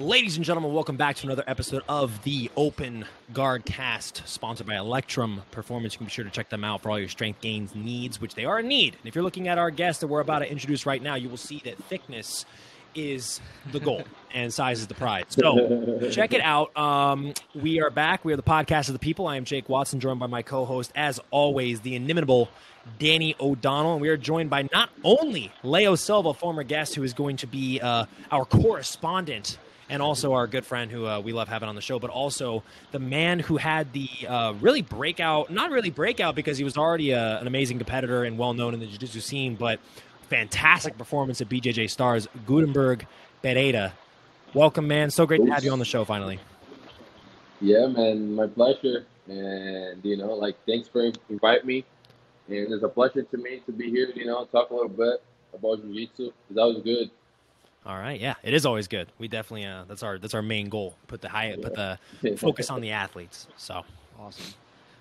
Ladies 0.00 0.36
and 0.36 0.46
gentlemen, 0.46 0.72
welcome 0.72 0.96
back 0.96 1.16
to 1.16 1.26
another 1.26 1.44
episode 1.46 1.82
of 1.86 2.22
the 2.22 2.50
Open 2.56 3.04
Guard 3.34 3.66
Cast, 3.66 4.22
sponsored 4.26 4.66
by 4.66 4.76
Electrum 4.76 5.42
Performance. 5.50 5.92
You 5.92 5.98
can 5.98 6.06
be 6.06 6.10
sure 6.10 6.24
to 6.24 6.30
check 6.30 6.48
them 6.48 6.64
out 6.64 6.80
for 6.80 6.88
all 6.88 6.98
your 6.98 7.10
strength 7.10 7.42
gains 7.42 7.74
needs, 7.74 8.18
which 8.18 8.34
they 8.34 8.46
are 8.46 8.60
in 8.60 8.68
need. 8.68 8.94
And 8.94 9.04
if 9.04 9.14
you're 9.14 9.22
looking 9.22 9.46
at 9.46 9.58
our 9.58 9.70
guest 9.70 10.00
that 10.00 10.06
we're 10.06 10.20
about 10.20 10.38
to 10.38 10.50
introduce 10.50 10.86
right 10.86 11.02
now, 11.02 11.16
you 11.16 11.28
will 11.28 11.36
see 11.36 11.60
that 11.66 11.76
thickness 11.84 12.46
is 12.94 13.42
the 13.72 13.78
goal 13.78 14.04
and 14.32 14.50
size 14.50 14.80
is 14.80 14.86
the 14.86 14.94
prize. 14.94 15.26
So 15.28 16.08
check 16.10 16.32
it 16.32 16.40
out. 16.40 16.74
Um, 16.78 17.34
we 17.54 17.82
are 17.82 17.90
back. 17.90 18.24
We 18.24 18.32
are 18.32 18.36
the 18.36 18.42
podcast 18.42 18.88
of 18.88 18.94
the 18.94 19.00
people. 19.00 19.26
I 19.26 19.36
am 19.36 19.44
Jake 19.44 19.68
Watson, 19.68 20.00
joined 20.00 20.18
by 20.18 20.28
my 20.28 20.40
co-host, 20.40 20.92
as 20.94 21.20
always, 21.30 21.80
the 21.80 21.94
inimitable 21.94 22.48
Danny 22.98 23.36
O'Donnell, 23.38 23.92
and 23.92 24.00
we 24.00 24.08
are 24.08 24.16
joined 24.16 24.48
by 24.48 24.66
not 24.72 24.88
only 25.04 25.52
Leo 25.62 25.94
Silva, 25.94 26.32
former 26.32 26.62
guest, 26.62 26.94
who 26.94 27.02
is 27.02 27.12
going 27.12 27.36
to 27.36 27.46
be 27.46 27.80
uh, 27.82 28.06
our 28.30 28.46
correspondent 28.46 29.58
and 29.90 30.00
also 30.00 30.32
our 30.32 30.46
good 30.46 30.64
friend 30.64 30.90
who 30.90 31.04
uh, 31.04 31.20
we 31.20 31.32
love 31.32 31.48
having 31.48 31.68
on 31.68 31.74
the 31.74 31.80
show, 31.82 31.98
but 31.98 32.10
also 32.10 32.62
the 32.92 33.00
man 33.00 33.40
who 33.40 33.56
had 33.56 33.92
the 33.92 34.08
uh, 34.26 34.54
really 34.60 34.82
breakout, 34.82 35.50
not 35.50 35.70
really 35.70 35.90
breakout 35.90 36.36
because 36.36 36.56
he 36.56 36.64
was 36.64 36.78
already 36.78 37.10
a, 37.10 37.38
an 37.40 37.46
amazing 37.48 37.76
competitor 37.76 38.22
and 38.22 38.38
well 38.38 38.54
known 38.54 38.72
in 38.72 38.80
the 38.80 38.86
jiu 38.86 38.98
jitsu 38.98 39.20
scene, 39.20 39.56
but 39.56 39.80
fantastic 40.28 40.96
performance 40.96 41.40
at 41.40 41.48
BJJ 41.48 41.90
Stars, 41.90 42.28
Gutemberg 42.46 43.06
Pereira. 43.42 43.92
Welcome, 44.54 44.86
man. 44.86 45.10
So 45.10 45.26
great 45.26 45.44
to 45.44 45.52
have 45.52 45.64
you 45.64 45.72
on 45.72 45.80
the 45.80 45.84
show 45.84 46.04
finally. 46.04 46.38
Yeah, 47.60 47.88
man, 47.88 48.34
my 48.34 48.46
pleasure. 48.46 49.06
And, 49.26 50.04
you 50.04 50.16
know, 50.16 50.34
like, 50.34 50.56
thanks 50.66 50.88
for 50.88 51.10
inviting 51.28 51.66
me. 51.66 51.84
And 52.48 52.72
it's 52.72 52.82
a 52.82 52.88
pleasure 52.88 53.22
to 53.22 53.36
me 53.36 53.62
to 53.66 53.72
be 53.72 53.90
here, 53.90 54.08
you 54.14 54.26
know, 54.26 54.44
talk 54.46 54.70
a 54.70 54.74
little 54.74 54.88
bit 54.88 55.22
about 55.52 55.82
jiu 55.82 56.06
jitsu. 56.06 56.30
That 56.50 56.64
was 56.64 56.80
good. 56.84 57.10
All 57.86 57.96
right, 57.96 58.20
yeah, 58.20 58.34
it 58.42 58.52
is 58.52 58.66
always 58.66 58.88
good. 58.88 59.08
We 59.18 59.26
definitely 59.26 59.64
uh, 59.64 59.84
that's 59.88 60.02
our 60.02 60.18
that's 60.18 60.34
our 60.34 60.42
main 60.42 60.68
goal. 60.68 60.96
Put 61.06 61.22
the 61.22 61.28
high, 61.28 61.56
put 61.60 61.74
the 61.74 61.98
focus 62.36 62.70
on 62.70 62.82
the 62.82 62.90
athletes. 62.90 63.46
So 63.56 63.82
awesome. 64.18 64.54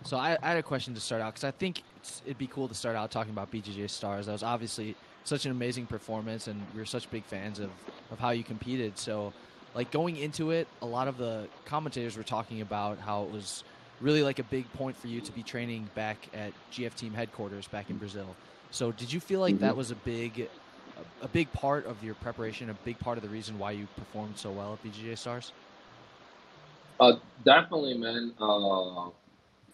So 0.04 0.18
I, 0.18 0.38
I 0.42 0.48
had 0.50 0.58
a 0.58 0.64
question 0.64 0.94
to 0.94 1.00
start 1.02 1.22
out 1.22 1.34
because 1.34 1.44
I 1.44 1.52
think 1.52 1.84
it'd 2.26 2.38
be 2.38 2.48
cool 2.48 2.70
to 2.70 2.74
start 2.74 2.96
out 2.96 3.12
talking 3.12 3.34
about 3.34 3.52
BJJ 3.52 3.90
Stars. 3.90 4.28
That 4.28 4.32
was 4.32 4.44
obviously 4.44 4.96
such 5.26 5.46
an 5.46 5.52
amazing 5.52 5.88
performance, 5.88 6.48
and 6.48 6.62
we 6.74 6.82
are 6.82 6.86
such 6.86 7.10
big 7.12 7.26
fans 7.26 7.60
of 7.60 7.70
of 8.12 8.20
how 8.20 8.30
you 8.30 8.44
competed. 8.44 8.98
So, 8.98 9.34
like 9.76 9.92
going 9.92 10.16
into 10.16 10.52
it, 10.52 10.68
a 10.82 10.86
lot 10.86 11.08
of 11.10 11.18
the 11.18 11.48
commentators 11.66 12.16
were 12.16 12.24
talking 12.24 12.62
about 12.62 12.98
how 13.00 13.24
it 13.24 13.32
was 13.32 13.66
really 14.00 14.24
like 14.24 14.40
a 14.40 14.44
big 14.44 14.72
point 14.74 14.96
for 14.96 15.08
you 15.08 15.20
to 15.20 15.32
be 15.34 15.44
training 15.44 15.90
back 15.96 16.18
at 16.34 16.54
GF 16.72 16.96
Team 16.96 17.14
headquarters 17.14 17.68
back 17.68 17.90
in 17.90 17.98
Brazil. 17.98 18.36
So, 18.72 18.94
did 18.94 19.12
you 19.12 19.20
feel 19.20 19.42
like 19.42 19.56
mm-hmm. 19.56 19.66
that 19.66 19.76
was 19.76 19.92
a 19.92 19.96
big 19.96 20.48
a, 21.22 21.28
big 21.28 21.52
part 21.54 21.86
of 21.86 22.04
your 22.04 22.16
preparation, 22.16 22.70
a 22.70 22.74
big 22.86 23.00
part 23.00 23.18
of 23.18 23.24
the 23.24 23.30
reason 23.30 23.58
why 23.60 23.72
you 23.72 23.88
performed 23.96 24.38
so 24.38 24.52
well 24.52 24.74
at 24.74 24.84
BJJ 24.84 25.18
Stars? 25.18 25.52
Uh, 27.00 27.14
definitely, 27.46 27.98
man. 27.98 28.34
Uh, 28.40 29.10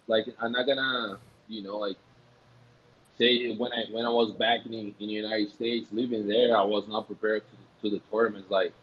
like 0.08 0.26
I'm 0.40 0.52
not 0.52 0.68
gonna, 0.68 1.18
you 1.48 1.64
know, 1.64 1.78
like 1.78 1.98
say 3.18 3.56
when 3.56 3.72
I 3.72 3.86
when 3.92 4.06
I 4.06 4.10
was 4.10 4.32
back 4.34 4.66
in, 4.66 4.74
in 4.74 4.94
the 5.00 5.06
United 5.06 5.52
States, 5.52 5.88
living 5.92 6.28
there, 6.28 6.56
I 6.56 6.64
was 6.64 6.88
not 6.88 7.08
prepared 7.08 7.44
to, 7.50 7.90
to 7.90 7.96
the 7.96 8.02
tournaments. 8.12 8.52
Like 8.52 8.74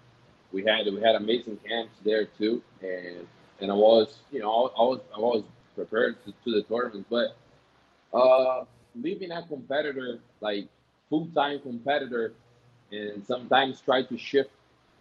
we 0.53 0.65
had 0.65 0.87
we 0.87 1.01
had 1.01 1.15
amazing 1.15 1.59
camps 1.69 1.95
there 2.05 2.27
too, 2.27 2.63
and 2.83 3.27
and 3.61 3.71
I 3.71 3.75
was, 3.75 4.19
you 4.33 4.41
know, 4.41 4.73
I, 4.77 4.83
was 4.83 5.01
I 5.17 5.21
was 5.21 5.45
prepared 5.77 6.17
to, 6.25 6.33
to 6.33 6.51
the 6.51 6.63
tournaments, 6.63 7.09
but 7.09 7.37
uh, 8.13 8.65
leaving 9.01 9.31
a 9.31 9.47
competitor 9.47 10.19
like 10.41 10.69
full-time 11.09 11.61
competitor 11.61 12.33
and 12.91 13.25
sometimes 13.27 13.81
try 13.81 14.03
to 14.03 14.17
shift, 14.19 14.51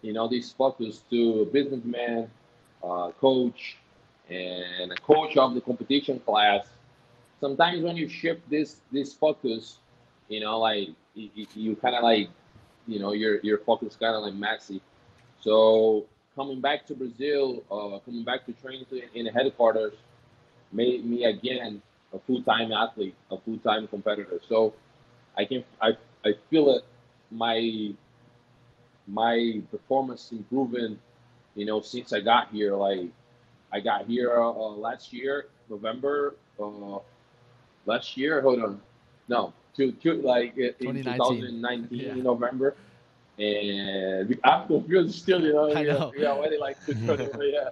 you 0.01 0.13
know, 0.13 0.27
this 0.27 0.51
focus 0.51 1.03
to 1.09 1.41
a 1.41 1.45
businessman, 1.45 2.29
uh, 2.83 3.11
coach, 3.19 3.77
and 4.29 4.91
a 4.91 4.95
coach 4.95 5.37
of 5.37 5.53
the 5.53 5.61
competition 5.61 6.19
class. 6.19 6.67
Sometimes 7.39 7.81
when 7.83 7.97
you 7.97 8.07
shift 8.07 8.49
this 8.49 8.77
this 8.91 9.13
focus, 9.13 9.79
you 10.29 10.39
know, 10.39 10.59
like 10.59 10.89
you, 11.15 11.47
you 11.53 11.75
kind 11.75 11.95
of 11.95 12.03
like, 12.03 12.29
you 12.87 12.99
know, 12.99 13.13
your 13.13 13.39
your 13.41 13.57
focus 13.59 13.97
kind 13.99 14.15
of 14.15 14.23
like 14.23 14.33
messy. 14.33 14.81
So 15.41 16.05
coming 16.35 16.61
back 16.61 16.85
to 16.87 16.95
Brazil, 16.95 17.63
uh, 17.71 17.99
coming 18.05 18.23
back 18.23 18.45
to 18.45 18.53
training 18.53 18.85
in 19.13 19.25
the 19.25 19.31
headquarters, 19.31 19.93
made 20.71 21.05
me 21.05 21.25
again 21.25 21.81
a 22.13 22.19
full-time 22.19 22.71
athlete, 22.71 23.15
a 23.31 23.37
full-time 23.37 23.87
competitor. 23.87 24.39
So 24.47 24.73
I 25.37 25.45
can 25.45 25.63
I 25.81 25.91
I 26.25 26.33
feel 26.49 26.69
it 26.75 26.83
my 27.31 27.93
my 29.07 29.61
performance 29.71 30.31
improving, 30.31 30.97
you 31.55 31.65
know, 31.65 31.81
since 31.81 32.13
I 32.13 32.19
got 32.21 32.49
here. 32.51 32.75
Like 32.75 33.09
I 33.71 33.79
got 33.79 34.05
here 34.05 34.39
uh, 34.39 34.49
uh, 34.49 34.71
last 34.71 35.13
year, 35.13 35.47
November. 35.69 36.35
Uh, 36.59 36.99
last 37.85 38.15
year, 38.17 38.41
hold 38.41 38.61
on, 38.61 38.81
no, 39.27 39.53
to, 39.75 39.91
to 39.91 40.13
like 40.21 40.57
in 40.57 40.73
2019 40.79 41.99
yeah. 41.99 42.13
November. 42.15 42.75
And 43.39 44.37
I'm 44.43 44.67
confused 44.67 45.21
still, 45.21 45.41
you 45.41 45.53
know. 45.53 45.73
I 45.73 45.83
know. 45.83 46.11
Yeah, 46.15 46.41
yeah, 46.43 46.59
like 46.59 46.77
yeah. 46.87 47.69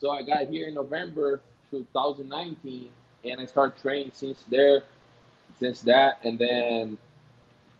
So 0.00 0.10
I 0.10 0.22
got 0.22 0.48
here 0.48 0.68
in 0.68 0.74
November 0.74 1.40
2019, 1.70 2.88
and 3.24 3.40
I 3.40 3.46
started 3.46 3.80
training 3.80 4.12
since 4.14 4.44
there, 4.48 4.82
since 5.60 5.80
that, 5.82 6.20
and 6.24 6.38
then 6.38 6.98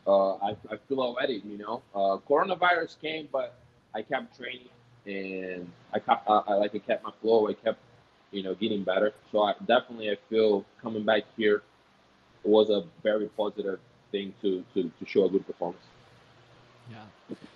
uh, 0.07 0.35
I, 0.37 0.51
I 0.71 0.77
feel 0.89 1.01
already, 1.01 1.43
you 1.45 1.59
know, 1.59 1.83
uh, 1.95 2.17
coronavirus 2.29 3.01
came, 3.01 3.29
but 3.31 3.59
I 3.95 4.03
kept 4.03 4.37
training 4.39 4.69
and 5.07 5.71
I 5.93 5.99
kept, 5.99 6.29
uh, 6.29 6.43
I 6.47 6.55
like 6.55 6.75
I 6.75 6.79
kept 6.79 7.05
my 7.05 7.13
flow. 7.21 7.49
I 7.49 7.55
kept, 7.55 7.79
you 8.31 8.43
know, 8.43 8.55
getting 8.55 8.85
better. 8.85 9.13
So 9.33 9.43
I 9.43 9.55
definitely 9.67 10.11
I 10.11 10.17
feel 10.29 10.65
coming 10.83 11.05
back 11.05 11.23
here 11.37 11.63
was 12.43 12.71
a 12.71 12.85
very 13.03 13.27
positive 13.37 13.81
thing 14.11 14.33
to 14.43 14.65
to, 14.75 14.85
to 14.85 15.07
show 15.07 15.27
a 15.27 15.31
good 15.31 15.47
performance. 15.47 15.83
Yeah. 16.91 17.05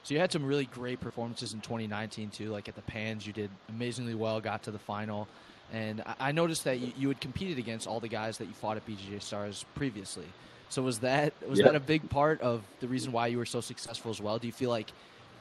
So 0.02 0.14
you 0.14 0.20
had 0.20 0.30
some 0.30 0.44
really 0.44 0.66
great 0.66 1.00
performances 1.00 1.54
in 1.54 1.60
2019 1.60 2.30
too. 2.30 2.50
Like 2.50 2.68
at 2.68 2.74
the 2.74 2.82
Pans, 2.82 3.26
you 3.26 3.32
did 3.32 3.50
amazingly 3.70 4.14
well, 4.14 4.40
got 4.40 4.62
to 4.64 4.70
the 4.70 4.78
final. 4.78 5.26
And 5.72 6.04
I 6.20 6.32
noticed 6.32 6.64
that 6.64 6.80
you, 6.80 6.92
you 6.96 7.08
had 7.08 7.20
competed 7.20 7.58
against 7.58 7.86
all 7.86 7.98
the 7.98 8.08
guys 8.08 8.36
that 8.38 8.44
you 8.44 8.52
fought 8.52 8.76
at 8.76 8.86
BJJ 8.86 9.22
Stars 9.22 9.64
previously. 9.74 10.26
So 10.68 10.82
was 10.82 11.00
that 11.00 11.34
was 11.48 11.58
that 11.60 11.74
a 11.74 11.80
big 11.80 12.08
part 12.08 12.40
of 12.40 12.62
the 12.80 12.88
reason 12.88 13.12
why 13.12 13.26
you 13.26 13.38
were 13.38 13.46
so 13.46 13.60
successful 13.60 14.10
as 14.10 14.20
well? 14.20 14.38
Do 14.38 14.46
you 14.46 14.52
feel 14.52 14.70
like 14.70 14.90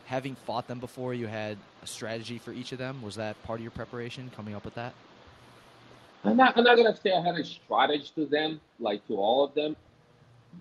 having 0.06 0.36
fought 0.36 0.68
them 0.68 0.80
before, 0.80 1.14
you 1.14 1.28
had 1.28 1.58
a 1.84 1.88
strategy 1.88 2.38
for 2.38 2.52
each 2.52 2.72
of 2.72 2.78
them? 2.78 3.02
Was 3.02 3.16
that 3.16 3.42
part 3.44 3.60
of 3.60 3.64
your 3.64 3.72
preparation, 3.72 4.30
coming 4.36 4.56
up 4.56 4.66
with 4.66 4.76
that? 4.76 4.94
I'm 6.24 6.38
not, 6.38 6.58
I'm 6.58 6.64
not 6.64 6.76
gonna 6.76 6.96
say 6.96 7.14
I 7.14 7.22
had 7.22 7.36
a 7.36 7.46
strategy 7.46 8.12
to 8.16 8.26
them, 8.26 8.60
like 8.80 9.06
to 9.08 9.16
all 9.16 9.44
of 9.44 9.54
them, 9.54 9.76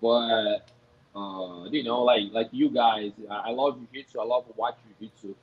but 0.01 0.69
uh, 1.15 1.65
you 1.71 1.83
know, 1.83 2.03
like 2.03 2.25
like 2.33 2.49
you 2.53 2.71
guys, 2.71 3.13
I, 3.29 3.51
love 3.51 3.79
jiu-jitsu. 3.79 4.21
I 4.21 4.25
love 4.25 4.47
to 4.47 4.53
watch 4.57 4.77
jiu-jitsu, 5.01 5.35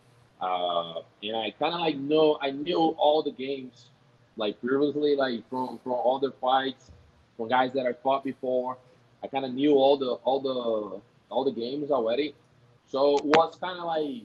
uh, 0.41 1.01
and 1.21 1.35
I 1.35 1.51
kind 1.59 1.73
of 1.73 1.81
like 1.81 1.97
know 1.97 2.37
I 2.41 2.51
knew 2.51 2.77
all 2.77 3.21
the 3.21 3.31
games, 3.31 3.87
like 4.37 4.59
previously, 4.61 5.15
like 5.15 5.47
from 5.49 5.79
from 5.83 5.93
all 5.93 6.19
the 6.19 6.31
fights, 6.39 6.91
from 7.35 7.49
guys 7.49 7.73
that 7.73 7.85
I 7.85 7.93
fought 7.93 8.23
before. 8.23 8.77
I 9.23 9.27
kind 9.27 9.45
of 9.45 9.53
knew 9.53 9.73
all 9.73 9.97
the 9.97 10.11
all 10.23 10.39
the 10.39 11.01
all 11.33 11.43
the 11.43 11.51
games 11.51 11.91
already, 11.91 12.35
so 12.87 13.17
it 13.17 13.25
was 13.25 13.57
kind 13.59 13.79
of 13.79 13.85
like 13.85 14.23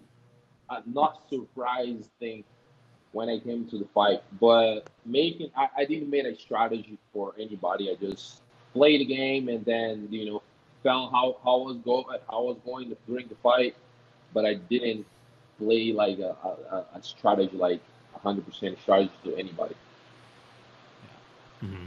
a 0.70 0.88
not 0.88 1.28
surprised 1.28 2.08
thing 2.20 2.44
when 3.12 3.28
I 3.28 3.38
came 3.38 3.66
to 3.68 3.78
the 3.78 3.86
fight. 3.94 4.22
But 4.40 4.90
making 5.06 5.50
I, 5.56 5.68
I 5.78 5.84
didn't 5.84 6.10
make 6.10 6.24
a 6.24 6.38
strategy 6.38 6.98
for 7.12 7.34
anybody. 7.38 7.90
I 7.90 7.94
just 7.94 8.42
played 8.72 9.00
the 9.00 9.04
game 9.06 9.48
and 9.48 9.64
then 9.64 10.08
you 10.10 10.26
know 10.26 10.42
felt 10.82 11.10
how 11.10 11.38
how 11.42 11.60
I 11.60 11.64
was 11.64 11.76
go 11.84 12.04
how 12.30 12.44
was 12.44 12.58
going 12.64 12.90
to 12.90 12.96
during 13.06 13.28
the 13.28 13.36
fight, 13.36 13.74
but 14.34 14.44
I 14.44 14.54
didn't 14.54 15.06
play 15.58 15.92
like 15.92 16.18
a, 16.18 16.36
a, 16.44 16.84
a 16.94 17.02
strategy 17.02 17.56
like 17.56 17.80
100% 18.24 18.78
strategy 18.80 19.12
to 19.24 19.36
anybody. 19.36 19.74
Mm-hmm. 21.62 21.86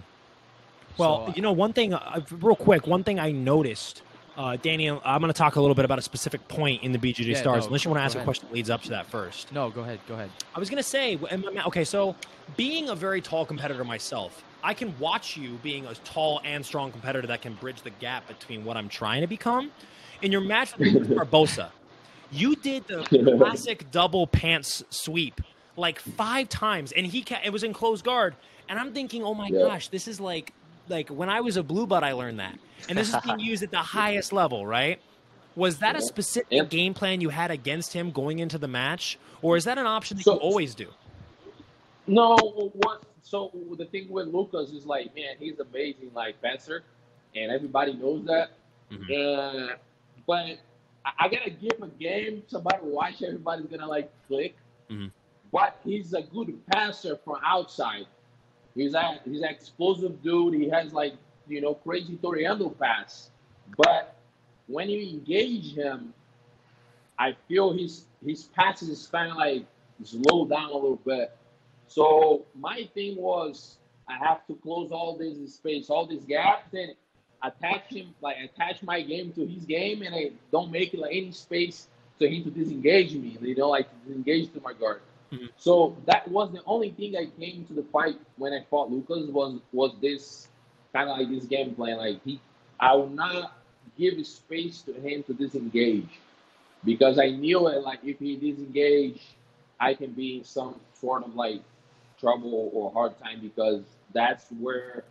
Well, 0.98 1.28
so, 1.28 1.34
you 1.36 1.42
know, 1.42 1.52
one 1.52 1.74
thing, 1.74 1.94
uh, 1.94 2.22
real 2.32 2.56
quick, 2.56 2.88
one 2.88 3.04
thing 3.04 3.20
I 3.20 3.32
noticed, 3.32 4.02
uh, 4.38 4.58
Danny, 4.58 4.90
I'm 4.90 5.22
going 5.22 5.32
to 5.32 5.34
talk 5.34 5.56
a 5.56 5.62
little 5.62 5.76
bit 5.76 5.86
about 5.86 6.00
a 6.00 6.02
specific 6.02 6.48
point 6.48 6.84
in 6.84 6.92
the 6.92 6.98
BJJ 6.98 7.26
yeah, 7.26 7.38
Stars, 7.38 7.64
no, 7.64 7.68
unless 7.68 7.84
you 7.84 7.92
want 7.92 8.00
to 8.00 8.04
ask 8.04 8.16
ahead. 8.16 8.24
a 8.24 8.26
question 8.26 8.48
that 8.48 8.54
leads 8.54 8.70
up 8.70 8.82
to 8.84 8.90
that 8.90 9.06
first. 9.06 9.52
No, 9.52 9.70
go 9.70 9.82
ahead, 9.82 10.00
go 10.08 10.14
ahead. 10.14 10.30
I 10.54 10.60
was 10.60 10.70
going 10.70 10.82
to 10.82 10.88
say, 10.88 11.18
okay, 11.68 11.84
so 11.84 12.16
being 12.56 12.90
a 12.90 12.96
very 12.96 13.22
tall 13.22 13.46
competitor 13.46 13.84
myself, 13.84 14.44
I 14.64 14.74
can 14.74 14.98
watch 15.00 15.38
you 15.38 15.60
being 15.62 15.86
a 15.86 15.94
tall 15.96 16.42
and 16.44 16.66
strong 16.66 16.92
competitor 16.92 17.28
that 17.28 17.42
can 17.42 17.54
bridge 17.56 17.82
the 17.82 17.92
gap 17.92 18.28
between 18.28 18.66
what 18.66 18.78
I'm 18.78 18.90
trying 18.90 19.22
to 19.22 19.28
become. 19.28 19.72
In 20.22 20.32
your 20.32 20.42
match 20.42 20.78
with 20.78 21.10
Barbosa, 21.10 21.70
you 22.32 22.56
did 22.56 22.88
the 22.88 23.04
classic 23.38 23.92
double 23.92 24.28
pants 24.28 24.84
sweep 24.90 25.42
like 25.78 26.00
five 26.00 26.50
times, 26.50 26.92
and 26.92 27.06
he 27.06 27.22
ca- 27.22 27.42
it 27.44 27.52
was 27.52 27.64
in 27.64 27.74
close 27.74 28.02
guard. 28.02 28.36
And 28.70 28.80
I'm 28.80 28.94
thinking, 28.94 29.24
oh 29.24 29.34
my 29.34 29.50
gosh, 29.52 29.88
this 29.90 30.08
is 30.08 30.20
like 30.20 30.54
like 30.88 31.10
when 31.10 31.30
I 31.30 31.42
was 31.42 31.58
a 31.58 31.64
blue 31.64 31.88
bud, 31.88 32.04
I 32.04 32.12
learned 32.14 32.40
that, 32.40 32.58
and 32.90 32.98
this 32.98 33.10
is 33.10 33.16
being 33.24 33.40
used 33.52 33.64
at 33.64 33.72
the 33.72 33.78
highest 33.78 34.32
level, 34.34 34.66
right? 34.66 35.00
Was 35.56 35.80
that 35.80 35.96
a 35.96 36.02
specific 36.02 36.48
Yep. 36.52 36.70
game 36.70 36.94
plan 36.94 37.22
you 37.22 37.30
had 37.30 37.50
against 37.50 37.94
him 37.94 38.12
going 38.12 38.40
into 38.40 38.58
the 38.58 38.68
match, 38.68 39.18
or 39.42 39.56
is 39.58 39.64
that 39.66 39.78
an 39.78 39.86
option 39.88 40.18
that 40.18 40.24
So- 40.24 40.34
you 40.34 40.40
always 40.40 40.76
do? 40.76 40.88
No, 42.08 42.36
what? 42.76 43.04
So 43.24 43.52
the 43.78 43.86
thing 43.86 44.08
with 44.10 44.28
Lucas 44.28 44.70
is 44.72 44.86
like, 44.86 45.16
man, 45.16 45.36
he's 45.40 45.60
amazing, 45.60 46.12
like 46.14 46.40
fencer, 46.42 46.84
and 47.36 47.52
everybody 47.52 47.94
knows 47.94 48.26
that. 48.26 48.52
Mhm. 48.92 49.72
Uh, 49.72 49.76
but 50.28 50.46
I, 51.04 51.12
I 51.22 51.28
gotta 51.30 51.50
give 51.50 51.82
a 51.82 51.88
game. 51.88 52.44
Somebody 52.48 52.78
watch. 52.84 53.24
Everybody's 53.24 53.66
gonna 53.66 53.88
like 53.88 54.12
click. 54.28 54.56
Mhm. 54.90 55.12
But 55.52 55.80
he's 55.84 56.14
a 56.14 56.22
good 56.22 56.60
passer 56.68 57.18
from 57.26 57.38
outside. 57.44 58.06
He's 58.76 58.94
a 58.94 59.20
he's 59.26 59.42
an 59.42 59.50
explosive 59.50 60.22
dude. 60.22 60.54
He 60.54 60.70
has 60.70 60.94
like 60.94 61.14
you 61.48 61.62
know 61.62 61.76
crazy 61.76 62.18
Toreando 62.18 62.78
pass. 62.78 63.30
But 63.78 64.16
when 64.68 64.90
you 64.90 65.02
engage 65.10 65.74
him, 65.76 66.14
I 67.18 67.36
feel 67.48 67.74
his 67.74 68.06
his 68.24 68.44
passes 68.44 68.90
is 68.90 69.08
kind 69.08 69.32
of 69.32 69.38
like 69.38 69.66
slow 70.04 70.46
down 70.46 70.72
a 70.72 70.74
little 70.74 70.98
bit. 71.06 71.36
So 71.88 72.46
my 72.54 72.90
thing 72.94 73.16
was 73.16 73.78
I 74.08 74.18
have 74.18 74.46
to 74.48 74.56
close 74.56 74.92
all 74.92 75.18
this 75.18 75.56
space, 75.56 75.90
all 75.90 76.06
these 76.06 76.26
gaps, 76.26 76.74
and 76.74 76.94
attach 77.42 77.88
him 77.94 78.14
like 78.22 78.38
attach 78.44 78.84
my 78.84 79.02
game 79.02 79.32
to 79.34 79.46
his 79.46 79.66
game, 79.66 80.02
and 80.02 80.14
I 80.14 80.32
don't 80.52 80.72
make 80.72 80.94
like 80.94 81.16
any 81.16 81.32
space 81.32 81.88
to 82.20 82.28
him 82.30 82.44
to 82.44 82.50
disengage 82.50 83.14
me. 83.14 83.38
You 83.42 83.56
know, 83.56 83.70
like 83.70 83.88
disengage 84.06 84.52
to 84.54 84.62
my 84.62 84.74
guard. 84.74 85.02
Mhm. 85.32 85.50
So 85.58 85.96
that 86.06 86.28
was 86.30 86.52
the 86.52 86.62
only 86.66 86.92
thing 86.92 87.16
I 87.16 87.26
came 87.40 87.66
to 87.66 87.74
the 87.74 87.84
fight 87.84 88.20
when 88.38 88.54
I 88.54 88.62
fought 88.70 88.92
Lucas 88.92 89.28
was 89.30 89.60
was 89.72 89.92
this 90.02 90.48
kind 90.94 91.10
of 91.10 91.18
like 91.18 91.30
this 91.30 91.46
game 91.46 91.74
plan. 91.76 91.98
Like 91.98 92.24
he, 92.24 92.40
I 92.80 92.96
will 92.96 93.10
not 93.10 93.54
give 93.98 94.26
space 94.26 94.82
to 94.84 94.94
him 94.94 95.24
to 95.24 95.34
disengage 95.34 96.10
because 96.84 97.20
I 97.20 97.30
knew 97.30 97.68
it. 97.68 97.82
Like 97.84 98.00
if 98.04 98.20
he 98.20 98.36
disengage, 98.36 99.22
I 99.80 99.94
can 99.94 100.12
be 100.12 100.38
in 100.38 100.44
some 100.44 100.80
sort 100.94 101.24
of 101.24 101.36
like 101.36 101.62
trouble 102.20 102.70
or 102.74 102.92
hard 102.92 103.18
time 103.20 103.40
because 103.42 103.82
that's 104.14 104.50
where 104.60 105.04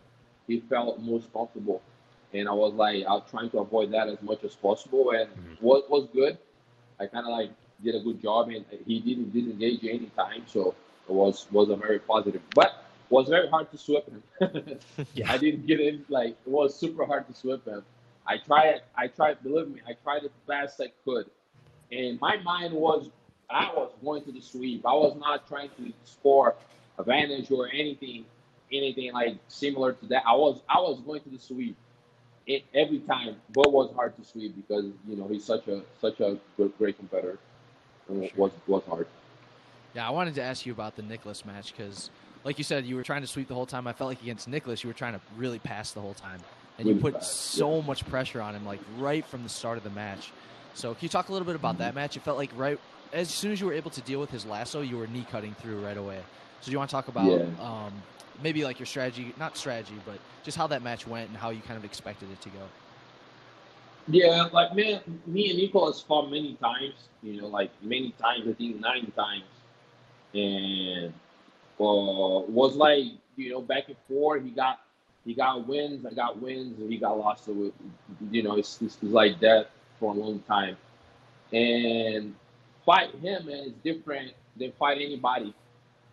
he 0.47 0.59
felt 0.59 0.99
most 0.99 1.31
comfortable. 1.33 1.81
And 2.33 2.47
I 2.47 2.53
was 2.53 2.73
like, 2.73 3.05
I 3.05 3.13
was 3.13 3.23
trying 3.29 3.49
to 3.51 3.59
avoid 3.59 3.91
that 3.91 4.07
as 4.09 4.21
much 4.21 4.43
as 4.43 4.55
possible. 4.55 5.11
And 5.11 5.29
Mhm. 5.29 5.57
what 5.59 5.89
was 5.89 6.07
good, 6.13 6.37
I 6.99 7.07
kind 7.07 7.25
of 7.25 7.31
like 7.31 7.51
did 7.83 7.95
a 7.95 7.99
good 7.99 8.21
job, 8.21 8.49
and 8.49 8.65
he 8.85 8.99
didn't 8.99 9.31
disengage 9.33 9.83
any 9.83 10.11
time, 10.15 10.43
so 10.47 10.75
it 11.07 11.13
was 11.13 11.47
was 11.51 11.69
a 11.69 11.75
very 11.75 11.99
positive. 11.99 12.41
But 12.53 12.85
was 13.09 13.29
very 13.29 13.47
hard 13.49 13.71
to 13.71 13.77
sweep 13.77 14.03
him. 14.07 14.23
Yeah. 15.13 15.31
I 15.31 15.37
didn't 15.37 15.67
get 15.67 15.79
in 15.79 16.05
like 16.09 16.31
it 16.45 16.49
was 16.49 16.75
super 16.75 17.05
hard 17.05 17.27
to 17.27 17.33
sweep 17.33 17.65
him. 17.65 17.83
I 18.27 18.37
tried, 18.37 18.81
I 18.97 19.07
tried, 19.07 19.43
believe 19.43 19.67
me, 19.67 19.81
I 19.87 19.93
tried 19.93 20.23
the 20.23 20.31
best 20.47 20.81
I 20.81 20.91
could. 21.03 21.29
And 21.91 22.19
my 22.19 22.37
mind 22.37 22.73
was 22.73 23.09
I 23.49 23.67
was 23.67 23.91
going 24.03 24.23
to 24.23 24.31
the 24.31 24.41
sweep. 24.41 24.85
I 24.85 24.93
was 24.93 25.15
not 25.19 25.47
trying 25.47 25.69
to 25.77 25.93
score 26.03 26.55
advantage 26.97 27.51
or 27.51 27.67
anything 27.67 28.25
anything 28.71 29.13
like 29.13 29.37
similar 29.47 29.93
to 29.93 30.05
that. 30.07 30.23
I 30.25 30.33
was 30.33 30.61
I 30.67 30.79
was 30.79 30.99
going 31.01 31.21
to 31.21 31.29
the 31.29 31.39
sweep 31.39 31.75
it, 32.47 32.63
every 32.73 32.99
time, 32.99 33.35
but 33.53 33.67
it 33.67 33.71
was 33.71 33.93
hard 33.95 34.15
to 34.17 34.23
sweep 34.23 34.55
because 34.55 34.85
you 35.07 35.15
know 35.15 35.27
he's 35.27 35.45
such 35.45 35.67
a 35.67 35.81
such 35.99 36.19
a 36.19 36.37
good, 36.57 36.75
great 36.77 36.97
competitor. 36.97 37.39
And 38.09 38.29
was 38.35 38.51
was 38.67 38.83
hard. 38.87 39.07
Yeah, 39.93 40.07
I 40.07 40.11
wanted 40.11 40.35
to 40.35 40.43
ask 40.43 40.65
you 40.65 40.73
about 40.73 40.95
the 40.95 41.01
Nicholas 41.01 41.45
match 41.45 41.73
because, 41.75 42.09
like 42.43 42.57
you 42.57 42.63
said, 42.63 42.85
you 42.85 42.95
were 42.95 43.03
trying 43.03 43.21
to 43.21 43.27
sweep 43.27 43.47
the 43.47 43.53
whole 43.53 43.65
time. 43.65 43.87
I 43.87 43.93
felt 43.93 44.09
like 44.09 44.21
against 44.21 44.47
Nicholas, 44.47 44.83
you 44.83 44.89
were 44.89 44.93
trying 44.93 45.13
to 45.13 45.21
really 45.37 45.59
pass 45.59 45.91
the 45.91 46.01
whole 46.01 46.13
time, 46.13 46.39
and 46.77 46.87
you 46.87 46.95
put 46.95 47.13
pass, 47.15 47.31
so 47.31 47.81
much 47.81 48.05
pressure 48.07 48.41
on 48.41 48.55
him, 48.55 48.65
like 48.65 48.81
right 48.97 49.25
from 49.25 49.43
the 49.43 49.49
start 49.49 49.77
of 49.77 49.83
the 49.83 49.89
match. 49.89 50.31
So, 50.73 50.93
can 50.93 51.03
you 51.03 51.09
talk 51.09 51.29
a 51.29 51.31
little 51.31 51.45
bit 51.45 51.55
about 51.55 51.77
that 51.77 51.95
match? 51.95 52.17
It 52.17 52.23
felt 52.23 52.37
like 52.37 52.51
right 52.55 52.79
as 53.13 53.29
soon 53.29 53.51
as 53.53 53.61
you 53.61 53.67
were 53.67 53.73
able 53.73 53.91
to 53.91 54.01
deal 54.01 54.19
with 54.19 54.29
his 54.31 54.45
lasso, 54.45 54.81
you 54.81 54.97
were 54.97 55.07
knee 55.07 55.25
cutting 55.31 55.53
through 55.55 55.83
right 55.83 55.97
away. 55.97 56.19
So, 56.61 56.65
do 56.65 56.71
you 56.71 56.77
want 56.77 56.89
to 56.89 56.95
talk 56.95 57.07
about 57.07 57.31
Yeah. 57.31 57.45
um, 57.61 57.93
maybe 58.43 58.63
like 58.65 58.79
your 58.79 58.85
strategy, 58.87 59.33
not 59.39 59.57
strategy, 59.57 59.95
but 60.05 60.19
just 60.43 60.57
how 60.57 60.67
that 60.67 60.83
match 60.83 61.07
went 61.07 61.29
and 61.29 61.37
how 61.37 61.49
you 61.51 61.61
kind 61.61 61.77
of 61.77 61.85
expected 61.85 62.29
it 62.31 62.41
to 62.41 62.49
go? 62.49 62.67
Yeah, 64.07 64.47
like 64.53 64.75
me, 64.75 64.99
me 65.25 65.49
and 65.49 65.59
Nicholas 65.59 66.01
fought 66.01 66.29
many 66.29 66.55
times. 66.55 67.09
You 67.23 67.41
know, 67.41 67.47
like 67.47 67.71
many 67.81 68.11
times. 68.21 68.47
I 68.47 68.53
think 68.53 68.79
nine 68.79 69.11
times, 69.15 69.43
and 70.33 71.13
uh, 71.79 72.41
was 72.49 72.75
like 72.75 73.05
you 73.37 73.51
know 73.51 73.61
back 73.61 73.89
and 73.89 73.97
forth. 74.07 74.43
He 74.43 74.51
got 74.51 74.79
he 75.25 75.33
got 75.33 75.67
wins. 75.67 76.05
I 76.05 76.13
got 76.13 76.41
wins, 76.41 76.79
and 76.79 76.91
he 76.91 76.97
got 76.97 77.17
lost. 77.17 77.45
So 77.45 77.51
it, 77.65 77.73
you 78.31 78.43
know, 78.43 78.57
it's, 78.57 78.81
it's 78.81 78.97
like 79.03 79.39
that 79.41 79.69
for 79.99 80.13
a 80.13 80.17
long 80.17 80.39
time. 80.41 80.77
And 81.53 82.35
fight 82.85 83.11
him 83.15 83.45
man, 83.47 83.59
is 83.65 83.73
different 83.83 84.33
than 84.57 84.71
fight 84.73 84.97
anybody 85.01 85.53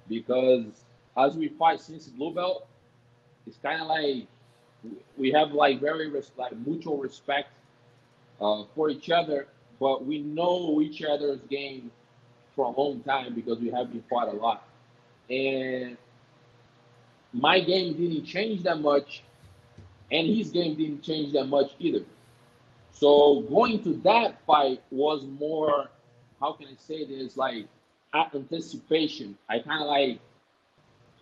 because 0.08 0.64
as 1.16 1.36
we 1.36 1.48
fight 1.48 1.80
since 1.80 2.06
blue 2.08 2.34
belt, 2.34 2.66
it's 3.46 3.58
kind 3.58 3.80
of 3.82 3.88
like 3.88 4.26
we 5.16 5.30
have 5.32 5.52
like 5.52 5.80
very 5.80 6.08
res- 6.10 6.32
like 6.36 6.56
mutual 6.66 6.98
respect 6.98 7.48
uh, 8.40 8.64
for 8.74 8.90
each 8.90 9.10
other, 9.10 9.48
but 9.80 10.04
we 10.04 10.20
know 10.20 10.80
each 10.80 11.02
other's 11.02 11.40
game 11.50 11.90
for 12.54 12.66
a 12.66 12.80
long 12.80 13.00
time 13.00 13.34
because 13.34 13.58
we 13.58 13.70
have 13.70 13.90
been 13.90 14.04
fought 14.08 14.28
a 14.28 14.32
lot. 14.32 14.66
And 15.30 15.96
my 17.32 17.60
game 17.60 17.94
didn't 17.94 18.24
change 18.24 18.62
that 18.64 18.80
much, 18.80 19.22
and 20.10 20.26
his 20.26 20.50
game 20.50 20.76
didn't 20.76 21.02
change 21.02 21.32
that 21.32 21.46
much 21.46 21.72
either. 21.78 22.04
So 22.92 23.40
going 23.42 23.82
to 23.84 23.94
that 24.04 24.44
fight 24.46 24.82
was 24.90 25.24
more, 25.38 25.88
how 26.40 26.52
can 26.52 26.68
I 26.68 26.76
say 26.76 27.04
this, 27.06 27.36
like 27.36 27.66
anticipation. 28.14 29.36
I 29.48 29.58
kind 29.60 29.82
of 29.82 29.88
like, 29.88 30.18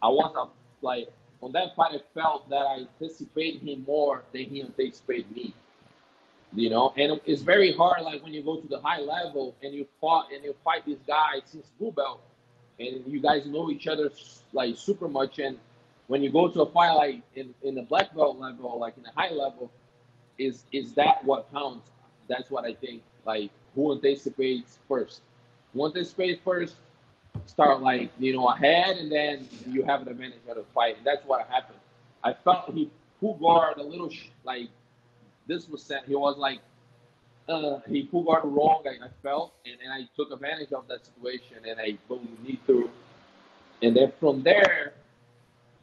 I 0.03 0.09
was 0.09 0.35
uh, 0.37 0.47
like, 0.83 1.09
on 1.43 1.53
that 1.53 1.75
fight, 1.75 1.93
I 1.95 2.21
felt 2.21 2.49
that 2.51 2.57
I 2.57 2.81
anticipated 2.81 3.63
him 3.63 3.85
more 3.87 4.25
than 4.33 4.45
he 4.45 4.63
anticipated 4.63 5.31
me 5.35 5.55
you 6.55 6.71
know? 6.71 6.93
And 6.97 7.21
it's 7.27 7.43
very 7.43 7.73
hard 7.73 8.03
like 8.03 8.23
when 8.23 8.33
you 8.33 8.43
go 8.43 8.57
to 8.57 8.69
the 8.69 8.81
high 8.81 9.01
level 9.01 9.55
and 9.63 9.75
you 9.75 9.87
fought 10.01 10.33
and 10.33 10.45
you 10.45 10.55
fight 10.65 10.85
this 10.87 10.99
guy 11.07 11.41
since 11.45 11.67
blue 11.79 11.93
belt 11.93 12.21
and 12.79 13.03
you 13.07 13.21
guys 13.21 13.47
know 13.47 13.71
each 13.71 13.87
other 13.87 14.11
like 14.53 14.77
super 14.77 15.09
much 15.09 15.39
and 15.39 15.59
when 16.09 16.23
you 16.23 16.31
go 16.31 16.49
to 16.49 16.63
a 16.63 16.67
fight 16.71 16.93
like 16.93 17.23
in, 17.37 17.55
in 17.63 17.75
the 17.75 17.83
black 17.83 18.15
belt 18.15 18.39
level 18.39 18.79
like 18.79 18.97
in 18.97 19.03
the 19.03 19.13
high 19.17 19.31
level 19.31 19.71
is 20.39 20.65
is 20.73 20.93
that 20.95 21.25
what 21.25 21.51
counts? 21.53 21.89
That's 22.29 22.51
what 22.51 22.65
i 22.65 22.75
think 22.75 23.03
like 23.27 23.51
who 23.75 23.93
anticipates 23.93 24.79
first? 24.89 25.21
Who 25.75 25.87
anticipates 25.87 26.41
first 26.45 26.77
start 27.47 27.81
like 27.81 28.11
you 28.19 28.33
know 28.33 28.49
ahead 28.49 28.97
and 28.97 29.11
then 29.11 29.49
you 29.69 29.85
have 29.85 30.03
an 30.03 30.09
advantage 30.09 30.41
of 30.49 30.57
the 30.57 30.65
fight 30.75 30.97
and 30.97 31.07
that's 31.07 31.25
what 31.27 31.47
happened. 31.49 31.79
I 32.25 32.33
felt 32.33 32.73
he 32.75 32.91
guard 33.41 33.77
a 33.77 33.83
little 33.83 34.11
like 34.45 34.69
this 35.47 35.69
was 35.69 35.83
set. 35.83 36.05
He 36.07 36.15
was 36.15 36.37
like, 36.39 36.61
uh, 37.49 37.81
he 37.89 38.05
pulled 38.05 38.27
guard 38.27 38.45
wrong. 38.45 38.83
I, 38.87 39.05
I 39.05 39.09
felt, 39.23 39.53
and 39.67 39.77
then 39.83 39.91
I 39.91 40.09
took 40.17 40.31
advantage 40.33 40.73
of 40.73 40.87
that 40.89 41.05
situation, 41.05 41.57
and 41.69 41.81
I 41.81 41.99
boom 42.09 42.29
knee 42.45 42.61
through. 42.67 42.91
And 43.83 43.97
then 43.97 44.13
from 44.21 44.43
there, 44.43 44.95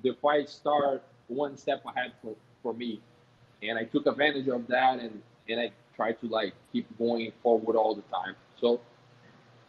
the 0.04 0.14
fight 0.22 0.50
started 0.50 1.02
one 1.28 1.58
step 1.58 1.84
ahead 1.86 2.14
for, 2.22 2.36
for 2.64 2.74
me, 2.74 3.02
and 3.62 3.78
I 3.78 3.84
took 3.84 4.06
advantage 4.06 4.48
of 4.48 4.68
that, 4.68 5.00
and 5.00 5.22
and 5.50 5.60
I 5.60 5.72
tried 5.96 6.20
to 6.22 6.28
like 6.28 6.54
keep 6.72 6.86
going 6.98 7.32
forward 7.44 7.76
all 7.76 7.96
the 7.96 8.04
time. 8.04 8.36
So 8.62 8.80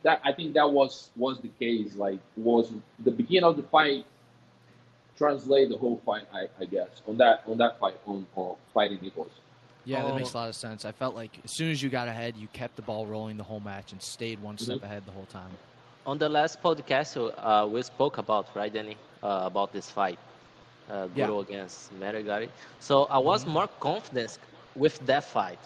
that 0.03 0.21
I 0.25 0.33
think 0.33 0.55
that 0.55 0.71
was 0.71 1.11
was 1.17 1.41
the 1.41 1.49
case. 1.49 1.97
Like 1.97 2.21
was 2.37 2.73
the 3.01 3.11
beginning 3.11 3.45
of 3.45 3.57
the 3.57 3.63
fight 3.65 4.05
translate 5.19 5.69
the 5.69 5.77
whole 5.77 6.01
fight. 6.07 6.25
I, 6.33 6.47
I 6.61 6.65
guess 6.65 6.89
on 7.07 7.19
that 7.19 7.43
on 7.47 7.59
that 7.59 7.79
fight 7.81 7.97
on, 8.07 8.27
on 8.37 8.57
fighting 8.73 9.01
Nicholas. 9.03 9.33
Yeah, 9.89 10.05
that 10.05 10.15
makes 10.15 10.35
a 10.35 10.37
lot 10.37 10.49
of 10.49 10.55
sense. 10.55 10.85
I 10.85 10.93
felt 10.93 11.15
like 11.15 11.41
as 11.45 11.51
soon 11.51 11.71
as 11.71 11.83
you 11.83 11.89
got 11.89 12.09
ahead, 12.09 12.37
you 12.37 12.47
kept 12.49 12.77
the 12.77 12.83
ball 12.83 13.07
rolling 13.07 13.39
the 13.39 13.45
whole 13.45 13.61
match 13.61 13.93
and 13.93 14.03
stayed 14.03 14.39
one 14.39 14.59
step 14.59 14.83
ahead 14.83 15.07
the 15.07 15.13
whole 15.13 15.27
time. 15.27 15.57
On 16.07 16.19
the 16.19 16.29
last 16.29 16.63
podcast, 16.63 17.17
uh, 17.39 17.67
we 17.67 17.83
spoke 17.83 18.19
about, 18.19 18.55
right, 18.55 18.73
Danny, 18.73 18.97
uh, 19.23 19.43
about 19.45 19.73
this 19.73 19.91
fight, 19.91 20.19
uh, 20.91 21.07
Yeah. 21.15 21.27
Guru 21.27 21.41
against 21.41 21.93
Meregali. 21.99 22.51
So 22.79 23.05
I 23.05 23.19
was 23.19 23.47
Mhm. 23.47 23.53
more 23.55 23.69
confident 23.69 24.39
with 24.75 24.99
that 25.07 25.25
fight. 25.25 25.59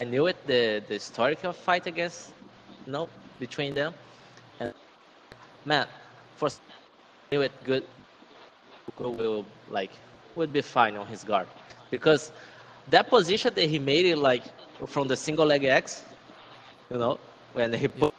I 0.00 0.04
knew 0.04 0.26
it, 0.26 0.46
the, 0.46 0.82
the 0.88 0.94
historical 0.94 1.52
fight 1.52 1.86
against, 1.86 2.32
you 2.86 2.92
know, 2.92 3.08
between 3.38 3.74
them. 3.74 3.94
And 4.60 4.72
man, 5.64 5.86
first, 6.36 6.62
I 7.10 7.36
knew 7.36 7.42
it 7.42 7.52
good. 7.64 7.84
Guru 8.96 9.10
will, 9.10 9.46
like, 9.68 9.92
would 10.34 10.52
be 10.52 10.60
fine 10.62 10.96
on 10.96 11.06
his 11.06 11.24
guard. 11.24 11.48
Because 11.90 12.32
that 12.88 13.08
position 13.08 13.52
that 13.54 13.68
he 13.68 13.78
made 13.78 14.06
it, 14.06 14.16
like, 14.18 14.44
from 14.86 15.08
the 15.08 15.16
single 15.16 15.46
leg 15.46 15.64
X, 15.64 16.04
you 16.90 16.98
know, 16.98 17.18
when 17.52 17.72
he 17.72 17.88
put 17.88 18.14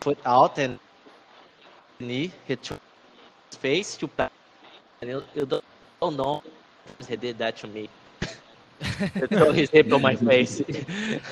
foot 0.00 0.18
out 0.24 0.58
and 0.58 0.78
knee 2.00 2.32
hit 2.44 2.66
his 2.66 3.58
face 3.58 3.96
to 3.96 4.06
pass. 4.08 4.30
And 5.00 5.10
you, 5.10 5.22
you 5.34 5.46
don't, 5.46 5.64
don't 6.00 6.16
know 6.16 6.42
if 6.98 7.08
he 7.08 7.16
did 7.16 7.38
that 7.38 7.56
to 7.58 7.66
me. 7.66 7.88
throw 9.32 9.52
his 9.52 9.70
hip 9.70 9.92
on 9.92 10.02
my 10.02 10.14
face. 10.28 10.60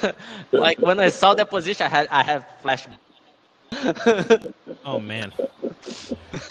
like 0.53 0.79
when 0.81 0.99
I 1.01 1.09
saw 1.09 1.35
that 1.35 1.49
position, 1.51 1.87
I 1.87 1.89
had 1.89 2.09
I 2.11 2.23
have 2.23 2.45
flashback. 2.63 2.99
Oh 4.85 4.99
man. 4.99 5.33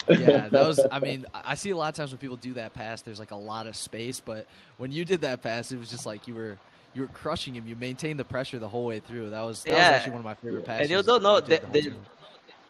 Yeah, 0.08 0.48
that 0.50 0.66
was. 0.66 0.86
I 0.90 0.98
mean, 1.00 1.26
I 1.34 1.52
I 1.52 1.54
see 1.54 1.70
a 1.70 1.76
lot 1.76 1.88
of 1.88 1.94
times 1.94 2.10
when 2.12 2.18
people 2.18 2.36
do 2.36 2.54
that 2.54 2.74
pass, 2.74 3.02
there's 3.02 3.18
like 3.18 3.30
a 3.30 3.36
lot 3.36 3.66
of 3.66 3.76
space, 3.76 4.20
but 4.20 4.46
when 4.78 4.90
you 4.92 5.04
did 5.04 5.20
that 5.22 5.42
pass, 5.42 5.72
it 5.72 5.78
was 5.78 5.90
just 5.90 6.06
like 6.06 6.26
you 6.28 6.34
were 6.34 6.58
you 6.94 7.02
were 7.02 7.08
crushing 7.08 7.54
him. 7.54 7.66
You 7.66 7.76
maintained 7.76 8.18
the 8.18 8.24
pressure 8.24 8.58
the 8.58 8.68
whole 8.68 8.86
way 8.86 9.00
through. 9.00 9.30
That 9.30 9.42
was 9.42 9.64
that 9.64 9.70
was 9.72 9.78
Yeah. 9.78 9.90
actually 9.90 10.12
one 10.12 10.20
of 10.20 10.24
my 10.24 10.34
favorite 10.34 10.64
passes. 10.64 10.90
And 10.90 10.90
you 10.98 11.02
don't 11.02 11.22
know 11.22 11.40
that 11.40 11.72
the 11.72 11.80
the, 11.80 11.90
whole 11.90 12.00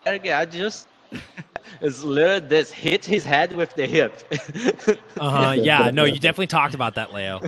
time. 0.04 0.14
Again, 0.14 0.38
I 0.40 0.44
just 0.44 0.88
it's 1.80 2.02
literally 2.02 2.40
this 2.40 2.70
hit 2.70 3.04
his 3.04 3.24
head 3.24 3.54
with 3.54 3.74
the 3.74 3.86
hip. 3.86 4.22
Uh 5.18 5.30
huh. 5.30 5.52
Yeah. 5.52 5.90
No, 5.90 6.04
you 6.04 6.18
definitely 6.18 6.48
talked 6.48 6.74
about 6.74 6.94
that, 6.96 7.12
Leo. 7.12 7.40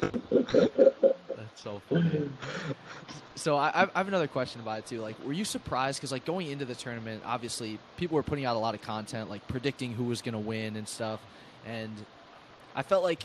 That's 0.00 1.62
so 1.62 1.80
funny. 1.88 2.30
So 3.36 3.56
I, 3.56 3.88
I 3.94 3.98
have 3.98 4.08
another 4.08 4.28
question 4.28 4.60
about 4.60 4.78
it 4.78 4.86
too. 4.86 5.00
Like, 5.00 5.16
were 5.24 5.32
you 5.32 5.44
surprised? 5.44 5.98
Because 5.98 6.12
like 6.12 6.24
going 6.24 6.48
into 6.48 6.64
the 6.64 6.74
tournament, 6.74 7.22
obviously 7.26 7.78
people 7.96 8.14
were 8.14 8.22
putting 8.22 8.44
out 8.44 8.56
a 8.56 8.58
lot 8.60 8.74
of 8.74 8.82
content, 8.82 9.28
like 9.28 9.46
predicting 9.48 9.92
who 9.92 10.04
was 10.04 10.22
going 10.22 10.34
to 10.34 10.38
win 10.38 10.76
and 10.76 10.86
stuff. 10.86 11.20
And 11.66 11.92
I 12.76 12.82
felt 12.82 13.02
like 13.02 13.24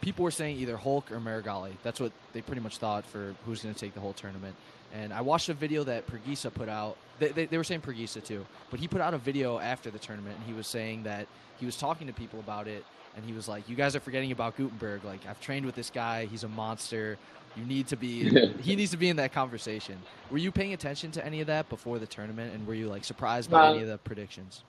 people 0.00 0.24
were 0.24 0.30
saying 0.30 0.58
either 0.58 0.76
Hulk 0.76 1.10
or 1.10 1.18
Meregali. 1.18 1.72
That's 1.82 1.98
what 1.98 2.12
they 2.32 2.42
pretty 2.42 2.60
much 2.60 2.78
thought 2.78 3.04
for 3.06 3.34
who's 3.44 3.62
going 3.62 3.74
to 3.74 3.80
take 3.80 3.94
the 3.94 4.00
whole 4.00 4.12
tournament. 4.12 4.54
And 4.92 5.12
I 5.12 5.22
watched 5.22 5.48
a 5.48 5.54
video 5.54 5.84
that 5.84 6.06
Preguiça 6.06 6.52
put 6.52 6.68
out. 6.68 6.98
They, 7.18 7.28
they, 7.28 7.46
they 7.46 7.56
were 7.56 7.64
saying 7.64 7.80
Preguiça 7.80 8.22
too, 8.22 8.44
but 8.70 8.78
he 8.78 8.88
put 8.88 9.00
out 9.00 9.14
a 9.14 9.18
video 9.18 9.58
after 9.58 9.90
the 9.90 9.98
tournament, 9.98 10.36
and 10.36 10.46
he 10.46 10.52
was 10.52 10.66
saying 10.66 11.04
that 11.04 11.28
he 11.58 11.64
was 11.64 11.76
talking 11.76 12.06
to 12.08 12.12
people 12.12 12.40
about 12.40 12.68
it, 12.68 12.84
and 13.16 13.24
he 13.24 13.32
was 13.32 13.48
like, 13.48 13.68
"You 13.70 13.76
guys 13.76 13.96
are 13.96 14.00
forgetting 14.00 14.32
about 14.32 14.56
Gutemberg. 14.56 15.04
Like, 15.04 15.20
I've 15.26 15.40
trained 15.40 15.64
with 15.64 15.74
this 15.74 15.88
guy. 15.88 16.26
He's 16.26 16.44
a 16.44 16.48
monster. 16.48 17.16
You 17.56 17.64
need 17.64 17.88
to 17.88 17.96
be. 17.96 18.30
he 18.60 18.76
needs 18.76 18.90
to 18.92 18.96
be 18.96 19.08
in 19.08 19.16
that 19.16 19.32
conversation." 19.32 19.96
Were 20.30 20.38
you 20.38 20.50
paying 20.50 20.72
attention 20.72 21.10
to 21.12 21.24
any 21.26 21.40
of 21.42 21.46
that 21.48 21.68
before 21.68 21.98
the 21.98 22.06
tournament, 22.06 22.54
and 22.54 22.66
were 22.66 22.74
you 22.74 22.88
like 22.88 23.04
surprised 23.04 23.50
by 23.50 23.58
Uh, 23.58 23.70
any 23.72 23.82
of 23.82 23.88
the 23.88 23.98
predictions? 23.98 24.64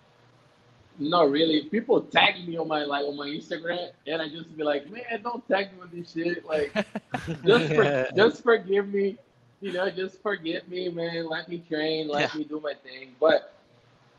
Not 1.00 1.32
really. 1.32 1.63
People 1.63 2.02
tag 2.02 2.48
me 2.48 2.58
on 2.58 2.68
my 2.68 2.84
like 2.84 3.06
on 3.06 3.16
my 3.18 3.28
Instagram, 3.28 3.90
and 4.06 4.22
I 4.22 4.28
just 4.30 4.56
be 4.56 4.63
like, 4.63 4.90
man, 4.92 5.22
don't 5.24 5.48
tag 5.48 5.72
me 5.74 5.80
with 5.80 5.92
this 5.92 6.12
shit. 6.12 6.46
Like, 6.46 6.74
just 7.46 7.74
for, 7.74 8.08
just 8.16 8.44
forgive 8.44 8.90
me. 8.94 9.18
You 9.62 9.72
know, 9.72 9.90
just 9.90 10.22
forgive 10.22 10.68
me, 10.68 10.90
man. 10.90 11.28
Let 11.30 11.48
me 11.48 11.63
train. 11.68 12.10
Let 12.10 12.34
Yeah. 12.34 12.40
me 12.40 12.44
do 12.44 12.60
my 12.60 12.74
thing. 12.84 13.16
But 13.20 13.54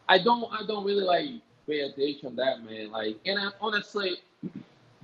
I 0.08 0.18
don't. 0.18 0.50
I 0.52 0.66
don't 0.66 0.84
really 0.84 1.04
like 1.04 1.28
pay 1.68 1.80
attention 1.80 2.30
to 2.30 2.36
that, 2.36 2.64
man. 2.64 2.90
Like, 2.90 3.18
and 3.26 3.38
I, 3.38 3.50
honestly, 3.60 4.16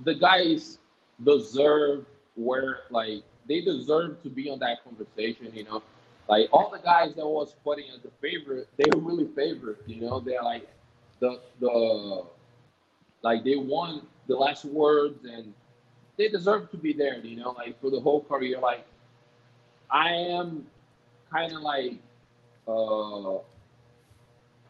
the 0.03 0.15
guys 0.15 0.79
deserve 1.23 2.05
where 2.35 2.79
like 2.89 3.23
they 3.51 3.61
deserve 3.61 4.23
to 4.23 4.29
be 4.29 4.49
on 4.49 4.59
that 4.59 4.83
conversation. 4.83 5.51
You 5.53 5.65
know, 5.65 5.83
like 6.29 6.49
all 6.53 6.71
the 6.71 6.79
guys 6.79 7.15
that 7.15 7.27
was 7.27 7.55
putting 7.63 7.85
as 7.89 8.05
a 8.05 8.11
favorite, 8.21 8.69
they 8.77 8.85
were 8.95 9.01
really 9.01 9.27
favorite. 9.35 9.79
You 9.87 10.01
know, 10.01 10.19
they're 10.21 10.43
like 10.43 10.69
the 11.19 11.41
the 11.59 12.25
like 13.23 13.43
they 13.43 13.57
won 13.57 14.07
the 14.27 14.35
last 14.35 14.65
words 14.65 15.25
and 15.25 15.53
they 16.17 16.29
deserve 16.29 16.71
to 16.71 16.77
be 16.77 16.93
there. 16.93 17.17
You 17.19 17.37
know, 17.37 17.51
like 17.51 17.79
for 17.81 17.91
the 17.91 17.99
whole 17.99 18.21
career. 18.23 18.59
Like 18.59 18.85
I 19.91 20.11
am 20.13 20.67
kind 21.31 21.53
of 21.53 21.61
like 21.61 21.93
uh 22.67 23.39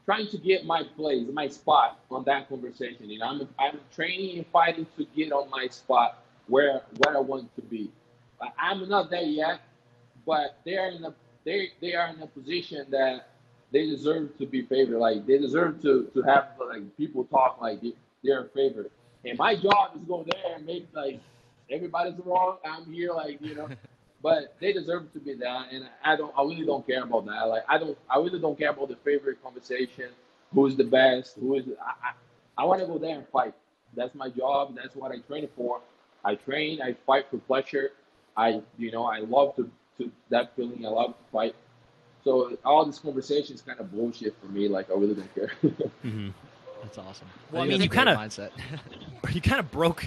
trying 0.05 0.27
to 0.27 0.37
get 0.37 0.65
my 0.65 0.83
place, 0.83 1.27
my 1.31 1.47
spot 1.47 1.99
on 2.11 2.23
that 2.25 2.49
conversation. 2.49 3.09
You 3.09 3.19
know, 3.19 3.27
I'm 3.27 3.49
I'm 3.59 3.79
training 3.93 4.37
and 4.37 4.47
fighting 4.47 4.87
to 4.97 5.05
get 5.15 5.31
on 5.31 5.49
my 5.49 5.67
spot 5.67 6.23
where 6.47 6.81
where 6.99 7.17
I 7.17 7.21
want 7.21 7.55
to 7.55 7.61
be. 7.61 7.91
Like, 8.41 8.53
I'm 8.59 8.87
not 8.89 9.09
there 9.11 9.23
yet, 9.23 9.61
but 10.25 10.57
they 10.65 10.77
are 10.77 10.89
in 10.89 11.05
a 11.05 11.13
they 11.45 11.69
they 11.81 11.93
are 11.95 12.09
in 12.09 12.21
a 12.21 12.27
position 12.27 12.85
that 12.91 13.27
they 13.71 13.85
deserve 13.87 14.37
to 14.39 14.45
be 14.47 14.63
favored. 14.63 14.99
Like 14.99 15.25
they 15.27 15.37
deserve 15.39 15.81
to 15.83 16.09
to 16.13 16.21
have 16.23 16.45
like 16.59 16.95
people 16.97 17.25
talk 17.25 17.59
like 17.61 17.81
they- 17.81 17.95
they're 18.23 18.45
favored. 18.53 18.91
And 19.25 19.37
my 19.37 19.55
job 19.55 19.91
is 19.95 20.01
to 20.01 20.07
go 20.07 20.25
there 20.27 20.55
and 20.55 20.65
make 20.65 20.87
like 20.93 21.19
everybody's 21.69 22.19
wrong. 22.25 22.57
I'm 22.65 22.91
here 22.91 23.13
like 23.13 23.39
you 23.41 23.55
know. 23.55 23.69
But 24.23 24.55
they 24.59 24.71
deserve 24.71 25.11
to 25.13 25.19
be 25.19 25.33
there, 25.33 25.65
and 25.71 25.85
I 26.03 26.15
don't. 26.15 26.33
I 26.37 26.41
really 26.43 26.65
don't 26.65 26.85
care 26.85 27.03
about 27.03 27.25
that. 27.25 27.43
Like 27.43 27.63
I 27.67 27.77
don't. 27.77 27.97
I 28.09 28.17
really 28.17 28.39
don't 28.39 28.57
care 28.57 28.69
about 28.69 28.89
the 28.89 28.95
favorite 28.97 29.41
conversation. 29.43 30.09
Who's 30.53 30.75
the 30.75 30.83
best? 30.83 31.37
Who 31.39 31.55
is? 31.55 31.65
I, 31.81 32.09
I, 32.09 32.11
I 32.63 32.65
want 32.65 32.81
to 32.81 32.87
go 32.87 32.97
there 32.99 33.15
and 33.15 33.27
fight. 33.29 33.53
That's 33.95 34.13
my 34.15 34.29
job. 34.29 34.75
That's 34.75 34.95
what 34.95 35.11
I 35.11 35.19
train 35.19 35.47
for. 35.55 35.81
I 36.23 36.35
train. 36.35 36.81
I 36.81 36.93
fight 37.05 37.25
for 37.31 37.37
pleasure. 37.39 37.91
I, 38.37 38.61
you 38.77 38.91
know, 38.91 39.05
I 39.05 39.19
love 39.19 39.55
to, 39.57 39.69
to 39.99 40.11
that 40.29 40.55
feeling. 40.55 40.85
I 40.85 40.89
love 40.89 41.09
to 41.17 41.23
fight. 41.31 41.55
So 42.23 42.57
all 42.63 42.85
this 42.85 42.99
conversation 42.99 43.55
is 43.55 43.61
kind 43.61 43.79
of 43.79 43.91
bullshit 43.91 44.35
for 44.41 44.47
me. 44.47 44.67
Like 44.67 44.89
I 44.89 44.93
really 44.93 45.15
don't 45.15 45.35
care. 45.35 45.51
hmm 46.01 46.29
That's 46.83 46.97
awesome. 46.97 47.27
Well, 47.51 47.63
I 47.63 47.67
think 47.67 47.79
mean, 47.79 47.81
you 47.83 47.89
kinda- 47.89 48.15
mindset. 48.15 48.51
You 49.33 49.41
kind 49.41 49.59
of 49.59 49.71
broke 49.71 50.05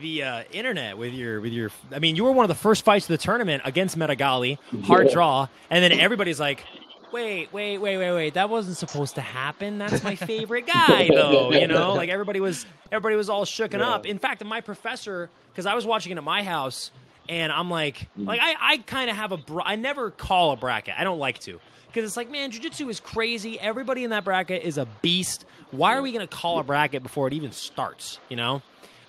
the 0.00 0.22
uh, 0.22 0.44
internet 0.52 0.96
with 0.98 1.12
your 1.14 1.40
with 1.40 1.52
your. 1.52 1.70
I 1.92 1.98
mean, 1.98 2.16
you 2.16 2.24
were 2.24 2.32
one 2.32 2.44
of 2.44 2.48
the 2.48 2.54
first 2.54 2.84
fights 2.84 3.04
of 3.04 3.08
the 3.08 3.18
tournament 3.18 3.62
against 3.64 3.96
Meregali, 3.98 4.58
hard 4.84 5.06
Yeah. 5.08 5.12
draw, 5.12 5.48
and 5.70 5.82
then 5.84 5.92
everybody's 5.98 6.40
like. 6.40 6.64
Wait, 7.12 7.52
wait, 7.52 7.76
wait, 7.76 7.98
wait, 7.98 8.10
wait! 8.12 8.32
That 8.34 8.48
wasn't 8.48 8.78
supposed 8.78 9.16
to 9.16 9.20
happen. 9.20 9.76
That's 9.76 10.02
my 10.02 10.16
favorite 10.16 10.66
guy, 10.72 11.08
though. 11.12 11.52
You 11.52 11.66
know, 11.66 11.92
like 11.92 12.08
everybody 12.08 12.40
was, 12.40 12.64
everybody 12.90 13.16
was 13.16 13.28
all 13.28 13.44
shooken 13.44 13.80
Yeah. 13.80 13.90
up. 13.90 14.06
In 14.06 14.18
fact, 14.18 14.42
my 14.42 14.62
professor, 14.62 15.28
because 15.52 15.66
I 15.66 15.74
was 15.74 15.84
watching 15.84 16.12
it 16.12 16.16
at 16.16 16.24
my 16.24 16.42
house, 16.42 16.90
and 17.28 17.52
I'm 17.52 17.70
like, 17.70 18.08
Mm. 18.18 18.26
like 18.26 18.40
I, 18.42 18.54
I 18.60 18.76
kind 18.78 19.10
of 19.10 19.16
have 19.16 19.32
a, 19.32 19.36
bra- 19.36 19.64
I 19.66 19.76
never 19.76 20.10
call 20.10 20.52
a 20.52 20.56
bracket. 20.56 20.94
I 20.98 21.04
don't 21.04 21.18
like 21.18 21.38
to, 21.40 21.60
because 21.86 22.04
it's 22.04 22.16
like, 22.16 22.30
man, 22.30 22.50
jujitsu 22.52 22.88
is 22.90 23.00
crazy. 23.00 23.58
Everybody 23.60 24.04
in 24.04 24.10
that 24.10 24.24
bracket 24.24 24.62
is 24.62 24.78
a 24.78 24.86
beast. 25.02 25.44
Why 25.70 25.96
are 25.96 26.02
we 26.02 26.12
gonna 26.12 26.26
call 26.26 26.58
a 26.58 26.64
bracket 26.64 27.02
before 27.02 27.28
it 27.28 27.32
even 27.34 27.52
starts? 27.52 28.18
You 28.28 28.36
know, 28.36 28.62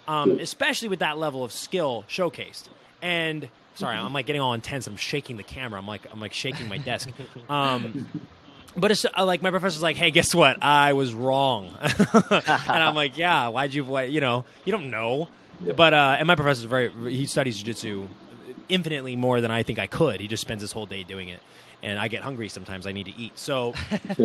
um, 0.08 0.40
especially 0.40 0.90
with 0.90 1.00
that 1.00 1.18
level 1.18 1.44
of 1.44 1.52
skill 1.52 2.06
showcased. 2.08 2.66
And 3.02 3.50
sorry, 3.76 3.98
I'm 3.98 4.14
like 4.14 4.26
getting 4.26 4.42
all 4.42 4.54
intense. 4.54 4.88
I'm 4.88 4.96
shaking 4.96 5.36
the 5.38 5.44
camera. 5.44 5.78
I'm 5.80 5.88
like 5.88 6.02
I'm 6.12 6.20
like 6.22 6.34
shaking 6.34 6.70
my 6.70 6.78
desk. 6.78 7.10
Um, 7.50 8.08
but 8.78 8.92
it's 8.92 9.06
uh, 9.06 9.26
like 9.26 9.42
my 9.42 9.52
professor's 9.52 9.82
like, 9.84 9.98
hey, 9.98 10.10
guess 10.10 10.34
what? 10.34 10.64
I 10.64 10.94
was 10.94 11.14
wrong. 11.14 11.76
and 11.82 12.44
I'm 12.70 12.96
like, 12.96 13.18
yeah. 13.18 13.50
Why'd 13.50 13.74
you? 13.74 13.84
Why, 13.84 14.04
you 14.04 14.22
know, 14.22 14.46
you 14.66 14.72
don't 14.72 14.90
know. 14.90 15.28
But 15.62 15.94
uh, 15.94 16.16
and 16.20 16.28
my 16.28 16.36
professor's 16.36 16.66
very. 16.66 16.90
He 17.12 17.26
studies 17.26 17.58
jiu-jitsu 17.58 18.08
infinitely 18.70 19.16
more 19.16 19.42
than 19.42 19.52
I 19.52 19.64
think 19.64 19.80
I 19.80 19.88
could. 19.88 20.20
He 20.20 20.28
just 20.28 20.42
spends 20.42 20.62
his 20.62 20.72
whole 20.72 20.86
day 20.86 21.04
doing 21.04 21.30
it. 21.30 21.42
And 21.82 22.00
I 22.00 22.08
get 22.08 22.24
hungry 22.24 22.48
sometimes. 22.48 22.88
I 22.88 22.94
need 22.94 23.06
to 23.08 23.16
eat. 23.18 23.38
So 23.38 23.74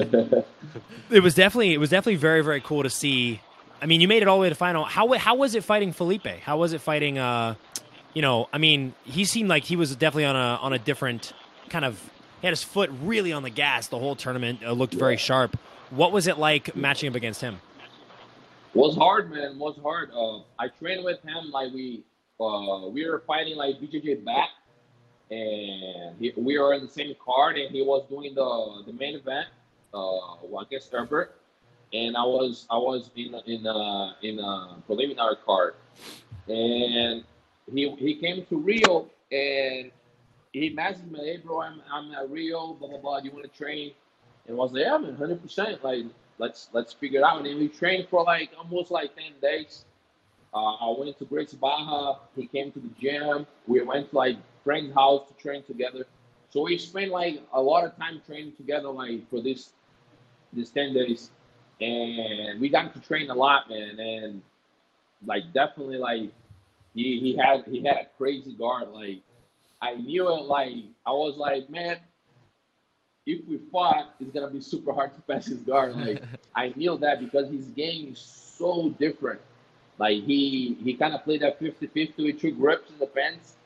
it 1.10 1.22
was 1.22 1.34
definitely 1.34 1.74
it 1.74 1.78
was 1.78 1.90
definitely 1.90 2.16
very 2.16 2.42
very 2.42 2.60
cool 2.60 2.82
to 2.82 2.90
see. 2.90 3.40
I 3.80 3.86
mean, 3.86 4.00
you 4.00 4.08
made 4.08 4.22
it 4.22 4.28
all 4.28 4.38
the 4.38 4.42
way 4.42 4.48
to 4.48 4.54
final. 4.54 4.84
How 4.84 5.12
how 5.14 5.34
was 5.34 5.54
it 5.54 5.64
fighting 5.64 5.92
Felipe? 5.92 6.26
How 6.26 6.58
was 6.58 6.72
it 6.72 6.80
fighting? 6.80 7.18
Uh, 7.18 7.54
you 8.14 8.22
know, 8.22 8.48
I 8.52 8.58
mean, 8.58 8.94
he 9.04 9.24
seemed 9.24 9.48
like 9.48 9.64
he 9.64 9.76
was 9.76 9.94
definitely 9.96 10.26
on 10.26 10.36
a 10.36 10.58
on 10.62 10.72
a 10.72 10.78
different 10.78 11.32
kind 11.68 11.84
of. 11.84 12.00
He 12.40 12.46
had 12.46 12.52
his 12.52 12.62
foot 12.62 12.90
really 13.02 13.32
on 13.32 13.42
the 13.42 13.50
gas 13.50 13.88
the 13.88 13.98
whole 13.98 14.14
tournament. 14.14 14.60
Uh, 14.64 14.70
looked 14.70 14.94
very 14.94 15.16
sharp. 15.16 15.58
What 15.90 16.12
was 16.12 16.28
it 16.28 16.38
like 16.38 16.76
matching 16.76 17.08
up 17.08 17.16
against 17.16 17.40
him? 17.40 17.60
Was 18.78 18.96
hard, 18.96 19.30
man. 19.30 19.58
Was 19.58 19.76
hard. 19.82 20.10
Uh, 20.14 20.40
I 20.58 20.68
trained 20.68 21.04
with 21.04 21.20
him 21.22 21.50
like 21.50 21.72
we 21.72 22.04
uh, 22.40 22.86
we 22.88 23.08
were 23.08 23.22
fighting 23.26 23.56
like 23.56 23.80
BJJ 23.80 24.24
back, 24.24 24.50
and 25.30 26.16
he, 26.18 26.32
we 26.36 26.58
were 26.58 26.72
in 26.74 26.82
the 26.82 26.90
same 26.90 27.14
card, 27.24 27.58
and 27.58 27.74
he 27.74 27.82
was 27.82 28.04
doing 28.08 28.34
the 28.34 28.82
the 28.86 28.92
main 28.92 29.16
event 29.16 29.48
uh, 29.94 30.64
guess 30.70 30.88
Herbert, 30.90 31.40
and 31.92 32.16
I 32.16 32.22
was 32.22 32.66
I 32.70 32.76
was 32.76 33.10
in 33.16 33.34
in 33.46 33.66
uh, 33.66 34.12
in 34.22 34.38
a 34.38 34.76
preliminary 34.86 35.36
card, 35.44 35.74
and 36.46 37.24
he 37.72 37.90
he 37.96 38.14
came 38.14 38.44
to 38.46 38.58
Rio 38.58 39.08
and 39.30 39.90
he 40.52 40.74
messaged 40.74 41.10
me, 41.10 41.20
hey 41.20 41.36
bro, 41.38 41.62
I'm 41.62 41.80
I'm 41.92 42.12
at 42.12 42.30
Rio, 42.30 42.74
blah 42.74 42.88
blah 42.88 42.98
blah. 42.98 43.20
Do 43.20 43.28
you 43.28 43.34
want 43.34 43.50
to 43.50 43.58
train? 43.58 43.92
And 44.46 44.56
I 44.56 44.58
was 44.58 44.72
like, 44.72 44.82
yeah, 44.82 44.98
man, 44.98 45.14
hundred 45.16 45.42
percent. 45.42 45.82
Like 45.84 46.04
let's 46.38 46.68
let's 46.72 46.92
figure 46.92 47.20
it 47.20 47.24
out. 47.24 47.38
And 47.38 47.46
then 47.46 47.58
we 47.58 47.68
trained 47.68 48.08
for 48.08 48.22
like 48.24 48.50
almost 48.58 48.90
like 48.90 49.14
ten 49.16 49.32
days. 49.42 49.84
Uh, 50.54 50.74
I 50.74 50.94
went 50.98 51.18
to 51.18 51.24
Gracie 51.24 51.56
Barra. 51.56 52.14
He 52.36 52.46
came 52.46 52.72
to 52.72 52.80
the 52.80 52.90
gym. 53.00 53.46
We 53.66 53.82
went 53.82 54.10
to 54.10 54.16
like 54.16 54.36
friend's 54.64 54.94
house 54.94 55.28
to 55.28 55.34
train 55.34 55.62
together. 55.64 56.04
So 56.50 56.62
we 56.62 56.78
spent 56.78 57.10
like 57.10 57.42
a 57.52 57.60
lot 57.60 57.84
of 57.84 57.96
time 57.96 58.22
training 58.26 58.52
together, 58.56 58.88
like 58.88 59.28
for 59.30 59.40
this 59.40 59.72
this 60.52 60.70
ten 60.70 60.94
days, 60.94 61.30
and 61.80 62.60
we 62.60 62.68
got 62.68 62.92
to 62.94 63.00
train 63.00 63.30
a 63.30 63.34
lot, 63.34 63.68
man. 63.68 63.98
And 63.98 64.42
like 65.26 65.52
definitely 65.52 65.98
like 65.98 66.30
he 66.94 67.20
he 67.20 67.36
had 67.36 67.64
he 67.66 67.84
had 67.84 67.96
a 67.98 68.06
crazy 68.18 68.54
guard. 68.54 68.88
Like 68.88 69.20
I 69.80 69.94
knew 69.94 70.28
it. 70.28 70.42
Like 70.44 70.74
I 71.06 71.10
was 71.12 71.36
like, 71.36 71.68
man, 71.70 71.98
if 73.28 73.46
we 73.46 73.58
fought, 73.70 74.14
it's 74.18 74.32
gonna 74.32 74.48
be 74.50 74.60
super 74.60 74.92
hard 74.92 75.14
to 75.14 75.20
pass 75.20 75.46
his 75.46 75.58
guard. 75.58 75.94
Like 76.08 76.22
I 76.56 76.72
knew 76.74 76.96
that 76.98 77.20
because 77.20 77.50
his 77.50 77.66
game 77.66 78.12
is 78.12 78.18
so 78.18 78.88
different. 78.98 79.40
Like 79.98 80.24
he 80.24 80.76
he 80.82 80.94
kind 80.94 81.14
of 81.14 81.22
played 81.24 81.42
that 81.42 81.60
50-50 81.60 82.24
with 82.24 82.40
two 82.40 82.52
grips 82.52 82.90
in 82.90 82.98
the 82.98 83.06
fence. 83.06 83.56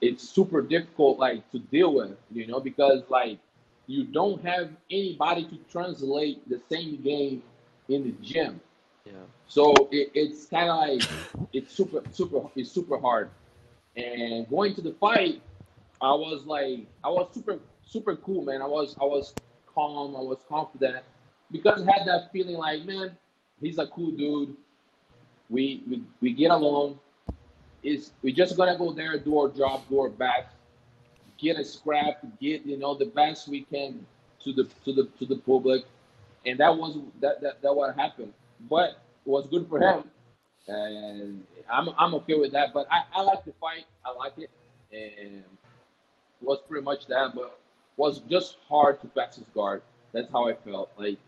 It's 0.00 0.26
super 0.26 0.62
difficult 0.62 1.18
like 1.18 1.48
to 1.52 1.58
deal 1.58 1.94
with, 1.94 2.16
you 2.32 2.46
know, 2.46 2.60
because 2.60 3.02
like 3.10 3.38
you 3.86 4.04
don't 4.04 4.42
have 4.42 4.70
anybody 4.90 5.44
to 5.44 5.56
translate 5.70 6.48
the 6.48 6.60
same 6.70 6.96
game 7.02 7.42
in 7.88 8.04
the 8.04 8.12
gym. 8.26 8.60
Yeah. 9.04 9.12
So 9.48 9.74
it, 9.92 10.10
it's 10.14 10.46
kind 10.46 10.70
of 10.70 10.78
like 10.78 11.02
it's 11.52 11.74
super 11.74 12.02
super 12.12 12.40
it's 12.56 12.70
super 12.70 12.98
hard. 12.98 13.28
And 13.96 14.48
going 14.48 14.74
to 14.74 14.80
the 14.80 14.94
fight, 14.94 15.42
I 16.00 16.12
was 16.14 16.46
like 16.46 16.86
I 17.04 17.10
was 17.10 17.28
super 17.34 17.58
super 17.94 18.16
cool, 18.16 18.44
man. 18.44 18.60
I 18.60 18.66
was 18.66 18.96
I 19.00 19.04
was 19.04 19.34
calm, 19.72 20.16
I 20.16 20.20
was 20.20 20.38
confident 20.48 21.04
because 21.52 21.80
I 21.86 21.92
had 21.96 22.08
that 22.08 22.32
feeling 22.32 22.56
like, 22.56 22.84
man, 22.84 23.16
he's 23.60 23.78
a 23.78 23.86
cool 23.86 24.10
dude. 24.10 24.56
We 25.48 25.82
we, 25.88 26.02
we 26.20 26.32
get 26.32 26.50
along. 26.50 26.98
Is 27.84 28.10
we 28.22 28.32
just 28.32 28.56
gonna 28.56 28.76
go 28.76 28.92
there, 28.92 29.16
do 29.18 29.38
our 29.38 29.48
job, 29.48 29.82
do 29.88 30.00
our 30.00 30.08
best, 30.08 30.48
get 31.38 31.56
a 31.56 31.64
scrap, 31.64 32.16
get 32.40 32.66
you 32.66 32.76
know 32.76 32.94
the 32.94 33.06
best 33.06 33.46
we 33.46 33.62
can 33.62 34.04
to 34.42 34.52
the 34.52 34.64
to 34.84 34.92
the 34.92 35.04
to 35.18 35.24
the 35.26 35.36
public, 35.36 35.84
and 36.44 36.58
that 36.58 36.76
was 36.76 36.98
that 37.20 37.40
that, 37.42 37.62
that 37.62 37.72
what 37.72 37.94
happened. 37.94 38.32
But 38.68 38.90
it 39.24 39.30
was 39.30 39.46
good 39.46 39.68
for 39.68 39.78
him, 39.78 40.02
and 40.66 41.44
I'm 41.70 41.90
I'm 41.96 42.14
okay 42.16 42.34
with 42.34 42.52
that. 42.52 42.74
But 42.74 42.88
I, 42.90 43.04
I 43.14 43.22
like 43.22 43.44
the 43.44 43.52
fight, 43.60 43.84
I 44.04 44.12
like 44.16 44.32
it, 44.38 44.50
and 44.90 45.44
it 45.44 46.42
was 46.42 46.58
pretty 46.66 46.84
much 46.84 47.06
that. 47.06 47.34
But 47.34 47.60
was 47.96 48.20
just 48.20 48.56
hard 48.68 49.00
to 49.00 49.06
pass 49.08 49.36
his 49.36 49.46
guard. 49.54 49.82
That's 50.12 50.30
how 50.30 50.48
I 50.48 50.54
felt. 50.54 50.90
Like 50.98 51.18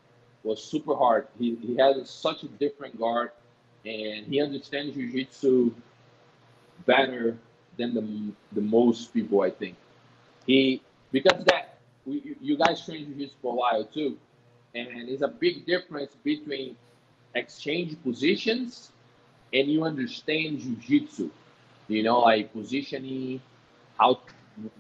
was 0.43 0.63
super 0.63 0.95
hard. 0.95 1.29
He 1.39 1.57
he 1.57 1.77
has 1.77 2.09
such 2.11 2.43
a 2.45 2.49
different 2.49 2.99
guard, 2.99 3.31
and 3.85 4.27
he 4.27 4.41
understands 4.41 4.95
jiu-jitsu 4.95 5.73
better 6.87 7.37
than 7.77 7.95
the 7.95 8.33
the 8.53 8.61
most 8.61 9.13
people. 9.13 9.43
I 9.43 9.51
think 9.51 9.77
he 10.47 10.83
because 11.13 11.45
that 11.45 11.79
we, 12.07 12.37
you 12.41 12.57
guys 12.57 12.85
train 12.85 13.07
jiu-jitsu 13.07 13.37
for 13.43 13.53
a 13.53 13.57
while 13.57 13.85
too, 13.85 14.17
and 14.75 15.09
it's 15.09 15.23
a 15.23 15.29
big 15.29 15.67
difference 15.67 16.13
between 16.25 16.77
exchange 17.35 17.97
positions 18.03 18.93
and 19.53 19.69
you 19.71 19.85
understand 19.85 20.61
jiu-jitsu. 20.61 21.31
You 21.89 22.03
know, 22.03 22.21
like 22.21 22.53
positioning, 22.53 23.41
how 23.99 24.21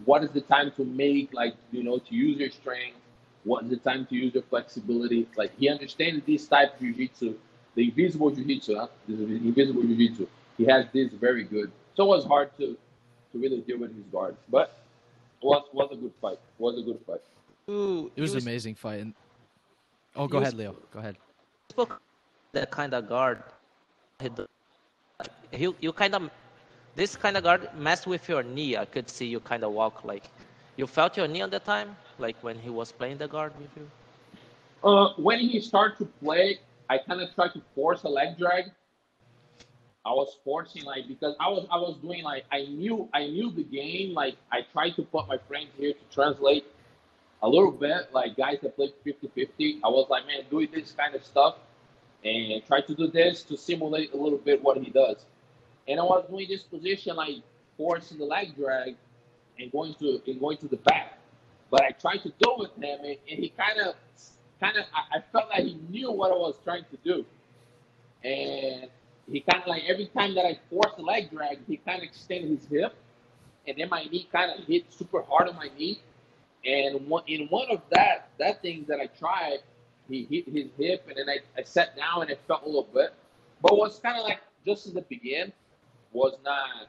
what 0.04 0.24
is 0.24 0.30
the 0.30 0.40
time 0.40 0.70
to 0.72 0.84
make, 0.84 1.32
like 1.34 1.54
you 1.72 1.82
know, 1.82 1.98
to 1.98 2.14
use 2.14 2.38
your 2.38 2.50
strength 2.50 2.96
what 3.44 3.62
is 3.62 3.70
the 3.70 3.76
time 3.76 4.04
to 4.06 4.14
use 4.16 4.34
your 4.34 4.42
flexibility. 4.42 5.28
Like 5.36 5.52
he 5.56 5.68
understands 5.68 6.24
this 6.26 6.48
type 6.48 6.74
of 6.74 6.80
jiu-jitsu, 6.80 7.36
the 7.76 7.84
invisible 7.88 8.30
jiu-jitsu, 8.30 8.74
huh? 8.74 8.88
This 9.06 9.20
is 9.20 9.30
invisible 9.30 9.82
jiu-jitsu. 9.82 10.26
He 10.58 10.64
has 10.64 10.86
this 10.92 11.12
very 11.12 11.44
good. 11.44 11.70
So 11.94 12.04
it 12.04 12.08
was 12.08 12.24
hard 12.26 12.50
to 12.58 12.76
to 13.32 13.38
really 13.38 13.60
deal 13.60 13.78
with 13.78 13.94
his 13.94 14.04
guard. 14.06 14.36
But 14.50 14.78
was 15.42 15.62
was 15.72 15.88
a 15.92 15.96
good 15.96 16.12
fight. 16.20 16.38
Was 16.58 16.78
a 16.78 16.82
good 16.82 16.98
fight. 17.06 17.20
Ooh, 17.70 18.10
It 18.16 18.20
was 18.20 18.32
he 18.32 18.38
an 18.38 18.42
amazing 18.42 18.74
fight. 18.74 19.00
And 19.00 19.14
oh, 20.16 20.26
go 20.26 20.38
he 20.38 20.40
was- 20.40 20.48
ahead, 20.48 20.58
Leo. 20.58 20.76
Go 20.92 20.98
ahead. 20.98 21.16
that 22.52 22.70
kind 22.70 22.94
of 22.94 23.08
guard. 23.08 23.42
He, 24.20 24.28
do- 24.28 24.46
he 25.52 25.68
you 25.80 25.92
kind 25.92 26.14
of 26.14 26.30
this 26.96 27.14
kind 27.14 27.36
of 27.36 27.44
guard 27.44 27.68
messed 27.76 28.06
with 28.06 28.28
your 28.28 28.42
knee. 28.42 28.76
I 28.76 28.86
could 28.86 29.08
see 29.08 29.26
you 29.26 29.40
kind 29.40 29.62
of 29.62 29.72
walk 29.72 30.04
like 30.04 30.24
you 30.76 30.86
felt 30.86 31.16
your 31.16 31.28
knee 31.28 31.42
on 31.42 31.50
the 31.50 31.60
time, 31.60 31.96
like 32.18 32.36
when 32.42 32.58
he 32.58 32.70
was 32.70 32.90
playing 32.90 33.18
the 33.18 33.28
guard 33.28 33.52
with 33.60 33.70
you. 33.76 33.88
Uh, 34.82 35.12
when 35.16 35.38
he 35.38 35.60
started 35.60 35.98
to 35.98 36.04
play, 36.22 36.58
I 36.88 36.98
kind 36.98 37.20
of 37.20 37.34
tried 37.34 37.52
to 37.54 37.62
force 37.74 38.02
a 38.04 38.08
leg 38.08 38.38
drag. 38.38 38.64
I 40.04 40.10
was 40.10 40.36
forcing 40.44 40.84
like 40.84 41.08
because 41.08 41.34
I 41.40 41.48
was 41.48 41.66
I 41.70 41.76
was 41.76 41.96
doing 41.98 42.22
like 42.22 42.44
I 42.52 42.62
knew 42.66 43.08
I 43.12 43.26
knew 43.26 43.50
the 43.50 43.64
game. 43.64 44.14
Like 44.14 44.36
I 44.52 44.62
tried 44.72 44.90
to 44.96 45.02
put 45.02 45.26
my 45.28 45.38
friends 45.48 45.68
here 45.76 45.92
to 45.92 46.14
translate 46.14 46.64
a 47.42 47.48
little 47.48 47.72
bit. 47.72 48.12
Like 48.12 48.36
guys 48.36 48.58
that 48.62 48.76
played 48.76 48.92
50-50. 49.04 49.80
I 49.84 49.88
was 49.88 50.06
like, 50.08 50.26
man, 50.26 50.42
doing 50.50 50.68
this 50.72 50.92
kind 50.92 51.14
of 51.14 51.24
stuff 51.24 51.56
and 52.24 52.64
try 52.66 52.80
to 52.80 52.94
do 52.94 53.08
this 53.08 53.42
to 53.44 53.56
simulate 53.56 54.12
a 54.12 54.16
little 54.16 54.38
bit 54.38 54.62
what 54.62 54.78
he 54.78 54.90
does. 54.90 55.26
And 55.88 56.00
I 56.00 56.02
was 56.02 56.26
doing 56.28 56.46
this 56.48 56.62
position 56.62 57.16
like 57.16 57.36
forcing 57.76 58.18
the 58.18 58.24
leg 58.24 58.56
drag 58.56 58.96
and 59.58 59.72
going 59.72 59.94
to 59.94 60.20
and 60.26 60.40
going 60.40 60.58
to 60.58 60.68
the 60.68 60.78
back. 60.78 61.18
But 61.70 61.82
I 61.84 61.90
tried 61.90 62.18
to 62.18 62.32
do 62.40 62.54
with 62.58 62.74
him, 62.76 63.00
and, 63.04 63.16
and 63.30 63.38
he 63.40 63.52
kind 63.58 63.80
of, 63.80 63.94
kind 64.60 64.76
of, 64.76 64.84
I, 64.94 65.18
I 65.18 65.22
felt 65.32 65.48
like 65.50 65.64
he 65.64 65.74
knew 65.88 66.12
what 66.12 66.30
I 66.30 66.36
was 66.36 66.56
trying 66.64 66.84
to 66.90 66.96
do, 67.04 67.24
and 68.24 68.88
he 69.30 69.40
kind 69.40 69.62
of 69.62 69.68
like 69.68 69.82
every 69.88 70.06
time 70.06 70.34
that 70.36 70.46
I 70.46 70.58
forced 70.70 70.96
the 70.96 71.02
leg 71.02 71.30
drag, 71.30 71.58
he 71.66 71.78
kind 71.78 71.98
of 71.98 72.04
extended 72.04 72.50
his 72.50 72.66
hip, 72.70 72.94
and 73.66 73.76
then 73.78 73.88
my 73.90 74.04
knee 74.04 74.28
kind 74.32 74.52
of 74.52 74.66
hit 74.66 74.92
super 74.92 75.22
hard 75.22 75.48
on 75.48 75.56
my 75.56 75.70
knee, 75.76 76.00
and 76.64 77.08
one, 77.08 77.24
in 77.26 77.48
one 77.48 77.68
of 77.70 77.80
that 77.90 78.30
that 78.38 78.62
thing 78.62 78.84
that 78.88 79.00
I 79.00 79.06
tried, 79.06 79.58
he 80.08 80.26
hit 80.30 80.48
his 80.48 80.70
hip, 80.78 81.04
and 81.08 81.16
then 81.16 81.28
I, 81.28 81.38
I 81.60 81.64
sat 81.64 81.96
down 81.96 82.22
and 82.22 82.30
it 82.30 82.40
felt 82.46 82.62
a 82.62 82.66
little 82.66 82.88
bit, 82.94 83.12
but 83.62 83.76
what's 83.76 83.98
kind 83.98 84.18
of 84.18 84.24
like 84.24 84.40
just 84.64 84.86
in 84.86 84.94
the 84.94 85.02
beginning 85.02 85.52
was 86.16 86.38
not 86.42 86.88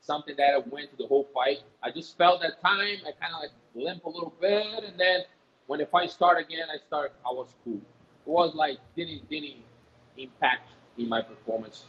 something 0.00 0.36
that 0.36 0.54
I 0.54 0.58
went 0.58 0.90
to 0.92 0.96
the 0.96 1.06
whole 1.06 1.28
fight. 1.34 1.58
I 1.82 1.90
just 1.90 2.16
felt 2.16 2.40
that 2.42 2.60
time. 2.62 2.98
I 3.06 3.12
kind 3.20 3.34
of 3.34 3.40
like 3.42 3.50
limp 3.74 4.04
a 4.04 4.08
little 4.08 4.32
bit, 4.40 4.84
and 4.84 4.98
then 4.98 5.22
when 5.66 5.80
the 5.80 5.86
fight 5.86 6.10
started 6.10 6.46
again, 6.46 6.66
I 6.72 6.78
start. 6.86 7.12
I 7.26 7.30
was 7.30 7.48
cool. 7.64 7.80
It 8.26 8.30
was 8.30 8.54
like 8.54 8.78
didn't 8.96 9.28
didn't 9.28 9.56
impact 10.16 10.70
in 10.98 11.08
my 11.08 11.20
performance 11.20 11.84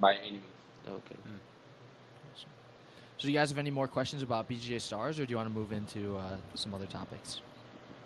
by 0.00 0.14
any 0.14 0.32
means. 0.32 0.44
Okay. 0.88 1.16
So, 2.36 3.26
do 3.26 3.32
you 3.32 3.38
guys 3.38 3.50
have 3.50 3.58
any 3.58 3.70
more 3.70 3.88
questions 3.88 4.22
about 4.22 4.48
BJJ 4.48 4.80
Stars, 4.80 5.18
or 5.18 5.26
do 5.26 5.30
you 5.30 5.36
want 5.36 5.48
to 5.48 5.54
move 5.54 5.72
into 5.72 6.16
uh, 6.16 6.36
some 6.54 6.74
other 6.74 6.86
topics? 6.86 7.40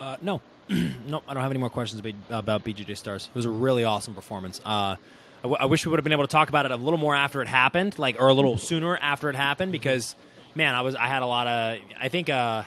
Uh, 0.01 0.17
no, 0.23 0.41
no, 0.69 1.23
I 1.29 1.35
don't 1.35 1.43
have 1.43 1.51
any 1.51 1.61
more 1.61 1.71
questions 1.71 2.01
about, 2.01 2.15
about 2.31 2.65
BJJ 2.65 2.97
Stars. 2.97 3.29
It 3.29 3.37
was 3.37 3.45
a 3.45 3.51
really 3.51 3.85
awesome 3.85 4.15
performance. 4.15 4.61
Uh, 4.65 4.97
I, 5.43 5.49
w- 5.51 5.57
I 5.61 5.67
wish 5.67 5.85
we 5.85 5.91
would 5.91 5.99
have 5.99 6.05
been 6.05 6.13
able 6.13 6.25
to 6.27 6.31
talk 6.31 6.49
about 6.49 6.67
it 6.67 6.71
a 6.73 6.77
little 6.77 6.99
more 6.99 7.15
after 7.17 7.43
it 7.43 7.49
happened, 7.49 7.99
like 7.99 8.17
or 8.21 8.29
a 8.29 8.35
little 8.35 8.59
sooner 8.59 8.97
after 8.97 9.29
it 9.29 9.35
happened, 9.37 9.73
because 9.73 10.15
man, 10.55 10.75
I 10.75 10.83
was 10.83 10.95
I 10.95 11.09
had 11.09 11.23
a 11.23 11.27
lot 11.27 11.47
of. 11.47 11.79
I 12.01 12.09
think 12.09 12.31
uh, 12.31 12.63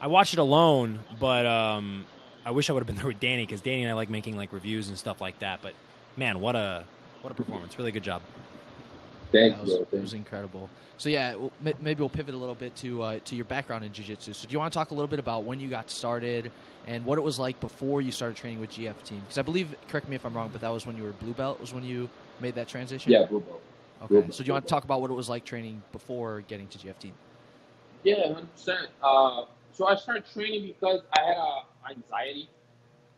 I 0.00 0.06
watched 0.06 0.34
it 0.34 0.38
alone, 0.38 1.00
but 1.18 1.46
um, 1.46 2.04
I 2.44 2.50
wish 2.50 2.68
I 2.68 2.74
would 2.74 2.80
have 2.80 2.86
been 2.86 2.96
there 3.02 3.06
with 3.06 3.20
Danny 3.20 3.44
because 3.46 3.60
Danny 3.62 3.82
and 3.82 3.90
I 3.90 3.94
like 3.94 4.10
making 4.10 4.36
like 4.36 4.52
reviews 4.52 4.88
and 4.88 4.98
stuff 4.98 5.20
like 5.20 5.38
that. 5.38 5.60
But 5.62 5.74
man, 6.16 6.40
what 6.40 6.56
a 6.56 6.84
what 7.22 7.30
a 7.30 7.34
performance! 7.34 7.78
Really 7.78 7.92
good 7.92 8.04
job. 8.04 8.20
Thank 9.34 9.56
it 9.56 9.60
was, 9.60 9.70
you. 9.70 9.86
it 9.92 10.00
was 10.00 10.14
incredible. 10.14 10.70
So 10.96 11.08
yeah, 11.08 11.34
maybe 11.60 12.00
we'll 12.00 12.08
pivot 12.08 12.34
a 12.34 12.38
little 12.38 12.54
bit 12.54 12.74
to 12.76 13.02
uh, 13.02 13.18
to 13.24 13.34
your 13.34 13.44
background 13.46 13.84
in 13.84 13.92
jiu-jitsu. 13.92 14.32
So 14.32 14.46
do 14.46 14.52
you 14.52 14.58
want 14.60 14.72
to 14.72 14.78
talk 14.78 14.92
a 14.92 14.94
little 14.94 15.08
bit 15.08 15.18
about 15.18 15.42
when 15.42 15.58
you 15.58 15.68
got 15.68 15.90
started 15.90 16.52
and 16.86 17.04
what 17.04 17.18
it 17.18 17.22
was 17.22 17.38
like 17.38 17.58
before 17.58 18.00
you 18.00 18.12
started 18.12 18.36
training 18.36 18.60
with 18.60 18.70
GF 18.70 19.02
Team? 19.02 19.20
Because 19.20 19.38
I 19.38 19.42
believe, 19.42 19.74
correct 19.88 20.08
me 20.08 20.14
if 20.14 20.24
I'm 20.24 20.34
wrong, 20.34 20.50
but 20.52 20.60
that 20.60 20.68
was 20.68 20.86
when 20.86 20.96
you 20.96 21.02
were 21.02 21.10
blue 21.12 21.32
belt. 21.32 21.60
Was 21.60 21.74
when 21.74 21.82
you 21.82 22.08
made 22.40 22.54
that 22.54 22.68
transition. 22.68 23.10
Yeah, 23.10 23.24
blue 23.24 23.40
belt. 23.40 23.60
blue 24.06 24.18
Okay. 24.18 24.26
belt, 24.26 24.34
So 24.34 24.44
do 24.44 24.46
you 24.46 24.52
want 24.52 24.66
to 24.66 24.70
talk 24.70 24.84
about 24.84 25.00
what 25.00 25.10
it 25.10 25.14
was 25.14 25.28
like 25.28 25.44
training 25.44 25.82
before 25.90 26.42
getting 26.42 26.68
to 26.68 26.78
GF 26.78 26.98
Team? 26.98 27.12
Yeah, 28.04 28.32
hundred 28.32 28.52
percent. 28.54 28.88
Uh, 29.02 29.46
so 29.72 29.88
I 29.88 29.96
started 29.96 30.24
training 30.32 30.66
because 30.66 31.00
I 31.12 31.22
had 31.22 31.36
uh, 31.36 31.90
anxiety. 31.90 32.48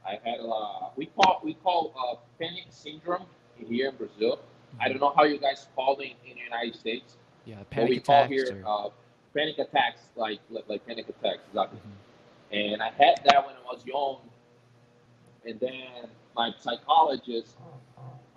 I 0.06 0.18
had 0.24 0.40
uh, 0.40 0.88
we 0.96 1.06
call 1.06 1.40
we 1.44 1.54
call 1.54 1.92
uh, 1.98 2.16
panic 2.40 2.64
syndrome 2.70 3.26
here 3.58 3.88
in 3.90 3.96
Brazil. 3.96 4.38
I 4.80 4.88
don't 4.88 5.00
know 5.00 5.12
how 5.16 5.24
you 5.24 5.38
guys 5.38 5.66
call 5.74 5.98
it 6.00 6.12
in 6.26 6.34
the 6.36 6.40
United 6.42 6.74
States. 6.78 7.16
Yeah, 7.44 7.56
what 7.58 7.70
panic 7.70 7.90
we 7.90 8.00
call 8.00 8.16
attacks. 8.24 8.30
here 8.32 8.62
or- 8.64 8.86
uh, 8.86 8.90
panic 9.34 9.58
attacks, 9.58 10.02
like 10.16 10.40
like, 10.50 10.68
like 10.68 10.86
panic 10.86 11.08
attacks, 11.08 11.40
exactly. 11.48 11.78
Mhm. 11.80 11.92
And 12.72 12.82
I 12.82 12.90
had 12.90 13.20
that 13.24 13.46
when 13.46 13.54
I 13.56 13.62
was 13.72 13.84
young, 13.84 14.18
and 15.44 15.58
then 15.60 16.08
my 16.34 16.52
psychologist 16.58 17.56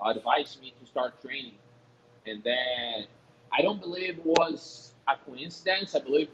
advised 0.05 0.61
me 0.61 0.73
to 0.79 0.85
start 0.85 1.21
training. 1.21 1.55
And 2.25 2.43
then 2.43 3.05
I 3.51 3.61
don't 3.61 3.79
believe 3.81 4.19
it 4.19 4.25
was 4.25 4.93
a 5.07 5.15
coincidence. 5.17 5.95
I 5.95 5.99
believe 5.99 6.29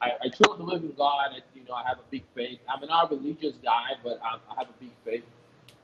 I, 0.00 0.12
I 0.24 0.28
truly 0.28 0.56
believe 0.58 0.82
in 0.84 0.92
God. 0.96 1.32
And, 1.34 1.42
you 1.54 1.62
know, 1.68 1.74
I 1.74 1.84
have 1.86 1.98
a 1.98 2.04
big 2.10 2.24
faith. 2.34 2.58
I'm 2.68 2.86
not 2.86 3.10
a 3.12 3.14
religious 3.16 3.56
guy, 3.62 3.90
but 4.02 4.20
I, 4.22 4.36
I 4.50 4.54
have 4.58 4.68
a 4.70 4.72
big 4.80 4.92
faith, 5.04 5.24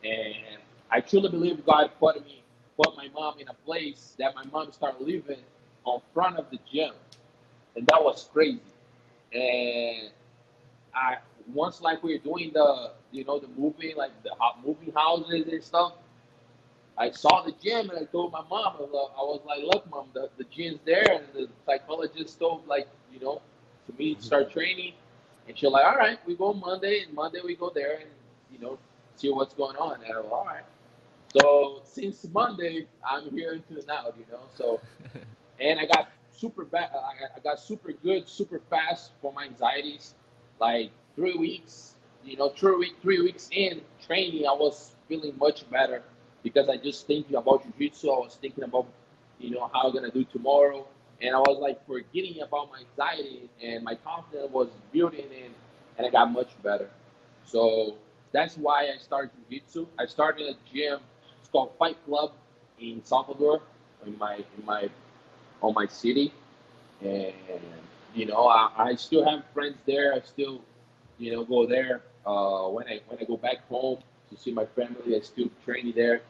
and 0.05 0.59
I 0.91 1.01
truly 1.01 1.29
believe 1.29 1.65
God 1.67 1.91
put 1.99 2.25
me, 2.25 2.43
put 2.77 2.97
my 2.97 3.09
mom 3.15 3.39
in 3.41 3.49
a 3.49 3.55
place 3.55 4.15
that 4.19 4.35
my 4.35 4.45
mom 4.45 4.73
started 4.73 5.03
living 5.03 5.41
on 5.85 6.01
front 6.15 6.39
of 6.39 6.51
the 6.51 6.59
gym, 6.71 6.93
and 7.77 7.87
that 7.87 8.03
was 8.03 8.29
crazy. 8.33 8.61
And 9.33 10.11
I 10.95 11.19
once 11.53 11.81
like 11.81 12.03
we 12.03 12.15
were 12.15 12.25
doing 12.25 12.53
the, 12.55 12.93
you 13.13 13.25
know, 13.25 13.39
the 13.39 13.49
movie, 13.49 13.95
like 13.97 14.11
the 14.25 14.31
hot 14.39 14.65
movie 14.65 14.93
houses 14.95 15.47
and 15.49 15.63
stuff. 15.63 15.95
I 16.99 17.11
saw 17.11 17.43
the 17.43 17.53
gym 17.63 17.91
and 17.91 17.99
I 17.99 18.05
told 18.05 18.33
my 18.33 18.43
mom, 18.51 18.77
I 18.79 18.81
was, 18.83 19.11
I 19.19 19.23
was 19.23 19.41
like, 19.47 19.63
look, 19.65 19.89
mom, 19.91 20.09
the, 20.15 20.31
the 20.39 20.45
gym's 20.45 20.81
there. 20.85 21.13
And 21.13 21.27
the 21.35 21.49
psychologist 21.67 22.39
told, 22.39 22.67
like, 22.67 22.89
you 23.13 23.21
know, 23.21 23.43
to 23.87 23.93
me 23.99 24.15
to 24.15 24.23
start 24.23 24.51
training. 24.51 24.95
And 25.49 25.59
she's 25.59 25.71
like, 25.71 25.85
all 25.85 25.97
right, 25.97 26.19
we 26.27 26.37
go 26.37 26.53
Monday. 26.55 27.03
And 27.07 27.15
Monday 27.15 27.41
we 27.45 27.55
go 27.55 27.71
there 27.75 27.97
and, 28.01 28.11
you 28.53 28.59
know, 28.59 28.79
see 29.17 29.31
what's 29.31 29.55
going 29.55 29.77
on. 29.77 30.03
And 30.03 30.13
I 30.13 30.21
was, 30.21 30.31
all 30.33 30.47
right. 30.47 30.65
So 31.39 31.83
since 31.85 32.27
Monday, 32.33 32.87
I'm 33.05 33.31
here 33.31 33.53
until 33.53 33.85
now, 33.87 34.07
you 34.19 34.25
know. 34.31 34.41
So, 34.55 34.81
and 35.61 35.79
I 35.79 35.87
got 35.87 36.09
super 36.33 36.65
bad. 36.65 36.91
I 36.95 37.41
got 37.41 37.61
super 37.61 37.93
good, 37.93 38.29
super 38.29 38.61
fast 38.71 39.13
for 39.21 39.33
my 39.33 39.45
anxieties. 39.45 40.15
Like 40.61 40.91
three 41.15 41.37
weeks, 41.37 41.95
you 42.25 42.37
know, 42.37 42.51
three 42.51 42.77
week, 42.77 42.97
three 43.03 43.21
weeks 43.21 43.49
in 43.53 43.83
training, 44.07 44.47
I 44.47 44.53
was 44.53 44.93
feeling 45.09 45.37
much 45.39 45.69
better 45.71 46.03
because 46.43 46.69
I 46.69 46.77
just 46.77 47.07
thinking 47.07 47.37
about 47.37 47.65
jiu-jitsu. 47.65 48.09
I 48.11 48.19
was 48.19 48.39
thinking 48.41 48.65
about, 48.65 48.87
you 49.39 49.51
know, 49.51 49.71
how 49.73 49.89
I'm 49.89 49.95
gonna 49.95 50.11
do 50.11 50.25
tomorrow, 50.25 50.87
and 51.21 51.35
I 51.35 51.39
was 51.41 51.59
like 51.61 51.85
forgetting 51.87 52.41
about 52.41 52.71
my 52.71 52.81
anxiety, 52.81 53.51
and 53.63 53.85
my 53.85 53.95
confidence 53.97 54.51
was 54.53 54.69
building 54.93 55.27
in, 55.31 55.53
and 55.99 56.07
I 56.07 56.11
got 56.11 56.33
much 56.33 56.51
better. 56.63 56.89
So 57.45 57.97
that's 58.33 58.57
why 58.57 58.85
I 58.95 58.99
started 58.99 59.31
jiu-jitsu. 59.51 59.87
I 59.99 60.07
started 60.07 60.49
a 60.49 60.57
gym. 60.73 61.01
Called 61.57 61.73
Fight 61.79 61.97
Club 62.05 62.33
in 62.79 63.03
Salvador, 63.03 63.63
in 64.05 64.19
my 64.19 64.35
in 64.35 64.65
my 64.67 64.91
on 65.63 65.73
my 65.73 65.87
city, 65.87 66.31
and 67.01 67.33
you 68.15 68.27
know 68.27 68.47
I, 68.47 68.69
I 68.77 68.95
still 68.97 69.25
have 69.25 69.43
friends 69.55 69.79
there. 69.87 70.13
I 70.13 70.21
still, 70.21 70.61
you 71.17 71.33
know, 71.33 71.45
go 71.45 71.65
there 71.65 72.03
uh, 72.27 72.69
when 72.69 72.87
I 72.89 73.01
when 73.09 73.19
I 73.19 73.25
go 73.25 73.39
back 73.39 73.67
home 73.71 74.01
to 74.29 74.37
see 74.37 74.53
my 74.53 74.67
family. 74.67 75.17
I 75.17 75.21
still 75.21 75.49
train 75.65 75.95
there, 75.97 76.21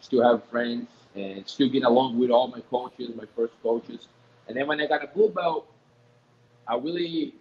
still 0.00 0.24
have 0.24 0.42
friends, 0.50 0.88
and 1.14 1.46
still 1.48 1.68
get 1.68 1.84
along 1.84 2.18
with 2.18 2.30
all 2.30 2.48
my 2.48 2.60
coaches, 2.68 3.10
my 3.14 3.26
first 3.36 3.54
coaches. 3.62 4.08
And 4.48 4.56
then 4.56 4.66
when 4.66 4.80
I 4.80 4.88
got 4.88 5.04
a 5.04 5.06
blue 5.06 5.28
belt, 5.28 5.68
I 6.66 6.74
really 6.74 7.34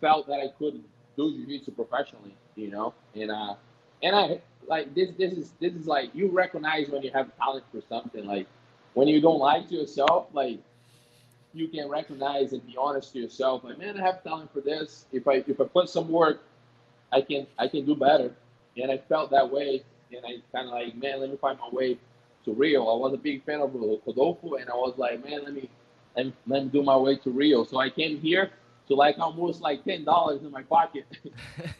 felt 0.00 0.28
that 0.28 0.38
I 0.38 0.52
could 0.56 0.84
do 1.16 1.32
jiu-jitsu 1.32 1.72
professionally, 1.72 2.36
you 2.54 2.70
know, 2.70 2.94
and 3.16 3.32
uh, 3.32 3.54
and 4.02 4.14
I 4.14 4.40
like 4.68 4.94
this. 4.94 5.10
This 5.18 5.32
is 5.32 5.52
this 5.60 5.74
is 5.74 5.86
like 5.86 6.14
you 6.14 6.28
recognize 6.28 6.88
when 6.88 7.02
you 7.02 7.10
have 7.12 7.34
talent 7.36 7.64
for 7.72 7.80
something. 7.88 8.26
Like 8.26 8.46
when 8.94 9.08
you 9.08 9.20
don't 9.20 9.38
lie 9.38 9.62
to 9.62 9.74
yourself, 9.74 10.26
like 10.32 10.58
you 11.54 11.68
can 11.68 11.88
recognize 11.88 12.52
and 12.52 12.66
be 12.66 12.76
honest 12.76 13.12
to 13.12 13.18
yourself. 13.20 13.64
Like, 13.64 13.78
man, 13.78 13.98
I 13.98 14.04
have 14.04 14.22
talent 14.22 14.52
for 14.52 14.60
this. 14.60 15.06
If 15.12 15.26
I 15.28 15.44
if 15.46 15.60
I 15.60 15.64
put 15.64 15.88
some 15.88 16.08
work, 16.08 16.40
I 17.12 17.20
can 17.22 17.46
I 17.58 17.68
can 17.68 17.84
do 17.86 17.94
better. 17.94 18.32
And 18.76 18.90
I 18.92 18.98
felt 18.98 19.30
that 19.32 19.50
way, 19.50 19.82
and 20.12 20.24
I 20.24 20.40
kind 20.56 20.68
of 20.68 20.72
like, 20.74 20.96
man, 20.96 21.20
let 21.20 21.30
me 21.30 21.36
find 21.36 21.58
my 21.58 21.68
way 21.72 21.98
to 22.44 22.52
Rio. 22.52 22.86
I 22.86 22.96
was 22.96 23.12
a 23.14 23.16
big 23.18 23.44
fan 23.44 23.60
of 23.60 23.74
Rodolfo, 23.74 24.54
and 24.54 24.70
I 24.70 24.74
was 24.74 24.94
like, 24.96 25.24
man, 25.24 25.44
let 25.44 25.54
me 25.54 25.68
let 26.16 26.26
me, 26.26 26.32
let 26.46 26.64
me 26.64 26.68
do 26.70 26.82
my 26.82 26.96
way 26.96 27.16
to 27.16 27.30
Rio. 27.30 27.64
So 27.64 27.78
I 27.78 27.90
came 27.90 28.20
here 28.20 28.50
to 28.88 28.94
like 28.94 29.18
almost 29.18 29.60
like 29.60 29.84
ten 29.84 30.04
dollars 30.04 30.42
in 30.42 30.50
my 30.50 30.62
pocket, 30.62 31.06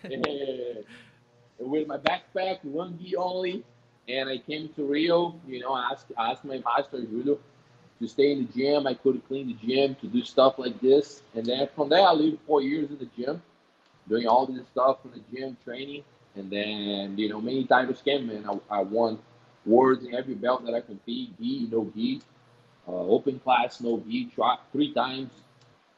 with 1.58 1.86
my 1.86 1.98
backpack, 1.98 2.64
one 2.64 2.98
gi 3.02 3.16
only, 3.16 3.64
and 4.08 4.28
I 4.28 4.38
came 4.38 4.68
to 4.76 4.84
Rio. 4.84 5.38
You 5.46 5.60
know, 5.60 5.72
I 5.72 5.90
asked, 5.92 6.12
I 6.16 6.32
asked 6.32 6.44
my 6.44 6.62
master 6.64 7.00
Julio 7.00 7.38
to 8.00 8.08
stay 8.08 8.32
in 8.32 8.46
the 8.46 8.52
gym. 8.52 8.86
I 8.86 8.94
could 8.94 9.26
clean 9.28 9.48
the 9.48 9.66
gym, 9.66 9.94
to 9.96 10.06
do 10.06 10.22
stuff 10.22 10.58
like 10.58 10.80
this, 10.80 11.22
and 11.34 11.44
then 11.44 11.68
from 11.74 11.88
there 11.88 12.06
I 12.06 12.12
lived 12.12 12.38
four 12.46 12.62
years 12.62 12.90
in 12.90 12.98
the 12.98 13.08
gym, 13.16 13.42
doing 14.08 14.26
all 14.26 14.46
this 14.46 14.66
stuff 14.68 14.98
in 15.04 15.10
the 15.12 15.36
gym, 15.36 15.56
training, 15.64 16.04
and 16.36 16.50
then 16.50 17.18
you 17.18 17.28
know 17.28 17.40
many 17.40 17.64
titles 17.64 18.02
came 18.02 18.30
in. 18.30 18.48
I, 18.48 18.58
I 18.70 18.80
won 18.80 19.18
words 19.66 20.04
in 20.04 20.14
every 20.14 20.34
belt 20.34 20.64
that 20.64 20.74
I 20.74 20.80
compete, 20.80 21.38
gi, 21.40 21.68
no 21.70 21.90
gi, 21.94 22.22
uh, 22.86 22.92
open 22.92 23.38
class, 23.40 23.80
no 23.80 24.02
gi, 24.08 24.30
three 24.72 24.92
times 24.94 25.30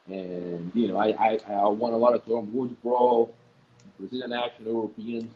and 0.07 0.71
you 0.73 0.87
know, 0.87 0.97
I, 0.97 1.09
I, 1.09 1.39
I 1.47 1.67
won 1.67 1.93
a 1.93 1.97
lot 1.97 2.13
of 2.13 2.25
tournaments, 2.25 2.75
Pro, 2.81 3.29
Brazilian 3.99 4.31
National, 4.31 4.73
Europeans. 4.73 5.31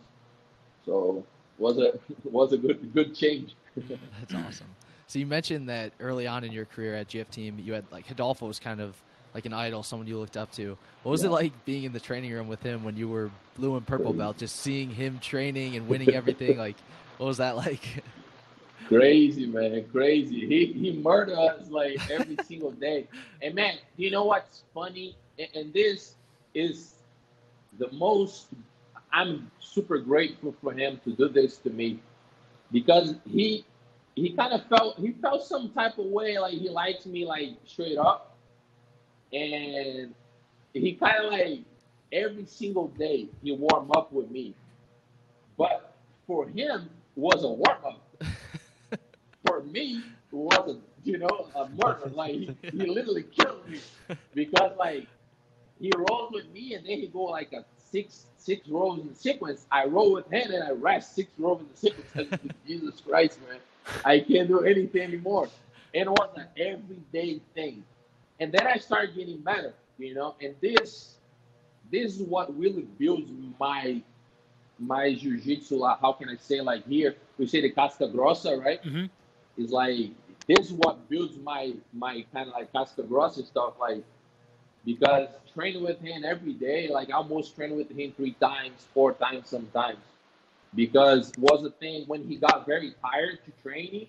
So 0.85 1.25
was 1.57 1.77
a 1.77 1.99
was 2.23 2.53
a 2.53 2.57
good 2.57 2.93
good 2.93 3.15
change. 3.15 3.55
That's 3.75 4.33
awesome. 4.33 4.67
So 5.07 5.19
you 5.19 5.25
mentioned 5.25 5.69
that 5.69 5.93
early 5.99 6.27
on 6.27 6.43
in 6.43 6.51
your 6.51 6.65
career 6.65 6.95
at 6.95 7.09
GF 7.09 7.29
Team, 7.29 7.59
you 7.59 7.73
had 7.73 7.85
like 7.91 8.09
Rodolfo 8.09 8.47
was 8.47 8.59
kind 8.59 8.81
of 8.81 8.95
like 9.33 9.45
an 9.45 9.53
idol, 9.53 9.83
someone 9.83 10.07
you 10.07 10.17
looked 10.17 10.37
up 10.37 10.51
to. 10.53 10.77
What 11.03 11.11
was 11.11 11.21
yeah. 11.21 11.27
it 11.27 11.31
like 11.31 11.65
being 11.65 11.83
in 11.83 11.91
the 11.91 11.99
training 11.99 12.31
room 12.31 12.47
with 12.47 12.63
him 12.63 12.83
when 12.83 12.95
you 12.95 13.09
were 13.09 13.29
blue 13.55 13.75
and 13.75 13.85
purple 13.85 14.13
belt, 14.13 14.37
just 14.37 14.55
seeing 14.57 14.89
him 14.89 15.19
training 15.19 15.75
and 15.75 15.87
winning 15.87 16.09
everything? 16.15 16.57
like, 16.57 16.77
what 17.17 17.27
was 17.27 17.37
that 17.37 17.55
like? 17.55 18.03
Crazy 18.87 19.45
man, 19.45 19.85
crazy. 19.91 20.45
He 20.47 20.65
he 20.73 20.93
murdered 20.93 21.37
us 21.37 21.69
like 21.69 21.97
every 22.09 22.37
single 22.45 22.71
day. 22.71 23.07
And 23.41 23.53
man, 23.53 23.75
do 23.97 24.03
you 24.03 24.11
know 24.11 24.25
what's 24.25 24.63
funny? 24.73 25.15
And, 25.37 25.49
and 25.55 25.73
this 25.73 26.15
is 26.53 26.95
the 27.77 27.91
most. 27.91 28.47
I'm 29.15 29.49
super 29.61 29.97
grateful 29.99 30.53
for 30.61 30.73
him 30.73 30.99
to 31.05 31.11
do 31.13 31.29
this 31.29 31.57
to 31.59 31.69
me 31.69 31.99
because 32.71 33.15
he 33.25 33.65
he 34.15 34.31
kind 34.31 34.53
of 34.53 34.65
felt 34.67 34.99
he 34.99 35.13
felt 35.13 35.43
some 35.43 35.69
type 35.71 35.97
of 35.97 36.07
way 36.07 36.37
like 36.37 36.53
he 36.53 36.69
likes 36.69 37.05
me 37.05 37.25
like 37.25 37.51
straight 37.65 37.97
up, 37.97 38.35
and 39.31 40.13
he 40.73 40.93
kind 40.93 41.25
of 41.25 41.31
like 41.31 41.59
every 42.11 42.45
single 42.45 42.89
day 42.89 43.29
he 43.41 43.53
warm 43.53 43.89
up 43.95 44.11
with 44.11 44.29
me, 44.29 44.53
but 45.57 45.95
for 46.27 46.47
him 46.49 46.89
was 47.15 47.43
a 47.45 47.47
warm 47.49 47.85
up. 47.85 48.01
For 49.45 49.61
me 49.61 50.01
wasn't, 50.31 50.81
you 51.03 51.19
know, 51.19 51.47
a 51.55 51.69
murder. 51.69 52.09
Like 52.13 52.31
he, 52.31 52.55
he 52.63 52.85
literally 52.87 53.23
killed 53.23 53.67
me. 53.69 53.79
Because 54.33 54.71
like 54.77 55.07
he 55.79 55.91
rolls 55.95 56.31
with 56.33 56.49
me 56.51 56.73
and 56.73 56.85
then 56.85 56.99
he 56.99 57.07
go 57.07 57.23
like 57.23 57.53
a 57.53 57.63
six 57.95 58.25
six 58.37 58.67
rows 58.67 58.99
in 58.99 59.15
sequence. 59.15 59.65
I 59.71 59.85
roll 59.85 60.13
with 60.13 60.31
him 60.31 60.51
and 60.51 60.63
I 60.63 60.71
rest 60.71 61.15
six 61.15 61.31
rows 61.37 61.61
in 61.61 61.67
the 61.71 61.77
sequence. 61.77 62.53
Jesus 62.67 63.01
Christ, 63.01 63.39
man, 63.47 63.59
I 64.03 64.19
can't 64.19 64.47
do 64.47 64.61
anything 64.61 65.01
anymore. 65.01 65.49
And 65.93 66.07
it 66.07 66.09
was 66.09 66.29
an 66.35 66.47
everyday 66.57 67.41
thing. 67.53 67.83
And 68.39 68.51
then 68.51 68.67
I 68.67 68.77
started 68.77 69.15
getting 69.15 69.37
better, 69.37 69.73
you 69.97 70.13
know. 70.13 70.35
And 70.41 70.55
this 70.61 71.15
this 71.91 72.15
is 72.15 72.21
what 72.21 72.57
really 72.57 72.83
builds 72.99 73.31
my 73.59 74.01
my 74.77 75.13
jiu-jitsu. 75.13 75.81
How 76.01 76.11
can 76.13 76.29
I 76.29 76.35
say 76.35 76.59
like 76.61 76.85
here? 76.87 77.15
We 77.37 77.47
say 77.47 77.61
the 77.61 77.71
casca 77.71 78.07
grossa, 78.07 78.61
right? 78.61 78.83
Mm-hmm 78.83 79.05
is 79.57 79.71
like 79.71 80.11
this 80.47 80.67
is 80.67 80.73
what 80.73 81.07
builds 81.09 81.37
my 81.37 81.73
my 81.93 82.25
kind 82.33 82.49
of 82.49 82.53
like 82.53 82.71
Casca 82.71 83.03
Grossa 83.03 83.45
stuff 83.45 83.73
like 83.79 84.03
because 84.85 85.27
training 85.53 85.83
with 85.83 85.99
him 85.99 86.23
every 86.25 86.53
day 86.53 86.89
like 86.89 87.09
I 87.09 87.13
almost 87.13 87.55
train 87.55 87.75
with 87.75 87.89
him 87.89 88.13
three 88.15 88.33
times 88.33 88.85
four 88.93 89.13
times 89.13 89.49
sometimes. 89.49 89.99
Because 90.75 91.31
was 91.37 91.63
a 91.65 91.71
thing 91.71 92.03
when 92.07 92.23
he 92.27 92.35
got 92.35 92.65
very 92.65 92.93
tired 93.01 93.39
to 93.45 93.51
training 93.63 94.07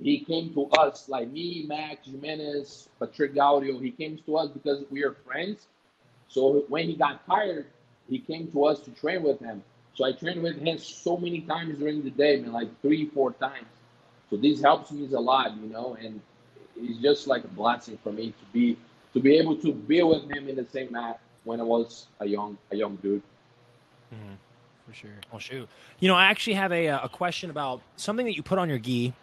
he 0.00 0.18
came 0.20 0.52
to 0.54 0.66
us 0.70 1.08
like 1.08 1.30
me 1.30 1.64
Max 1.66 2.08
Gimenis 2.08 2.88
Patrick 2.98 3.34
Gaudio 3.34 3.80
he 3.80 3.90
came 3.90 4.18
to 4.26 4.36
us 4.36 4.50
because 4.50 4.84
we 4.90 5.02
are 5.04 5.12
friends. 5.26 5.66
So 6.28 6.64
when 6.68 6.86
he 6.86 6.94
got 6.94 7.26
tired 7.26 7.66
he 8.08 8.18
came 8.18 8.50
to 8.52 8.64
us 8.66 8.80
to 8.80 8.90
train 8.90 9.22
with 9.22 9.40
him. 9.40 9.62
So 9.94 10.04
I 10.04 10.12
trained 10.12 10.42
with 10.42 10.58
him 10.58 10.78
so 10.78 11.16
many 11.16 11.40
times 11.42 11.78
during 11.78 12.02
the 12.02 12.10
day 12.10 12.40
man 12.40 12.52
like 12.52 12.80
three 12.82 13.06
four 13.06 13.32
times. 13.32 13.66
So 14.30 14.36
this 14.36 14.62
helps 14.62 14.90
me 14.92 15.06
a 15.12 15.20
lot, 15.20 15.56
you 15.56 15.68
know, 15.68 15.96
and 16.00 16.20
it's 16.76 16.98
just 16.98 17.26
like 17.26 17.44
a 17.44 17.48
blessing 17.48 17.98
for 18.02 18.12
me 18.12 18.28
to 18.30 18.44
be 18.52 18.76
to 19.14 19.20
be 19.20 19.36
able 19.36 19.56
to 19.56 19.72
be 19.72 20.02
with 20.02 20.30
him 20.30 20.48
in 20.48 20.56
the 20.56 20.66
same 20.72 20.92
mat 20.92 21.20
when 21.44 21.60
I 21.60 21.64
was 21.64 22.06
a 22.20 22.26
young 22.26 22.58
a 22.70 22.76
young 22.76 22.96
dude. 22.96 23.22
Mm-hmm. 24.12 24.34
For 24.86 24.94
sure. 24.94 25.10
Well, 25.30 25.38
shoot. 25.38 25.68
You 26.00 26.08
know, 26.08 26.14
I 26.14 26.26
actually 26.26 26.54
have 26.54 26.72
a 26.72 26.86
a 26.86 27.08
question 27.08 27.50
about 27.50 27.82
something 27.96 28.26
that 28.26 28.36
you 28.36 28.42
put 28.42 28.58
on 28.58 28.68
your 28.68 28.78
gi. 28.78 29.08
A 29.08 29.14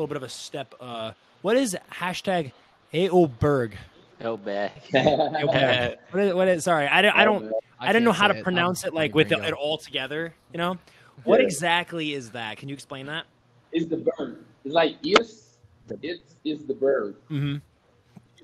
little 0.00 0.06
bit 0.06 0.16
of 0.16 0.22
a 0.22 0.28
step. 0.28 0.74
Uh, 0.80 1.12
what 1.42 1.56
is 1.56 1.76
hashtag 1.92 2.52
Aoberg? 2.92 3.72
Aoberg. 4.20 4.70
what 6.12 6.24
is, 6.24 6.34
what 6.34 6.48
is? 6.48 6.64
Sorry, 6.64 6.86
I 6.86 7.02
don't. 7.02 7.16
I 7.16 7.24
don't. 7.24 7.52
I, 7.78 7.88
I 7.88 7.92
didn't 7.92 8.04
know 8.04 8.12
how 8.12 8.28
to 8.28 8.42
pronounce 8.42 8.84
it, 8.84 8.88
it 8.88 8.94
like 8.94 9.14
with 9.14 9.32
it, 9.32 9.38
it 9.38 9.54
all 9.54 9.78
together. 9.78 10.34
You 10.52 10.58
know, 10.58 10.78
what 11.24 11.40
exactly 11.40 12.14
is 12.14 12.30
that? 12.30 12.58
Can 12.58 12.68
you 12.68 12.74
explain 12.74 13.06
that? 13.06 13.24
Is 13.72 13.88
the 13.88 13.96
bird. 13.96 14.44
It's 14.64 14.74
like 14.74 14.96
yes, 15.02 15.56
it's 16.02 16.36
is 16.44 16.64
the 16.64 16.74
bird. 16.74 17.16
Mm-hmm. 17.30 17.56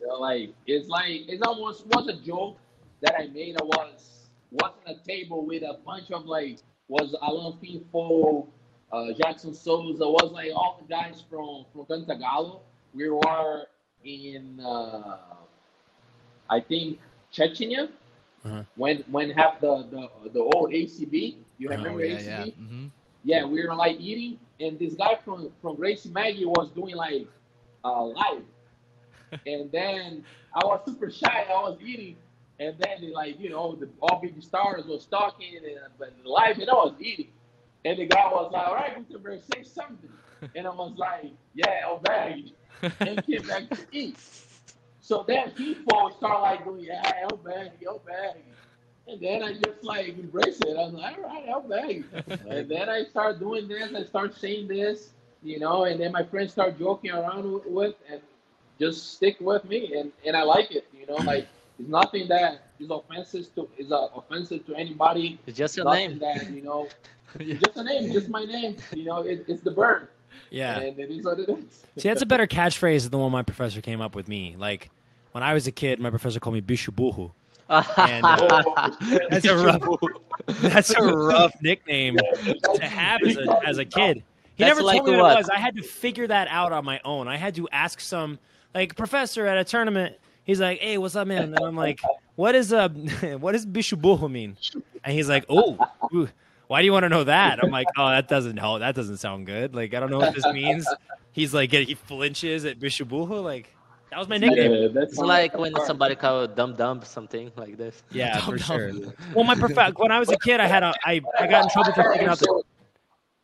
Know, 0.06 0.14
like 0.14 0.54
it's 0.66 0.88
like 0.88 1.28
it's 1.28 1.42
almost 1.42 1.86
was 1.86 2.08
a 2.08 2.16
joke 2.16 2.58
that 3.02 3.14
I 3.18 3.26
made. 3.28 3.56
I 3.60 3.64
was 3.64 3.76
was 3.76 4.26
watching 4.50 4.82
a 4.86 5.06
table 5.06 5.44
with 5.46 5.62
a 5.62 5.78
bunch 5.84 6.10
of 6.10 6.26
like 6.26 6.58
was 6.88 7.14
Alan 7.22 7.58
Finfou, 7.62 8.46
uh, 8.92 9.12
Jackson 9.12 9.54
Souza, 9.54 10.04
was 10.04 10.32
like 10.32 10.52
all 10.54 10.80
the 10.80 10.88
guys 10.88 11.22
from 11.28 11.66
from 11.72 11.86
Cantagalo. 11.86 12.60
We 12.94 13.10
were 13.10 13.66
in 14.04 14.60
uh, 14.60 15.18
I 16.48 16.60
think 16.60 16.98
Chechnya. 17.32 17.88
Uh-huh. 18.44 18.62
When 18.76 19.04
when 19.10 19.30
have 19.30 19.60
the, 19.60 19.86
the 19.90 20.30
the 20.30 20.40
old 20.40 20.70
ACB, 20.70 21.36
you 21.58 21.68
oh, 21.68 21.76
remember 21.76 22.04
yeah, 22.04 22.16
ACB? 22.16 22.24
Yeah. 22.26 22.44
Mm-hmm. 22.44 22.86
yeah, 23.24 23.44
we 23.44 23.66
were 23.66 23.74
like 23.74 23.98
eating, 23.98 24.38
and 24.60 24.78
this 24.78 24.94
guy 24.94 25.18
from 25.24 25.50
from 25.60 25.74
Gracie 25.76 26.10
Maggie 26.10 26.44
was 26.46 26.70
doing 26.70 26.94
like 26.94 27.26
uh, 27.84 28.04
live, 28.04 28.42
and 29.46 29.70
then 29.72 30.24
I 30.54 30.64
was 30.64 30.80
super 30.86 31.10
shy. 31.10 31.46
I 31.48 31.52
was 31.62 31.78
eating, 31.80 32.16
and 32.58 32.76
then 32.78 33.00
they 33.00 33.10
like 33.10 33.38
you 33.38 33.50
know 33.50 33.74
the 33.76 33.88
all 34.00 34.20
big 34.22 34.42
stars 34.42 34.84
was 34.86 35.06
talking 35.06 35.56
and 35.56 35.66
uh, 35.78 35.88
but 35.98 36.14
live, 36.24 36.58
and 36.58 36.68
I 36.70 36.74
was 36.74 36.94
eating, 37.00 37.28
And 37.84 37.98
the 37.98 38.06
guy 38.06 38.26
was 38.30 38.50
like, 38.52 38.66
all 38.68 38.74
right, 38.74 38.94
Gutemberg, 38.96 39.42
say 39.52 39.62
something. 39.62 40.10
And 40.54 40.66
I 40.66 40.70
was 40.70 40.94
like, 40.96 41.32
yeah, 41.54 41.80
I'll 41.86 41.98
bag. 42.00 42.52
And 43.04 43.24
came 43.26 43.46
back 43.46 43.70
to 43.70 43.86
eat. 43.92 44.18
So 45.00 45.24
then 45.26 45.50
people 45.52 46.10
start 46.16 46.42
like 46.42 46.64
doing, 46.64 46.84
yeah, 46.84 47.02
I'll 47.30 47.36
bag, 47.36 47.72
I'll 47.88 47.98
bag. 48.00 48.42
And 49.06 49.20
then 49.20 49.42
I 49.42 49.52
just 49.54 49.82
like 49.82 50.08
embrace 50.18 50.60
it. 50.60 50.76
I 50.76 50.84
was 50.84 50.94
like, 50.94 51.16
all 51.18 51.24
right, 51.24 51.48
I'll 51.48 51.62
and 52.48 52.68
then 52.68 52.88
I 52.88 53.04
start 53.04 53.38
doing 53.38 53.68
this, 53.68 53.92
I 53.94 54.04
start 54.04 54.34
saying 54.34 54.68
this, 54.68 55.12
you 55.42 55.58
know, 55.58 55.84
and 55.84 56.00
then 56.00 56.12
my 56.12 56.24
friends 56.24 56.52
start 56.52 56.78
joking 56.78 57.10
around 57.12 57.50
with, 57.52 57.66
with 57.66 57.94
and 58.10 58.20
just 58.78 59.14
stick 59.14 59.36
with 59.40 59.64
me 59.64 59.94
and, 59.96 60.12
and 60.24 60.36
I 60.36 60.42
like 60.42 60.70
it, 60.70 60.86
you 60.98 61.06
know, 61.06 61.16
like 61.24 61.46
it's 61.78 61.88
nothing 61.88 62.28
that 62.28 62.62
is 62.78 62.90
offensive 62.90 63.54
to 63.54 63.68
is 63.78 63.92
uh, 63.92 64.08
offensive 64.14 64.66
to 64.66 64.74
anybody. 64.74 65.38
It's 65.46 65.56
just 65.56 65.76
your 65.76 65.86
nothing 65.86 66.10
name. 66.10 66.18
that, 66.18 66.50
you 66.50 66.62
know, 66.62 66.88
it's 67.38 67.62
just 67.64 67.76
a 67.76 67.84
name, 67.84 68.12
just 68.12 68.28
my 68.28 68.44
name. 68.44 68.76
You 68.92 69.04
know, 69.04 69.22
it, 69.22 69.44
it's 69.48 69.62
the 69.62 69.70
bird. 69.70 70.08
Yeah. 70.50 70.78
And 70.78 70.98
it 70.98 71.10
is 71.10 71.24
what 71.24 71.40
it 71.40 71.48
is. 71.48 71.84
See, 71.98 72.08
that's 72.08 72.22
a 72.22 72.26
better 72.26 72.46
catchphrase 72.46 73.02
than 73.02 73.10
the 73.10 73.18
one 73.18 73.32
my 73.32 73.42
professor 73.42 73.80
came 73.80 74.00
up 74.00 74.14
with 74.14 74.28
me. 74.28 74.54
Like 74.58 74.90
when 75.32 75.42
I 75.42 75.54
was 75.54 75.66
a 75.66 75.72
kid, 75.72 75.98
my 76.00 76.10
professor 76.10 76.40
called 76.40 76.54
me 76.54 76.62
Bishubuhu. 76.62 77.30
And 77.68 78.24
uh, 78.24 78.62
Oh, 78.66 79.18
that's 79.30 79.44
a 79.46 79.56
rough 79.56 79.82
that's 80.46 80.90
a 80.90 81.02
rough 81.02 81.52
nickname 81.62 82.16
to 82.16 82.86
have 82.86 83.20
as 83.22 83.36
a 83.36 83.60
as 83.66 83.78
a 83.78 83.84
kid. 83.84 84.22
He 84.56 84.64
That's 84.64 84.70
never 84.76 84.82
like 84.82 84.98
told 84.98 85.10
me 85.10 85.16
what, 85.16 85.22
what? 85.22 85.32
it 85.34 85.38
was. 85.38 85.50
I 85.50 85.58
had 85.58 85.76
to 85.76 85.82
figure 85.82 86.26
that 86.26 86.48
out 86.48 86.72
on 86.72 86.84
my 86.84 87.00
own. 87.04 87.28
I 87.28 87.36
had 87.36 87.54
to 87.56 87.68
ask 87.70 88.00
some 88.00 88.38
like 88.74 88.96
professor 88.96 89.46
at 89.46 89.58
a 89.58 89.64
tournament. 89.64 90.16
He's 90.44 90.60
like, 90.60 90.80
"Hey, 90.80 90.96
what's 90.98 91.14
up, 91.16 91.26
man?" 91.26 91.54
And 91.54 91.58
I'm 91.64 91.76
like, 91.76 92.00
"What 92.36 92.54
is 92.54 92.72
uh, 92.72 92.88
what 93.40 93.52
does 93.52 93.66
Bishubuhu 93.66 94.30
mean?" 94.30 94.56
And 95.04 95.12
he's 95.14 95.28
like, 95.28 95.44
"Oh, 95.48 95.76
why 96.68 96.80
do 96.80 96.84
you 96.86 96.92
want 96.92 97.02
to 97.04 97.08
know 97.08 97.24
that?" 97.24 97.62
I'm 97.62 97.70
like, 97.70 97.86
"Oh, 97.96 98.08
that 98.08 98.28
doesn't 98.28 98.56
help. 98.56 98.80
That 98.80 98.94
doesn't 98.94 99.18
sound 99.18 99.46
good. 99.46 99.74
Like, 99.74 99.92
I 99.94 100.00
don't 100.00 100.10
know 100.10 100.18
what 100.18 100.34
this 100.34 100.46
means." 100.46 100.86
He's 101.32 101.52
like, 101.52 101.70
he 101.70 101.92
flinches 101.94 102.64
at 102.64 102.80
Bishubuhu. 102.80 103.42
Like, 103.44 103.76
that 104.10 104.18
was 104.18 104.26
my 104.26 104.38
nickname. 104.38 104.72
yeah, 104.72 104.88
that's 104.88 105.10
It's 105.12 105.18
like 105.18 105.54
when 105.58 105.74
somebody 105.84 106.14
called 106.14 106.56
dumb 106.56 106.74
dumb 106.76 107.02
something 107.02 107.52
like 107.56 107.76
this. 107.76 108.02
Yeah, 108.10 108.40
for 108.46 108.56
Dumb-dumb. 108.56 109.02
sure. 109.02 109.12
Well, 109.34 109.44
my 109.44 109.54
prof- 109.54 109.92
when 109.98 110.10
I 110.10 110.18
was 110.18 110.30
a 110.30 110.38
kid, 110.38 110.60
I 110.60 110.66
had 110.66 110.82
a 110.82 110.94
I, 111.04 111.20
I 111.38 111.46
got 111.46 111.64
in 111.64 111.68
trouble 111.70 111.92
for 111.92 112.10
picking 112.10 112.26
out 112.28 112.38
the 112.38 112.62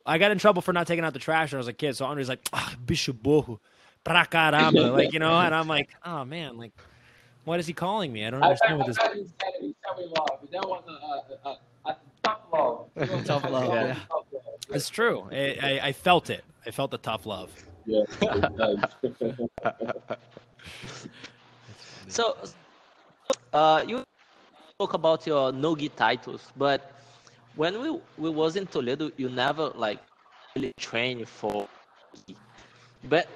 I 0.05 0.19
got 0.19 0.31
in 0.31 0.38
trouble 0.38 0.62
for 0.62 0.73
not 0.73 0.87
taking 0.87 1.05
out 1.05 1.12
the 1.12 1.19
trash 1.19 1.53
when 1.53 1.59
I 1.59 1.61
was 1.61 1.69
a 1.69 1.73
kid. 1.73 1.97
So 1.97 2.05
Andre's 2.07 2.29
like, 2.29 2.41
ah, 2.53 2.75
bishubohu, 2.85 3.59
pra 4.05 4.27
caramba, 4.27 4.93
like 4.93 5.12
you 5.12 5.19
know, 5.19 5.38
and 5.38 5.55
I'm 5.55 5.69
like, 5.69 5.91
oh 6.05 6.25
man, 6.25 6.57
like, 6.57 6.73
what 7.45 7.61
is 7.61 7.67
he 7.67 7.73
calling 7.73 8.12
me? 8.12 8.25
I 8.27 8.31
don't 8.31 8.43
I, 8.43 8.47
I, 8.47 8.51
understand 8.51 8.79
what 8.79 8.87
this. 8.87 8.97
he 9.61 9.75
love, 10.19 10.38
that 10.51 10.69
was 10.69 10.85
a, 11.45 11.91
a 11.91 11.97
tough 12.23 12.41
love. 12.53 13.25
Tough 13.25 13.51
love, 13.51 13.75
yeah. 13.75 13.95
Tough 13.95 14.27
love. 14.33 14.43
It's 14.71 14.88
true. 14.88 15.29
I, 15.31 15.59
I, 15.62 15.81
I 15.88 15.93
felt 15.93 16.31
it. 16.31 16.45
I 16.67 16.71
felt 16.71 16.91
the 16.91 16.99
tough 16.99 17.27
love. 17.27 17.51
Yeah. 17.87 18.05
So, 22.12 22.37
uh, 23.55 23.83
you 23.88 24.05
spoke 24.69 24.93
about 24.93 25.27
your 25.27 25.51
nogi 25.51 25.88
titles, 25.88 26.53
but 26.59 26.93
when 27.55 27.81
we 27.81 27.91
we 28.17 28.31
was 28.31 28.57
in 28.57 28.67
Toledo, 28.67 29.11
you 29.17 29.29
never 29.29 29.71
like 29.75 30.01
really 30.57 30.73
train 30.79 31.25
for. 31.25 31.67
But 33.05 33.27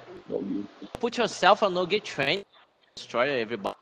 put 0.99 1.17
yourself 1.17 1.63
on 1.63 1.73
nogi 1.73 1.99
train, 1.99 2.43
destroy 2.95 3.29
everybody 3.39 3.75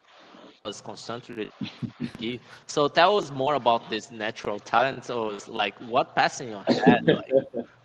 was 0.65 0.81
concentrated. 0.81 1.51
so 2.67 2.87
tell 2.87 3.17
us 3.17 3.31
more 3.31 3.55
about 3.55 3.89
this 3.89 4.11
natural 4.11 4.59
talent. 4.59 5.05
So 5.05 5.31
it's 5.31 5.47
like 5.47 5.75
what 5.79 6.15
passing 6.15 6.49
your 6.49 6.63
head? 6.63 7.01
Like, 7.07 7.35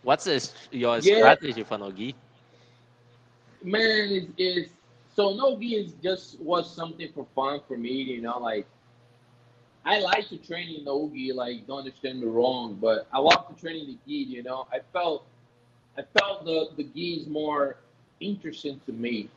what's 0.02 0.24
this, 0.24 0.68
your 0.72 1.00
Yeah. 1.00 1.02
strategy 1.02 1.62
for 1.64 1.78
nogi? 1.78 2.14
man 3.62 4.08
is 4.10 4.26
is 4.38 4.70
so 5.14 5.34
nogi 5.34 5.74
is 5.76 5.94
just 6.02 6.40
was 6.40 6.74
something 6.74 7.08
for 7.12 7.26
fun 7.34 7.60
for 7.66 7.76
me 7.76 7.90
you 7.92 8.20
know 8.22 8.38
like 8.38 8.66
i 9.84 9.98
like 10.00 10.28
to 10.28 10.36
train 10.38 10.68
in 10.76 10.84
nogi 10.84 11.32
like 11.32 11.66
don't 11.66 11.78
understand 11.80 12.20
me 12.20 12.26
wrong 12.26 12.76
but 12.80 13.06
i 13.12 13.18
love 13.18 13.48
to 13.48 13.60
train 13.60 13.76
in 13.82 13.86
the 13.88 13.98
gi 14.06 14.14
you 14.36 14.42
know? 14.42 14.66
I 14.72 14.80
felt 14.92 15.24
i 15.96 16.02
felt 16.18 16.44
the 16.44 16.68
the 16.76 16.84
gi 16.84 17.14
is 17.22 17.26
more 17.26 17.76
interesting 18.20 18.80
to 18.86 18.92
me 18.92 19.28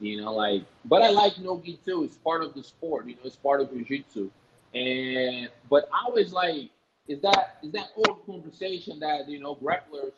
you 0.00 0.20
know 0.20 0.32
like 0.34 0.64
but 0.86 1.02
i 1.02 1.10
like 1.10 1.38
nogi 1.38 1.78
too. 1.84 2.04
It's 2.04 2.16
part 2.16 2.42
of 2.42 2.54
the 2.54 2.62
sport 2.62 3.06
you 3.06 3.14
know 3.16 3.22
it's 3.24 3.36
part 3.36 3.60
of 3.60 3.70
jiu-jitsu. 3.72 4.30
And 4.74 5.48
but 5.68 5.88
i 5.92 6.08
was 6.10 6.32
like 6.32 6.70
is 7.08 7.20
that 7.22 7.58
is 7.62 7.72
that 7.72 7.88
old 7.96 8.24
conversation 8.26 9.00
that 9.00 9.28
you 9.28 9.40
know 9.40 9.56
grapplers 9.56 10.12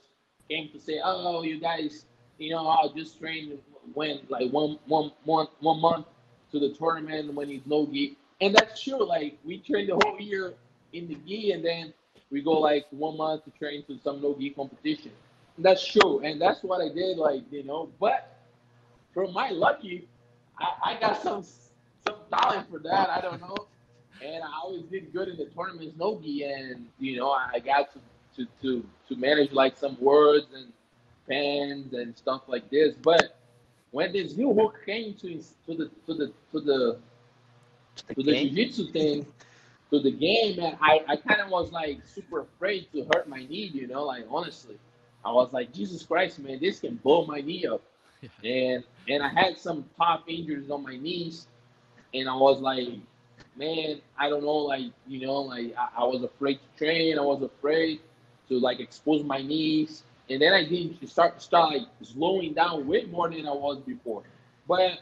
came 0.49 0.69
to 0.71 0.79
say 0.81 1.01
oh 1.03 1.43
you 1.43 1.59
guys 1.61 2.05
you 2.39 2.51
know, 2.51 2.67
I'll 2.67 2.93
just 2.93 3.19
train 3.21 3.59
when 3.95 4.21
like 4.29 4.51
one 4.51 4.79
one 4.87 5.13
one 5.25 5.47
one 5.61 5.81
month 5.81 6.07
to 6.51 6.59
the 6.59 6.71
tournament 6.71 7.33
when 7.35 7.49
he's 7.49 7.63
no 7.67 7.87
gi. 7.87 8.17
And 8.43 8.55
that's 8.55 8.83
true. 8.83 9.07
Like 9.07 9.39
we 9.45 9.59
train 9.59 9.87
the 9.87 9.99
whole 10.05 10.21
year 10.21 10.55
in 10.93 11.07
the 11.09 11.15
gi 11.27 11.53
and 11.53 11.65
then 11.65 11.95
we 12.31 12.43
go 12.43 12.59
like 12.59 12.87
one 12.91 13.17
month 13.17 13.45
to 13.45 13.51
train 13.53 13.85
to 13.85 13.99
some 14.03 14.21
no 14.21 14.37
gi 14.39 14.51
competition. 14.51 15.13
That's 15.59 15.87
true. 15.87 16.21
And 16.25 16.41
that's 16.41 16.63
what 16.65 16.81
I 16.81 16.93
did, 16.93 17.19
like, 17.19 17.45
you 17.53 17.63
know, 17.63 17.89
but 18.01 18.37
for 19.15 19.31
my 19.31 19.51
lucky, 19.51 20.09
I, 20.59 20.93
I 20.93 21.01
got 21.01 21.23
some 21.23 21.45
some 22.05 22.17
talent 22.33 22.69
for 22.69 22.81
that. 22.81 23.11
I 23.11 23.21
don't 23.21 23.41
know. 23.41 23.57
And 24.25 24.43
I 24.43 24.49
always 24.61 24.83
did 24.85 25.13
good 25.13 25.29
in 25.29 25.37
the 25.37 25.47
tournaments 25.47 25.95
no 25.97 26.21
gi 26.21 26.45
and 26.45 26.87
you 26.99 27.17
know, 27.19 27.31
I 27.31 27.61
got 27.61 27.93
to 27.93 28.01
to, 28.37 28.47
to, 28.63 28.85
to 29.09 29.17
manage 29.17 29.53
like 29.53 29.77
some 29.77 29.97
words 30.01 30.47
and 30.55 30.73
fans 31.29 31.93
and 31.93 32.17
stuff 32.17 32.43
like 32.49 32.69
this. 32.71 32.97
But 32.97 33.39
when 33.93 34.13
this 34.13 34.37
new 34.37 34.53
hook 34.53 34.81
came 34.85 35.15
to 35.15 35.41
to 35.67 35.75
the 35.77 35.91
to 36.07 36.15
the 36.15 36.33
to 36.53 36.61
the 36.61 36.99
The 38.07 38.15
to 38.15 38.23
the 38.23 38.33
jiu-jitsu 38.35 38.93
thing, 38.93 39.27
to 39.91 40.01
the 40.01 40.11
game, 40.11 40.59
and 40.59 40.77
I, 40.81 41.01
I 41.09 41.17
kind 41.17 41.41
of 41.41 41.51
was 41.51 41.71
like 41.73 42.01
super 42.07 42.41
afraid 42.41 42.87
to 42.93 43.07
hurt 43.15 43.29
my 43.29 43.39
knee, 43.45 43.71
you 43.73 43.87
know, 43.87 44.05
like 44.05 44.27
honestly. 44.31 44.79
I 45.25 45.31
was 45.33 45.53
like, 45.53 45.73
Jesus 45.73 46.03
Christ, 46.03 46.41
man, 46.41 46.59
this 46.61 46.81
can 46.81 46.97
blow 46.97 47.25
my 47.27 47.41
knee 47.41 47.67
up. 47.67 47.83
And 48.45 48.85
and 49.09 49.23
I 49.23 49.29
had 49.29 49.59
some 49.59 49.85
top 49.97 50.25
injuries 50.29 50.71
on 50.71 50.85
my 50.85 50.97
knees, 50.97 51.49
and 52.15 52.29
I 52.29 52.35
was 52.37 52.61
like, 52.61 52.89
man, 53.57 54.01
I 54.19 54.29
don't 54.29 54.43
know, 54.45 54.59
like, 54.59 54.93
you 55.07 55.27
know, 55.27 55.41
like 55.43 55.75
I, 55.77 56.03
I 56.03 56.05
was 56.05 56.23
afraid 56.23 56.61
to 56.61 56.79
train, 56.79 57.19
I 57.19 57.23
was 57.23 57.43
afraid 57.43 58.01
to 58.49 58.59
like 58.59 58.81
expose 58.81 59.25
my 59.25 59.43
knees. 59.43 60.05
And 60.31 60.41
then 60.41 60.53
I 60.53 60.65
didn't 60.65 61.07
start 61.09 61.43
start 61.43 61.73
like 61.75 61.89
slowing 62.03 62.55
down 62.55 62.87
way 62.87 63.05
more 63.05 63.29
than 63.29 63.47
I 63.47 63.53
was 63.53 63.79
before. 63.81 64.23
But 64.69 65.01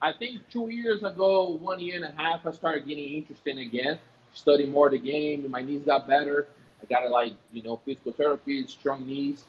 I 0.00 0.12
think 0.12 0.48
two 0.50 0.68
years 0.70 1.02
ago, 1.02 1.58
one 1.60 1.80
year 1.80 1.96
and 1.96 2.04
a 2.04 2.22
half, 2.22 2.46
I 2.46 2.52
started 2.52 2.86
getting 2.86 3.14
interested 3.14 3.58
again, 3.58 3.98
study 4.34 4.66
more 4.66 4.90
the 4.90 4.98
game. 4.98 5.50
My 5.50 5.62
knees 5.62 5.82
got 5.82 6.06
better. 6.06 6.48
I 6.82 6.86
got 6.86 7.10
like 7.10 7.32
you 7.52 7.62
know 7.62 7.80
physical 7.84 8.12
therapy, 8.12 8.66
strong 8.66 9.06
knees, 9.06 9.44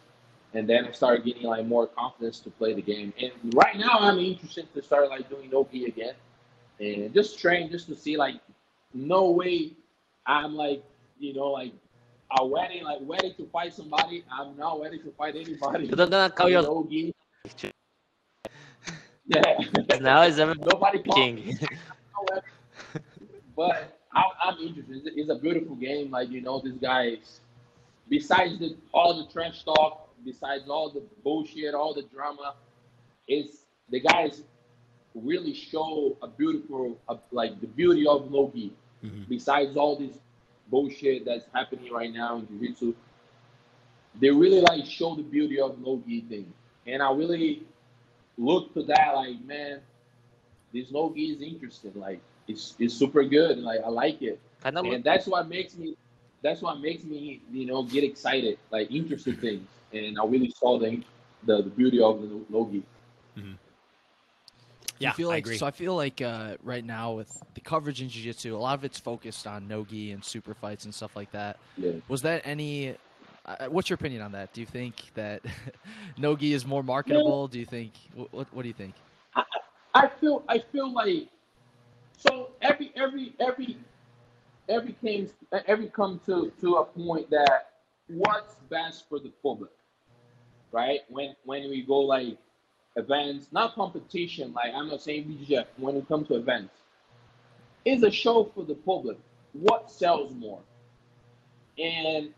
and 0.54 0.68
then 0.68 0.86
I 0.86 0.92
started 0.92 1.26
getting 1.26 1.44
like 1.44 1.66
more 1.66 1.88
confidence 1.88 2.40
to 2.42 2.50
play 2.50 2.74
the 2.74 2.82
game. 2.82 3.14
And 3.22 3.32
right 3.56 3.78
now, 3.78 3.98
I'm 4.00 4.20
interested 4.20 4.74
to 4.74 4.82
start 4.82 5.10
like 5.10 5.30
doing 5.30 5.54
OP 5.54 5.74
again, 5.74 6.14
and 6.80 7.14
just 7.14 7.40
train 7.40 7.70
just 7.70 7.88
to 7.88 7.96
see 7.96 8.16
like 8.16 8.36
no 8.94 9.32
way 9.32 9.74
I'm 10.26 10.56
like 10.56 10.84
you 11.20 11.34
know 11.34 11.52
like 11.52 11.74
a 12.40 12.46
wedding 12.46 12.84
like 12.84 13.00
ready 13.02 13.34
to 13.34 13.46
fight 13.48 13.74
somebody. 13.74 14.24
I'm 14.32 14.58
not 14.58 14.82
ready 14.82 15.00
to 15.00 15.12
fight 15.12 15.36
anybody. 15.36 15.88
You 15.88 15.96
don't 15.96 16.10
gonna 16.10 16.30
call 16.30 16.48
in 16.48 16.54
your 16.54 16.70
OG. 16.70 17.14
Yeah. 19.28 19.98
now 20.02 20.22
is 20.24 20.40
every 20.40 20.56
Nobody 20.56 21.04
king. 21.04 21.60
but 23.56 24.00
I, 24.14 24.24
I'm 24.44 24.58
interested. 24.60 24.96
It's, 25.06 25.10
it's 25.16 25.30
a 25.30 25.36
beautiful 25.36 25.76
game. 25.76 26.12
Like 26.12 26.30
you 26.30 26.42
know, 26.42 26.62
this 26.64 26.74
guys. 26.76 27.42
Besides 28.10 28.60
the 28.60 28.78
all 28.94 29.18
the 29.26 29.32
trash 29.32 29.64
talk, 29.64 30.10
besides 30.24 30.70
all 30.70 30.90
the 30.92 31.04
bullshit, 31.24 31.74
all 31.76 31.94
the 31.94 32.04
drama, 32.04 32.56
it's 33.28 33.66
the 33.90 34.00
guys 34.00 34.44
really 35.14 35.54
show 35.54 36.16
a 36.22 36.28
beautiful, 36.28 36.98
uh, 37.10 37.16
like 37.32 37.60
the 37.60 37.68
beauty 37.68 38.08
of 38.08 38.32
Loki. 38.32 38.72
Mhm. 39.04 39.28
Besides 39.28 39.76
all 39.76 39.98
this 39.98 40.18
bullshit 40.70 41.26
that's 41.26 41.46
happening 41.54 41.92
right 41.92 42.14
now 42.14 42.38
in 42.38 42.48
Jiu-Jitsu, 42.48 42.94
they 44.20 44.30
really 44.30 44.62
like 44.62 44.86
show 44.86 45.16
the 45.16 45.24
beauty 45.24 45.60
of 45.60 45.80
Loki 45.82 46.22
thing, 46.22 46.52
and 46.86 47.02
I 47.04 47.12
really 47.12 47.64
look 48.38 48.74
to 48.74 48.84
that 48.84 49.14
like, 49.16 49.44
man, 49.46 49.80
this 50.74 50.92
Loki 50.92 51.26
is 51.32 51.42
interesting. 51.42 51.94
Like, 51.96 52.22
it's 52.48 52.76
it's 52.80 52.94
super 52.94 53.24
good. 53.24 53.58
Like, 53.60 53.82
I 53.86 53.90
like 53.90 54.22
it 54.22 54.40
Kind 54.62 54.78
of 54.78 54.86
and 54.86 55.04
that's 55.04 55.28
what 55.28 55.48
makes 55.48 55.76
me 55.76 55.96
that's 56.42 56.62
what 56.62 56.80
makes 56.80 57.04
me 57.04 57.42
you 57.52 57.66
know 57.66 57.84
get 57.84 58.04
excited 58.04 58.58
like 58.72 58.92
interested 58.92 59.40
things 59.40 59.68
and 59.94 60.18
i 60.20 60.26
really 60.26 60.52
saw 60.58 60.78
the 60.80 61.02
the, 61.46 61.62
the 61.64 61.70
beauty 61.70 62.02
of 62.02 62.22
the 62.22 62.42
logi 62.50 62.84
Yeah, 65.00 65.10
I 65.10 65.14
feel 65.14 65.30
I 65.30 65.36
like 65.36 65.46
agree. 65.46 65.58
so. 65.58 65.68
I 65.68 65.72
feel 65.72 65.96
like 65.96 66.22
uh, 66.22 66.58
right 66.64 66.84
now 66.84 67.14
with 67.14 67.30
the 67.54 67.62
coverage 67.62 68.02
in 68.02 68.10
jiu-jitsu, 68.10 68.56
a 68.56 68.58
lot 68.58 68.74
of 68.74 68.84
it's 68.84 69.00
focused 69.00 69.46
on 69.46 69.68
nogi 69.68 70.12
and 70.12 70.26
super 70.26 70.56
fights 70.56 70.86
and 70.86 70.94
stuff 70.94 71.16
like 71.16 71.32
that. 71.34 71.58
yeah 71.78 71.92
Was 72.08 72.24
that 72.24 72.42
any 72.46 72.96
uh, 73.48 73.66
what's 73.68 73.90
your 73.90 73.96
opinion 73.96 74.22
on 74.22 74.32
that? 74.34 74.54
Do 74.54 74.62
you 74.62 74.68
think 74.68 74.96
that 75.14 75.42
Nogi 76.18 76.54
is 76.54 76.66
more 76.66 76.84
marketable? 76.84 77.48
Do 77.48 77.60
you 77.60 77.66
think 77.66 77.94
what, 78.14 78.34
what, 78.34 78.54
what 78.54 78.62
do 78.64 78.68
you 78.68 78.74
think? 78.74 78.96
I, 79.36 79.44
I 79.94 80.08
feel 80.20 80.44
I 80.48 80.60
feel 80.72 80.92
like 80.94 81.30
so 82.18 82.50
every 82.62 82.92
every 82.96 83.34
every 83.40 83.78
every 84.68 84.94
came 84.94 85.30
every 85.66 85.88
come 85.88 86.20
to 86.26 86.52
to 86.62 86.76
a 86.76 86.86
point 86.86 87.30
that 87.30 87.72
what's 88.08 88.56
best 88.70 89.08
for 89.08 89.20
the 89.20 89.32
public, 89.42 89.72
right? 90.72 91.02
When 91.10 91.36
when 91.46 91.70
we 91.70 91.84
go 91.84 92.00
like 92.00 92.38
events, 92.98 93.48
not 93.52 93.76
competition. 93.76 94.54
Like 94.54 94.74
I'm 94.74 94.90
not 94.90 95.02
saying 95.02 95.26
BJ. 95.26 95.66
When 95.78 95.96
we 95.96 96.02
come 96.02 96.26
to 96.26 96.36
events, 96.36 96.74
is 97.86 98.04
a 98.04 98.12
show 98.12 98.52
for 98.54 98.66
the 98.66 98.76
public. 98.76 99.18
What 99.54 99.90
sells 99.90 100.34
more? 100.34 100.60
And 101.80 102.34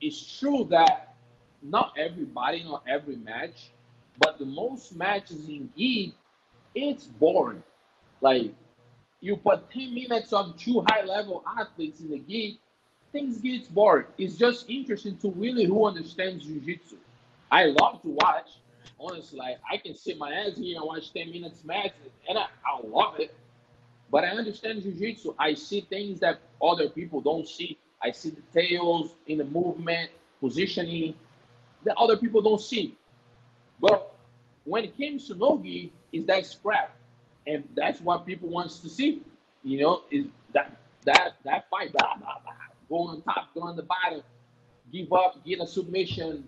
it's 0.00 0.38
true 0.38 0.66
that 0.70 1.14
not 1.62 1.94
everybody, 1.98 2.64
not 2.64 2.82
every 2.88 3.16
match, 3.16 3.70
but 4.18 4.38
the 4.38 4.44
most 4.44 4.94
matches 4.94 5.48
in 5.48 5.70
Gi, 5.76 6.14
it's 6.74 7.04
boring. 7.04 7.62
Like 8.20 8.52
you 9.20 9.36
put 9.36 9.70
10 9.70 9.94
minutes 9.94 10.32
of 10.32 10.56
two 10.58 10.84
high 10.88 11.04
level 11.04 11.44
athletes 11.58 12.00
in 12.00 12.10
the 12.10 12.18
Gi, 12.18 12.58
things 13.12 13.38
get 13.38 13.72
boring. 13.74 14.06
It's 14.18 14.36
just 14.36 14.68
interesting 14.68 15.16
to 15.18 15.30
really 15.30 15.64
who 15.64 15.86
understands 15.86 16.44
jiu-jitsu. 16.44 16.96
I 17.50 17.66
love 17.66 18.02
to 18.02 18.08
watch. 18.08 18.48
Honestly, 18.98 19.38
like 19.38 19.58
I 19.70 19.76
can 19.76 19.94
sit 19.94 20.16
my 20.18 20.32
ass 20.32 20.56
here 20.56 20.76
and 20.76 20.86
watch 20.86 21.12
10 21.12 21.30
minutes 21.30 21.64
match 21.64 21.92
and 22.28 22.38
I, 22.38 22.44
I 22.44 22.86
love 22.86 23.18
it. 23.20 23.34
But 24.10 24.24
I 24.24 24.28
understand 24.28 24.82
jiu-jitsu. 24.82 25.34
I 25.38 25.54
see 25.54 25.80
things 25.82 26.20
that 26.20 26.40
other 26.62 26.88
people 26.88 27.20
don't 27.20 27.46
see. 27.48 27.78
I 28.06 28.12
see 28.12 28.30
details 28.30 29.14
in 29.26 29.38
the 29.38 29.44
movement, 29.44 30.10
positioning 30.40 31.14
that 31.84 31.96
other 31.96 32.16
people 32.16 32.40
don't 32.40 32.60
see. 32.60 32.96
But 33.80 34.14
when 34.64 34.84
it 34.84 34.96
comes 34.96 35.26
to 35.26 35.34
nogi, 35.34 35.92
is 36.12 36.24
that 36.26 36.46
scrap, 36.46 36.94
and 37.48 37.64
that's 37.74 38.00
what 38.00 38.24
people 38.24 38.48
wants 38.48 38.78
to 38.80 38.88
see. 38.88 39.22
You 39.64 39.80
know, 39.80 40.02
is 40.12 40.26
that 40.54 40.76
that 41.04 41.34
that 41.44 41.68
fight, 41.68 41.92
blah, 41.92 42.16
blah, 42.16 42.38
blah, 42.44 42.52
go 42.88 43.08
on 43.08 43.22
top, 43.22 43.48
go 43.54 43.62
on 43.62 43.74
the 43.74 43.82
bottom, 43.82 44.22
give 44.92 45.12
up, 45.12 45.44
get 45.44 45.60
a 45.60 45.66
submission. 45.66 46.46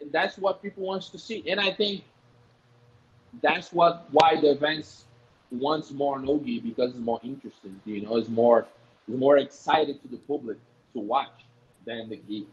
And 0.00 0.10
that's 0.10 0.36
what 0.36 0.62
people 0.62 0.82
wants 0.82 1.10
to 1.10 1.18
see, 1.18 1.44
and 1.48 1.60
I 1.60 1.72
think 1.72 2.02
that's 3.40 3.72
what 3.72 4.08
why 4.10 4.40
the 4.40 4.50
events 4.50 5.04
wants 5.52 5.92
more 5.92 6.18
nogi 6.18 6.58
because 6.58 6.90
it's 6.90 6.98
more 6.98 7.20
interesting. 7.22 7.80
You 7.84 8.02
know, 8.02 8.16
it's 8.16 8.28
more 8.28 8.66
it's 9.08 9.18
more 9.18 9.38
excited 9.38 10.00
to 10.02 10.08
the 10.08 10.16
public 10.16 10.58
to 10.94 11.00
watch 11.00 11.44
than 11.84 12.08
the 12.08 12.16
gi. 12.28 12.46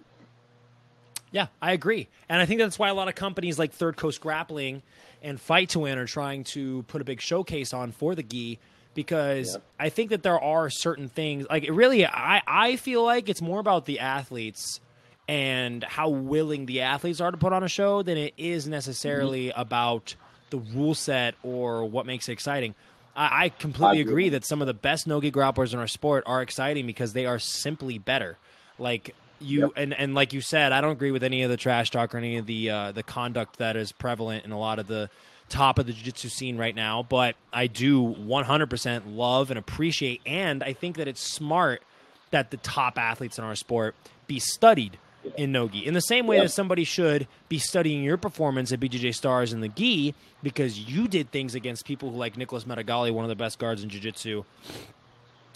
Yeah, 1.32 1.48
I 1.62 1.72
agree. 1.72 2.08
And 2.30 2.39
I 2.39 2.46
think 2.46 2.60
that's 2.60 2.78
why 2.78 2.89
a 2.89 2.94
lot 2.94 3.08
of 3.08 3.16
companies 3.16 3.58
like 3.58 3.74
Third 3.74 3.98
Coast 3.98 4.22
Grappling 4.22 4.84
and 5.24 5.42
Fight 5.42 5.70
to 5.70 5.80
Win 5.80 5.98
are 5.98 6.06
trying 6.06 6.44
to 6.46 6.84
put 6.84 7.02
a 7.02 7.04
big 7.04 7.22
showcase 7.22 7.74
on 7.74 7.92
for 7.92 8.16
the 8.16 8.24
gi 8.24 8.60
because. 8.94 9.58
I 9.80 9.89
think 9.89 10.12
that 10.12 10.24
there 10.24 10.39
are 10.39 10.70
certain 10.70 11.10
things 11.10 11.46
like 11.50 11.63
it 11.63 11.72
really 11.74 12.06
I 12.06 12.42
I 12.48 12.76
feel 12.78 13.04
like 13.04 13.28
it's 13.28 13.42
more 13.42 13.60
about 13.60 13.86
the 13.86 14.00
athletes 14.00 14.80
and 15.28 15.84
how 15.84 16.10
willing 16.10 16.66
the 16.66 16.82
athletes 16.82 17.22
are 17.22 17.32
to 17.32 17.38
put 17.38 17.54
on 17.54 17.63
a 17.63 17.68
show 17.68 18.02
than 18.04 18.18
it 18.18 18.34
is 18.38 18.63
mm-hmm. 18.63 18.72
necessarily 18.72 19.52
about 19.52 20.16
the 20.50 20.58
rule 20.58 20.94
set 20.94 21.36
or 21.44 21.86
what 21.86 22.06
makes 22.06 22.30
it 22.30 22.34
exciting. 22.34 22.76
I, 23.15 23.45
I 23.45 23.49
completely 23.49 23.97
I 23.97 24.02
agree. 24.02 24.12
agree 24.13 24.30
that 24.30 24.45
some 24.45 24.62
of 24.62 24.67
the 24.67 24.73
best 24.73 25.08
nogi 25.08 25.32
grapplers 25.32 25.73
in 25.73 25.80
our 25.80 25.88
sport 25.88 26.23
are 26.26 26.41
exciting 26.41 26.86
because 26.86 27.13
they 27.13 27.26
are 27.26 27.39
simply 27.39 27.97
better. 27.97 28.38
Like 28.80 29.15
you 29.39 29.62
Yep. 29.62 29.71
and 29.76 29.93
and 29.93 30.15
like 30.15 30.34
you 30.34 30.41
said, 30.41 30.71
I 30.71 30.82
don't 30.82 30.91
agree 30.93 31.12
with 31.12 31.23
any 31.23 31.43
of 31.43 31.49
the 31.49 31.58
trash 31.58 31.91
talk 31.91 32.13
or 32.15 32.17
any 32.17 32.38
of 32.38 32.45
the 32.45 32.69
uh, 32.69 32.91
the 32.91 33.04
conduct 33.04 33.58
that 33.58 33.76
is 33.76 33.91
prevalent 33.91 34.45
in 34.45 34.52
a 34.52 34.60
lot 34.60 34.80
of 34.80 34.88
the 34.88 35.10
top 35.49 35.78
of 35.78 35.86
the 35.86 35.93
jiu-jitsu 35.93 36.30
scene 36.30 36.58
right 36.58 36.76
now. 36.76 37.04
But 37.04 37.36
I 37.52 37.67
do 37.67 38.02
100% 38.02 39.15
love 39.15 39.52
and 39.52 39.60
appreciate, 39.60 40.21
and 40.26 40.63
I 40.63 40.73
think 40.73 40.97
that 40.97 41.08
it's 41.08 41.21
smart 41.21 41.84
that 42.32 42.49
the 42.49 42.58
top 42.58 42.97
athletes 42.97 43.38
in 43.38 43.43
our 43.43 43.56
sport 43.56 43.95
be 44.26 44.39
studied 44.39 44.97
in 45.38 45.51
nogi 45.51 45.79
in 45.86 45.93
the 45.93 46.01
same 46.01 46.27
way 46.27 46.36
Yeah. 46.38 46.43
that 46.43 46.49
somebody 46.49 46.83
should 46.83 47.27
be 47.49 47.57
studying 47.57 48.03
your 48.03 48.17
performance 48.17 48.71
at 48.71 48.79
BJJ 48.79 49.13
Stars 49.15 49.53
in 49.53 49.62
the 49.62 49.69
gi 49.69 50.13
because 50.41 50.77
you 50.79 51.07
did 51.07 51.31
things 51.31 51.55
against 51.55 51.86
people 51.86 52.09
who 52.12 52.17
like 52.17 52.36
Nicholas 52.38 52.65
Meregali, 52.65 53.12
one 53.12 53.23
of 53.23 53.29
the 53.29 53.36
best 53.36 53.57
guards 53.59 53.81
in 53.83 53.89
jiu-jitsu 53.89 54.43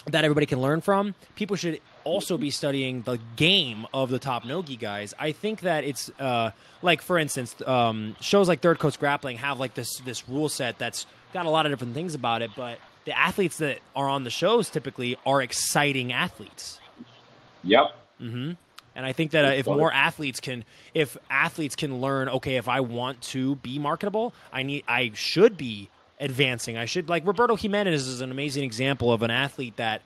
that 0.06 0.24
everybody 0.24 0.46
can 0.46 0.62
learn 0.62 0.80
from. 0.80 1.14
People 1.36 1.54
should 1.56 1.80
also 2.04 2.38
be 2.38 2.50
studying 2.50 3.02
the 3.02 3.18
game 3.36 3.86
of 3.92 4.08
the 4.08 4.18
top 4.18 4.46
nogi 4.46 4.76
guys. 4.76 5.12
I 5.18 5.32
think 5.32 5.60
that 5.60 5.84
it's 5.84 6.10
uh, 6.18 6.52
like, 6.80 7.02
for 7.02 7.18
instance, 7.18 7.54
um, 7.66 8.16
shows 8.20 8.48
like 8.48 8.60
Third 8.60 8.78
Coast 8.78 8.98
Grappling 8.98 9.36
have 9.38 9.60
like 9.60 9.74
this 9.74 9.98
this 10.06 10.26
rule 10.26 10.48
set 10.48 10.78
that's 10.78 11.04
got 11.34 11.44
a 11.44 11.50
lot 11.50 11.66
of 11.66 11.72
different 11.72 11.92
things 11.92 12.14
about 12.14 12.40
it, 12.40 12.50
but 12.56 12.78
the 13.04 13.16
athletes 13.18 13.58
that 13.58 13.80
are 13.94 14.08
on 14.08 14.24
the 14.24 14.30
shows 14.30 14.70
typically 14.70 15.18
are 15.26 15.42
exciting 15.42 16.10
athletes. 16.12 16.80
Yep. 17.64 17.94
hmm 18.18 18.52
And 18.98 19.06
I 19.06 19.12
think 19.12 19.30
that 19.30 19.44
uh, 19.44 19.48
if 19.50 19.66
more 19.66 19.92
athletes 19.92 20.40
can, 20.40 20.64
if 20.92 21.16
athletes 21.30 21.76
can 21.76 22.00
learn, 22.00 22.28
okay, 22.28 22.56
if 22.56 22.68
I 22.68 22.80
want 22.80 23.22
to 23.22 23.54
be 23.54 23.78
marketable, 23.78 24.34
I 24.52 24.64
need, 24.64 24.82
I 24.88 25.12
should 25.14 25.56
be 25.56 25.88
advancing. 26.18 26.76
I 26.76 26.84
should 26.84 27.08
like 27.08 27.24
Roberto 27.24 27.54
Jimenez 27.54 28.08
is 28.08 28.20
an 28.22 28.32
amazing 28.32 28.64
example 28.64 29.12
of 29.12 29.22
an 29.22 29.30
athlete 29.30 29.76
that 29.76 30.02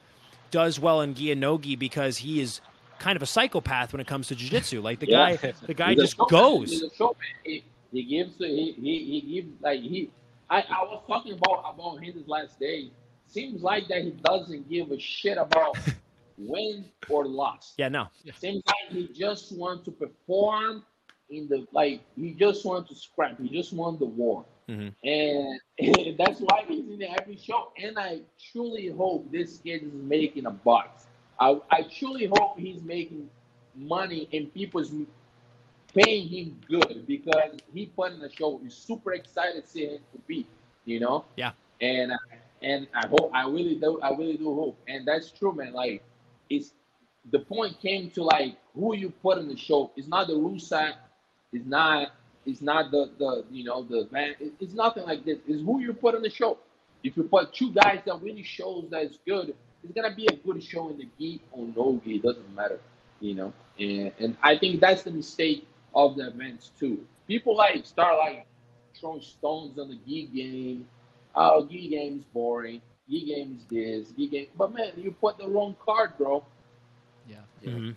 does 0.50 0.78
well 0.78 1.00
in 1.00 1.14
gi 1.14 1.32
and 1.32 1.40
no 1.40 1.56
gi 1.56 1.74
because 1.76 2.18
he 2.18 2.42
is 2.42 2.60
kind 2.98 3.16
of 3.16 3.22
a 3.22 3.26
psychopath 3.26 3.94
when 3.94 4.00
it 4.00 4.06
comes 4.06 4.28
to 4.28 4.34
jiu-jitsu. 4.34 4.82
Like 4.82 5.00
the 5.00 5.08
Yeah. 5.08 5.36
guy, 5.36 5.52
the 5.66 5.72
guy 5.72 5.94
just 5.94 6.16
showman. 6.16 6.28
goes. 6.28 6.70
He's 6.70 6.82
a 6.82 6.94
showman. 6.94 7.16
He, 7.44 7.64
he 7.94 8.02
gives. 8.04 8.36
He, 8.36 8.72
he 8.72 9.04
he 9.22 9.40
gives 9.40 9.62
like 9.62 9.80
he. 9.80 10.10
I, 10.50 10.58
I 10.68 10.82
was 10.84 11.02
talking 11.06 11.32
about 11.32 11.64
about 11.74 11.96
him 12.04 12.12
this 12.14 12.28
last 12.28 12.60
day. 12.60 12.90
Seems 13.26 13.62
like 13.62 13.88
that 13.88 14.02
he 14.02 14.10
doesn't 14.22 14.68
give 14.68 14.90
a 14.90 14.98
shit 15.00 15.38
about 15.38 15.78
win 16.38 16.84
or 17.08 17.26
loss. 17.26 17.74
Yeah, 17.76 17.88
no, 17.88 18.08
Seems 18.34 18.62
like 18.66 18.90
he 18.90 19.08
just 19.08 19.52
wants 19.56 19.84
to 19.84 19.90
perform 19.92 20.84
in 21.30 21.48
the 21.48 21.66
like. 21.72 22.02
He 22.16 22.32
just 22.32 22.64
wants 22.64 22.88
to 22.90 22.94
scrap. 22.96 23.40
He 23.40 23.48
just 23.48 23.72
wants 23.72 23.98
the 24.00 24.06
war, 24.06 24.44
Mhm. 24.68 24.94
and, 25.04 25.60
that's 26.18 26.40
why 26.40 26.64
he's 26.68 26.88
in 26.88 27.02
every 27.02 27.36
show. 27.36 27.72
And 27.82 27.98
I 27.98 28.20
truly 28.52 28.88
hope 28.88 29.30
this 29.30 29.58
kid 29.58 29.82
is 29.84 29.92
making 29.92 30.46
a 30.46 30.50
bucks. 30.50 31.06
I 31.38 31.58
I 31.70 31.82
truly 31.82 32.26
hope 32.26 32.58
he's 32.58 32.82
making 32.82 33.28
money 33.74 34.28
and 34.32 34.52
people's 34.52 34.92
paying 35.94 36.28
him 36.28 36.60
good 36.68 37.06
because 37.06 37.58
he 37.72 37.86
put 37.86 38.12
in 38.12 38.20
the 38.20 38.30
show. 38.30 38.58
He's 38.62 38.74
super 38.74 39.12
excited 39.12 39.62
to 39.64 39.68
see 39.68 39.86
him 39.86 40.00
compete. 40.12 40.46
You 40.84 41.00
know. 41.00 41.24
Yeah. 41.36 41.52
And 41.80 42.12
and 42.62 42.86
I 42.94 43.06
hope 43.08 43.30
I 43.34 43.46
really 43.48 43.76
do. 43.76 44.00
I 44.00 44.10
really 44.10 44.36
do 44.36 44.54
hope, 44.54 44.78
and 44.88 45.06
that's 45.06 45.30
true, 45.30 45.52
man. 45.54 45.72
Like 45.72 46.02
it's 46.52 46.72
the 47.32 47.40
point 47.40 47.80
came 47.80 48.10
to 48.12 48.24
like 48.24 48.56
who 48.74 48.96
you 48.96 49.10
put 49.10 49.38
in 49.38 49.48
the 49.48 49.56
show. 49.56 49.92
It's 49.96 50.08
not 50.08 50.28
the 50.28 50.58
set. 50.60 50.96
It's 51.52 51.66
not. 51.66 52.12
It's 52.46 52.62
not 52.62 52.90
the 52.90 53.10
the 53.18 53.44
you 53.50 53.64
know 53.64 53.84
the 53.84 54.08
van. 54.12 54.34
it- 54.40 54.54
It's 54.60 54.74
nothing 54.74 55.04
like 55.04 55.24
this. 55.24 55.38
It's 55.48 55.62
who 55.62 55.80
you 55.80 55.92
put 55.94 56.14
in 56.14 56.22
the 56.22 56.30
show. 56.30 56.58
If 57.04 57.16
you 57.16 57.24
put 57.24 57.52
two 57.54 57.72
guys 57.72 58.00
that 58.06 58.20
really 58.22 58.42
shows 58.44 58.86
that 58.90 59.02
it's 59.04 59.18
good, 59.26 59.54
it's 59.82 59.92
gonna 59.94 60.14
be 60.14 60.26
a 60.26 60.36
good 60.36 60.62
show 60.62 60.90
in 60.90 60.98
the 60.98 61.08
gi 61.18 61.40
or 61.52 61.66
no 61.76 62.00
gi. 62.04 62.16
It 62.16 62.22
doesn't 62.22 62.54
matter, 62.54 62.80
you 63.20 63.34
know. 63.34 63.52
And 63.78 64.12
and 64.20 64.36
I 64.42 64.58
think 64.58 64.80
that's 64.80 65.02
the 65.02 65.12
mistake 65.12 65.66
of 65.94 66.16
the 66.16 66.28
events 66.28 66.70
too. 66.78 67.06
People 67.28 67.56
like 67.56 67.86
start 67.86 68.18
like 68.18 68.46
throwing 68.98 69.22
stones 69.22 69.78
on 69.78 69.88
the 69.90 69.98
gi 70.06 70.26
game. 70.26 70.88
Oh, 71.34 71.66
gi 71.66 71.88
game 71.88 72.18
is 72.20 72.24
boring. 72.34 72.82
Gi 73.08 73.24
games 73.26 73.62
is 73.62 73.66
this. 73.68 74.12
Gi 74.16 74.26
game, 74.28 74.46
but 74.56 74.72
man, 74.72 74.92
you 74.96 75.10
put 75.12 75.38
the 75.38 75.48
wrong 75.48 75.76
card, 75.84 76.16
bro. 76.16 76.44
Yeah. 77.28 77.36
Mhm. 77.62 77.96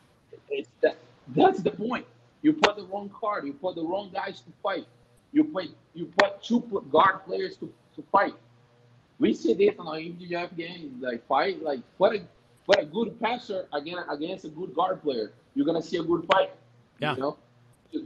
It's 0.49 0.69
that. 0.81 0.97
That's 1.29 1.61
the 1.61 1.71
point. 1.71 2.05
You 2.41 2.53
put 2.53 2.75
the 2.77 2.83
wrong 2.85 3.09
card. 3.09 3.45
You 3.45 3.53
put 3.53 3.75
the 3.75 3.83
wrong 3.83 4.09
guys 4.13 4.41
to 4.41 4.51
fight. 4.61 4.85
You 5.31 5.43
put 5.45 5.65
you 5.93 6.05
put 6.17 6.41
two 6.43 6.61
pl- 6.61 6.81
guard 6.81 7.25
players 7.25 7.57
to, 7.57 7.71
to 7.95 8.03
fight. 8.11 8.35
We 9.19 9.33
see 9.33 9.53
this 9.53 9.75
on 9.79 9.87
our 9.87 9.97
MGF 9.99 10.55
game, 10.57 10.97
like 11.01 11.25
fight, 11.27 11.61
like 11.63 11.79
what 11.97 12.15
a 12.15 12.21
put 12.65 12.79
a 12.79 12.85
good 12.85 13.19
passer 13.19 13.67
against 13.73 14.03
against 14.09 14.45
a 14.45 14.49
good 14.49 14.73
guard 14.75 15.01
player. 15.01 15.31
You're 15.55 15.65
gonna 15.65 15.81
see 15.81 15.97
a 15.97 16.03
good 16.03 16.25
fight. 16.25 16.51
Yeah. 16.99 17.15
You 17.15 17.21
know, 17.21 17.37
just, 17.91 18.05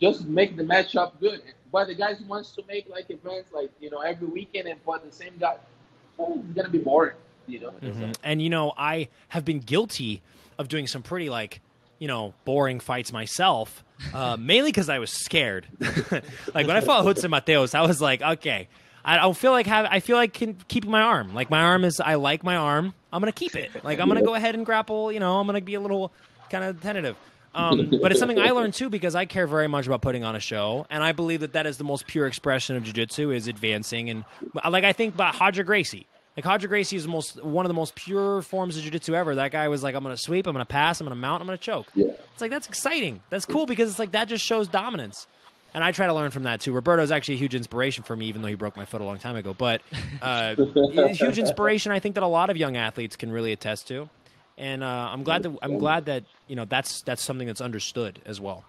just 0.00 0.26
make 0.26 0.56
the 0.56 0.62
matchup 0.62 1.18
good. 1.20 1.42
But 1.72 1.86
the 1.86 1.94
guys 1.94 2.18
who 2.18 2.26
wants 2.26 2.52
to 2.52 2.62
make 2.68 2.88
like 2.88 3.10
events 3.10 3.52
like 3.52 3.70
you 3.80 3.90
know 3.90 4.00
every 4.00 4.28
weekend 4.28 4.68
and 4.68 4.82
put 4.84 5.04
the 5.04 5.12
same 5.12 5.36
guy, 5.38 5.54
it's 5.54 5.71
gonna 6.18 6.68
be 6.70 6.78
boring. 6.78 7.16
You 7.46 7.60
know. 7.60 7.70
Mhm. 7.82 8.14
And 8.22 8.40
you 8.40 8.50
know, 8.50 8.72
I 8.76 9.08
have 9.28 9.44
been 9.44 9.58
guilty 9.60 10.22
of 10.58 10.68
doing 10.68 10.86
some 10.86 11.02
pretty 11.02 11.28
like 11.30 11.60
you 11.98 12.08
know 12.08 12.34
boring 12.44 12.80
fights 12.80 13.12
myself, 13.12 13.84
uh, 14.14 14.36
mainly 14.40 14.70
because 14.70 14.88
I 14.88 14.98
was 14.98 15.10
scared. 15.10 15.66
like 16.54 16.66
when 16.66 16.76
I 16.76 16.80
fought 16.80 17.04
Hudson 17.04 17.30
Mateos, 17.30 17.74
I 17.74 17.82
was 17.82 18.00
like, 18.00 18.22
okay, 18.22 18.68
I 19.04 19.16
don't 19.16 19.36
feel 19.36 19.52
like 19.52 19.66
have 19.66 19.86
I 19.90 20.00
feel 20.00 20.16
like 20.16 20.32
can, 20.32 20.56
keeping 20.68 20.90
my 20.90 21.02
arm. 21.02 21.34
Like 21.34 21.50
my 21.50 21.62
arm 21.62 21.84
is, 21.84 22.00
I 22.00 22.14
like 22.14 22.44
my 22.44 22.56
arm. 22.56 22.94
I'm 23.12 23.20
gonna 23.20 23.32
keep 23.32 23.56
it. 23.56 23.84
Like 23.84 23.98
I'm 23.98 24.08
gonna 24.08 24.22
go 24.22 24.34
ahead 24.34 24.54
and 24.54 24.64
grapple. 24.64 25.12
You 25.12 25.20
know, 25.20 25.38
I'm 25.38 25.46
gonna 25.46 25.60
be 25.60 25.74
a 25.74 25.80
little 25.80 26.12
kind 26.50 26.64
of 26.64 26.80
tentative. 26.80 27.16
Um, 27.54 27.92
but 28.00 28.10
it's 28.10 28.20
something 28.20 28.38
I 28.38 28.50
learned 28.52 28.74
too 28.74 28.88
because 28.88 29.14
I 29.14 29.26
care 29.26 29.46
very 29.46 29.68
much 29.68 29.86
about 29.86 30.02
putting 30.02 30.24
on 30.24 30.34
a 30.34 30.40
show, 30.40 30.86
and 30.90 31.02
I 31.02 31.12
believe 31.12 31.40
that 31.40 31.52
that 31.52 31.66
is 31.66 31.76
the 31.78 31.84
most 31.84 32.06
pure 32.06 32.26
expression 32.26 32.76
of 32.76 32.84
jiu-jitsu 32.84 33.30
is 33.30 33.46
advancing. 33.46 34.10
And 34.10 34.24
like 34.68 34.84
I 34.84 34.92
think 34.92 35.14
about 35.14 35.38
Roger 35.38 35.64
Gracie, 35.64 36.06
like 36.36 36.46
Roger 36.46 36.68
Gracie 36.68 36.96
is 36.96 37.02
the 37.02 37.10
most 37.10 37.42
one 37.44 37.66
of 37.66 37.68
the 37.68 37.74
most 37.74 37.94
pure 37.94 38.42
forms 38.42 38.76
of 38.76 38.82
jiu-jitsu 38.82 39.14
ever. 39.14 39.34
That 39.34 39.52
guy 39.52 39.68
was 39.68 39.82
like, 39.82 39.94
I'm 39.94 40.02
gonna 40.02 40.16
sweep, 40.16 40.46
I'm 40.46 40.54
gonna 40.54 40.64
pass, 40.64 41.00
I'm 41.00 41.06
gonna 41.06 41.16
mount, 41.16 41.42
I'm 41.42 41.46
gonna 41.46 41.58
choke. 41.58 41.88
Yeah. 41.94 42.12
It's 42.32 42.40
like 42.40 42.50
that's 42.50 42.68
exciting. 42.68 43.20
That's 43.28 43.44
cool 43.44 43.66
because 43.66 43.90
it's 43.90 43.98
like 43.98 44.12
that 44.12 44.28
just 44.28 44.44
shows 44.44 44.68
dominance. 44.68 45.26
And 45.74 45.82
I 45.82 45.90
try 45.90 46.06
to 46.06 46.12
learn 46.12 46.30
from 46.30 46.42
that 46.42 46.60
too. 46.60 46.72
Roberto 46.72 47.02
is 47.02 47.10
actually 47.10 47.36
a 47.36 47.38
huge 47.38 47.54
inspiration 47.54 48.04
for 48.04 48.14
me, 48.14 48.26
even 48.26 48.42
though 48.42 48.48
he 48.48 48.54
broke 48.54 48.76
my 48.76 48.84
foot 48.84 49.00
a 49.00 49.04
long 49.04 49.18
time 49.18 49.36
ago. 49.36 49.54
But 49.56 49.80
uh, 50.20 50.54
huge 51.12 51.38
inspiration. 51.38 51.92
I 51.92 51.98
think 51.98 52.14
that 52.16 52.22
a 52.22 52.26
lot 52.26 52.50
of 52.50 52.58
young 52.58 52.76
athletes 52.76 53.16
can 53.16 53.32
really 53.32 53.52
attest 53.52 53.88
to 53.88 54.10
and 54.58 54.82
uh, 54.82 55.08
I'm 55.12 55.22
glad 55.22 55.42
that 55.42 55.52
I'm 55.62 55.78
glad 55.78 56.06
that 56.06 56.24
you 56.48 56.56
know 56.56 56.64
that's 56.64 57.02
that's 57.02 57.22
something 57.22 57.46
that's 57.46 57.60
understood 57.60 58.20
as 58.26 58.40
well. 58.40 58.64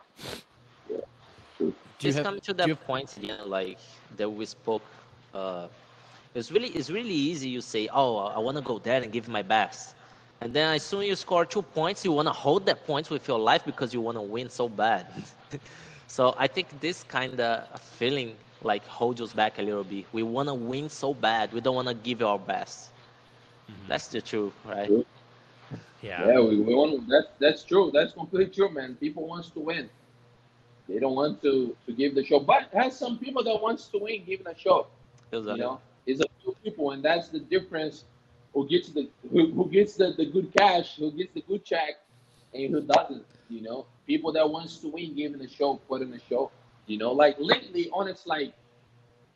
Just 2.00 2.18
have, 2.18 2.26
coming 2.26 2.42
to 2.42 2.54
that 2.54 2.68
have... 2.68 2.84
point 2.86 3.16
again, 3.18 3.48
like 3.48 3.80
that 4.18 4.30
we 4.30 4.46
spoke. 4.46 4.84
Uh, 5.34 5.68
it's 6.36 6.52
really 6.52 6.70
it's 6.70 6.90
really 6.90 7.14
easy. 7.14 7.50
You 7.50 7.62
say, 7.62 7.90
"Oh, 7.94 8.18
I 8.18 8.40
want 8.40 8.58
to 8.58 8.64
go 8.64 8.80
there 8.80 9.02
and 9.02 9.12
give 9.12 9.28
my 9.28 9.42
best," 9.42 9.96
and 10.42 10.54
then 10.54 10.76
as 10.76 10.84
soon 10.84 11.02
as 11.02 11.08
you 11.08 11.16
score 11.16 11.46
two 11.46 11.62
points, 11.62 12.04
you 12.04 12.12
want 12.12 12.28
to 12.28 12.34
hold 12.34 12.66
that 12.66 12.86
points 12.86 13.10
with 13.10 13.28
your 13.28 13.40
life 13.40 13.64
because 13.66 13.94
you 13.94 14.02
want 14.02 14.18
to 14.18 14.22
win 14.22 14.50
so 14.50 14.68
bad. 14.68 15.08
so 16.08 16.36
I 16.38 16.48
think 16.48 16.68
this 16.80 17.04
kind 17.04 17.40
of 17.40 17.82
feeling 17.82 18.36
like 18.64 18.86
holds 18.86 19.22
us 19.22 19.34
back 19.34 19.60
a 19.60 19.62
little 19.62 19.84
bit. 19.84 20.06
We 20.12 20.24
want 20.24 20.50
to 20.50 20.54
win 20.54 20.90
so 20.90 21.14
bad, 21.14 21.54
we 21.54 21.62
don't 21.62 21.76
want 21.76 21.88
to 21.88 21.94
give 21.94 22.22
our 22.24 22.40
best. 22.40 22.92
Mm-hmm. 23.70 23.88
That's 23.88 24.08
the 24.08 24.22
truth, 24.22 24.54
right? 24.66 24.90
Yeah. 26.04 26.28
Yeah, 26.28 26.42
we, 26.42 26.60
we 26.62 26.76
want 26.76 27.08
that's 27.10 27.28
that's 27.40 27.64
true. 27.64 27.92
That's 27.94 28.14
completely 28.14 28.54
true, 28.54 28.70
man. 28.74 28.96
People 28.96 29.28
wants 29.28 29.50
to 29.52 29.62
win. 29.62 29.90
They 30.88 31.00
don't 31.00 31.16
want 31.16 31.42
to 31.44 31.76
to 31.86 31.94
give 31.94 32.16
the 32.16 32.24
show, 32.24 32.40
but 32.40 32.70
has 32.74 32.98
some 32.98 33.20
people 33.20 33.44
that 33.44 33.62
wants 33.62 33.88
to 33.90 34.00
win 34.00 34.24
giving 34.26 34.48
a 34.48 34.58
show. 34.58 34.88
Exactly. 35.32 35.54
You 35.54 35.60
know, 35.62 35.82
it's 36.06 36.22
a 36.22 36.28
few 36.42 36.56
people, 36.64 36.92
and 36.92 37.04
that's 37.04 37.30
the 37.30 37.40
difference. 37.40 38.06
Who 38.54 38.68
gets 38.68 38.90
the 38.92 39.10
who, 39.32 39.52
who 39.52 39.70
gets 39.70 39.96
the, 39.96 40.14
the 40.18 40.26
good 40.26 40.52
cash, 40.58 40.98
who 40.98 41.12
gets 41.12 41.34
the 41.34 41.42
good 41.42 41.66
check, 41.66 42.02
and 42.54 42.72
who 42.74 42.82
doesn't. 42.82 43.26
You 43.50 43.62
know, 43.62 43.86
people 44.08 44.32
that 44.34 44.50
wants 44.50 44.78
to 44.80 44.90
win 44.90 45.16
giving 45.16 45.42
a 45.42 45.50
show, 45.50 45.76
putting 45.88 46.14
a 46.14 46.20
show. 46.20 46.52
You 46.88 46.98
know, 46.98 47.12
like 47.14 47.38
lately, 47.40 47.90
honest, 47.94 48.28
like, 48.28 48.54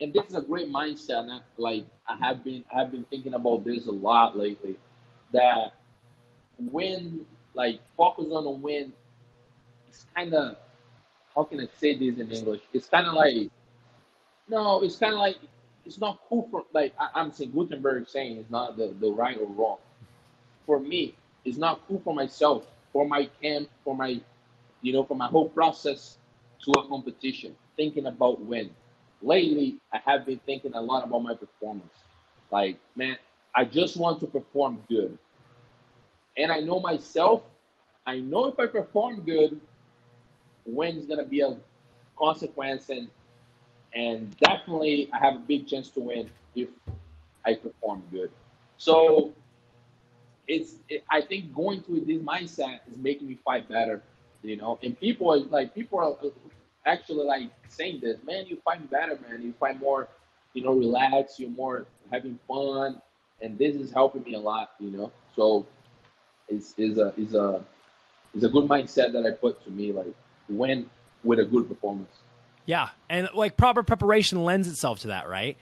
and 0.02 0.14
this 0.14 0.26
is 0.28 0.36
a 0.36 0.42
great 0.42 0.70
mindset. 0.70 1.22
And 1.22 1.32
I, 1.32 1.40
like 1.58 1.86
I 2.08 2.18
have 2.18 2.44
been, 2.44 2.66
I 2.74 2.80
have 2.80 2.92
been 2.92 3.06
thinking 3.06 3.34
about 3.34 3.64
this 3.64 3.88
a 3.88 3.92
lot 3.92 4.38
lately. 4.38 4.76
That 5.34 5.74
win, 6.60 7.26
like 7.54 7.80
focus 7.96 8.28
on 8.32 8.44
the 8.44 8.50
win, 8.50 8.94
it's 9.88 10.06
kind 10.16 10.34
of 10.34 10.58
how 11.36 11.44
can 11.44 11.60
I 11.60 11.68
say 11.80 11.96
this 11.96 12.18
in 12.20 12.32
English? 12.32 12.62
It's 12.74 12.88
kind 12.88 13.08
of 13.08 13.14
like 13.14 13.50
no, 14.48 14.84
it's 14.84 14.98
kind 14.98 15.14
of 15.14 15.20
like 15.20 15.38
it's 15.86 16.00
not 16.00 16.20
cool 16.28 16.48
for 16.52 16.64
like 16.74 16.94
I, 17.00 17.22
am 17.22 17.32
saying 17.32 17.52
Gutemberg 17.52 18.08
saying 18.08 18.38
it's 18.38 18.50
not 18.50 18.78
the, 18.78 18.94
the 19.00 19.12
right 19.12 19.38
or 19.40 19.48
wrong. 19.48 19.78
For 20.66 20.80
me, 20.80 21.16
it's 21.46 21.58
not 21.58 21.82
cool 21.88 22.02
for 22.04 22.14
myself, 22.14 22.66
for 22.92 23.08
my 23.08 23.30
camp, 23.42 23.70
for 23.84 23.96
my 23.96 24.20
you 24.82 24.94
know, 24.94 25.04
for 25.04 25.16
my 25.16 25.28
whole 25.28 25.50
process 25.50 26.18
to 26.64 26.72
a 26.80 26.88
competition, 26.88 27.56
thinking 27.76 28.06
about 28.06 28.40
win. 28.42 28.70
Lately, 29.22 29.78
I 29.92 30.00
have 30.06 30.26
been 30.26 30.40
thinking 30.46 30.74
a 30.76 30.82
lot 30.82 31.04
about 31.04 31.24
my 31.24 31.34
performance. 31.34 31.94
Like, 32.52 32.78
man, 32.96 33.18
I 33.56 33.66
just 33.66 33.98
want 33.98 34.20
to 34.20 34.28
perform 34.28 34.80
good 34.88 35.18
and 36.38 36.52
I 36.52 36.60
know 36.60 36.80
myself. 36.80 37.44
I 38.06 38.20
know 38.20 38.46
if 38.46 38.60
I 38.60 38.68
perform 38.68 39.22
good, 39.22 39.60
when 40.66 40.98
is 40.98 41.06
gonna 41.06 41.26
be 41.26 41.42
a 41.42 41.58
consequence, 42.18 42.90
and 42.90 43.10
and 43.94 44.38
definitely 44.38 45.10
I 45.14 45.18
have 45.20 45.36
a 45.36 45.40
big 45.40 45.68
chance 45.68 45.90
to 45.92 46.00
win 46.02 46.30
if 46.56 46.70
I 47.46 47.56
perform 47.56 48.04
good. 48.12 48.32
So 48.78 49.34
it's 50.48 50.76
it, 50.90 51.04
I 51.10 51.22
think 51.22 51.54
going 51.54 51.82
through 51.82 52.02
this 52.02 52.22
mindset 52.22 52.80
is 52.92 52.98
making 52.98 53.28
me 53.28 53.38
fight 53.44 53.68
better, 53.68 54.02
you 54.44 54.56
know. 54.58 54.80
And 54.84 55.00
people 55.00 55.32
are 55.32 55.40
like 55.40 55.74
people 55.74 56.00
are 56.00 56.16
actually 56.86 57.26
like 57.26 57.50
saying 57.70 58.00
this, 58.02 58.18
man, 58.26 58.46
you 58.48 58.58
fight 58.64 58.90
better, 58.90 59.20
man. 59.28 59.42
You 59.42 59.54
fight 59.60 59.80
more, 59.80 60.08
you 60.54 60.64
know, 60.64 60.74
relaxed. 60.74 61.40
You're 61.40 61.50
more 61.50 61.86
having 62.12 62.40
fun, 62.48 63.02
and 63.42 63.58
this 63.58 63.76
is 63.76 63.92
helping 63.92 64.24
me 64.24 64.36
a 64.36 64.40
lot, 64.40 64.72
you 64.80 64.92
know. 64.92 65.12
So 65.36 65.66
is 66.50 66.74
is 66.78 66.98
a 66.98 67.14
is 67.18 67.34
a 67.34 67.64
is 68.36 68.44
a 68.44 68.50
good 68.50 68.68
mindset 68.68 69.12
that 69.14 69.26
I 69.26 69.32
put 69.32 69.64
to 69.66 69.72
me 69.72 69.92
like 69.92 70.14
when 70.48 70.90
with 71.24 71.40
a 71.40 71.46
good 71.46 71.68
performance. 71.68 72.10
Yeah, 72.66 72.90
and 73.10 73.30
like 73.34 73.58
proper 73.58 73.84
preparation 73.84 74.44
lends 74.44 74.68
itself 74.68 75.00
to 75.00 75.08
that, 75.08 75.30
right? 75.30 75.58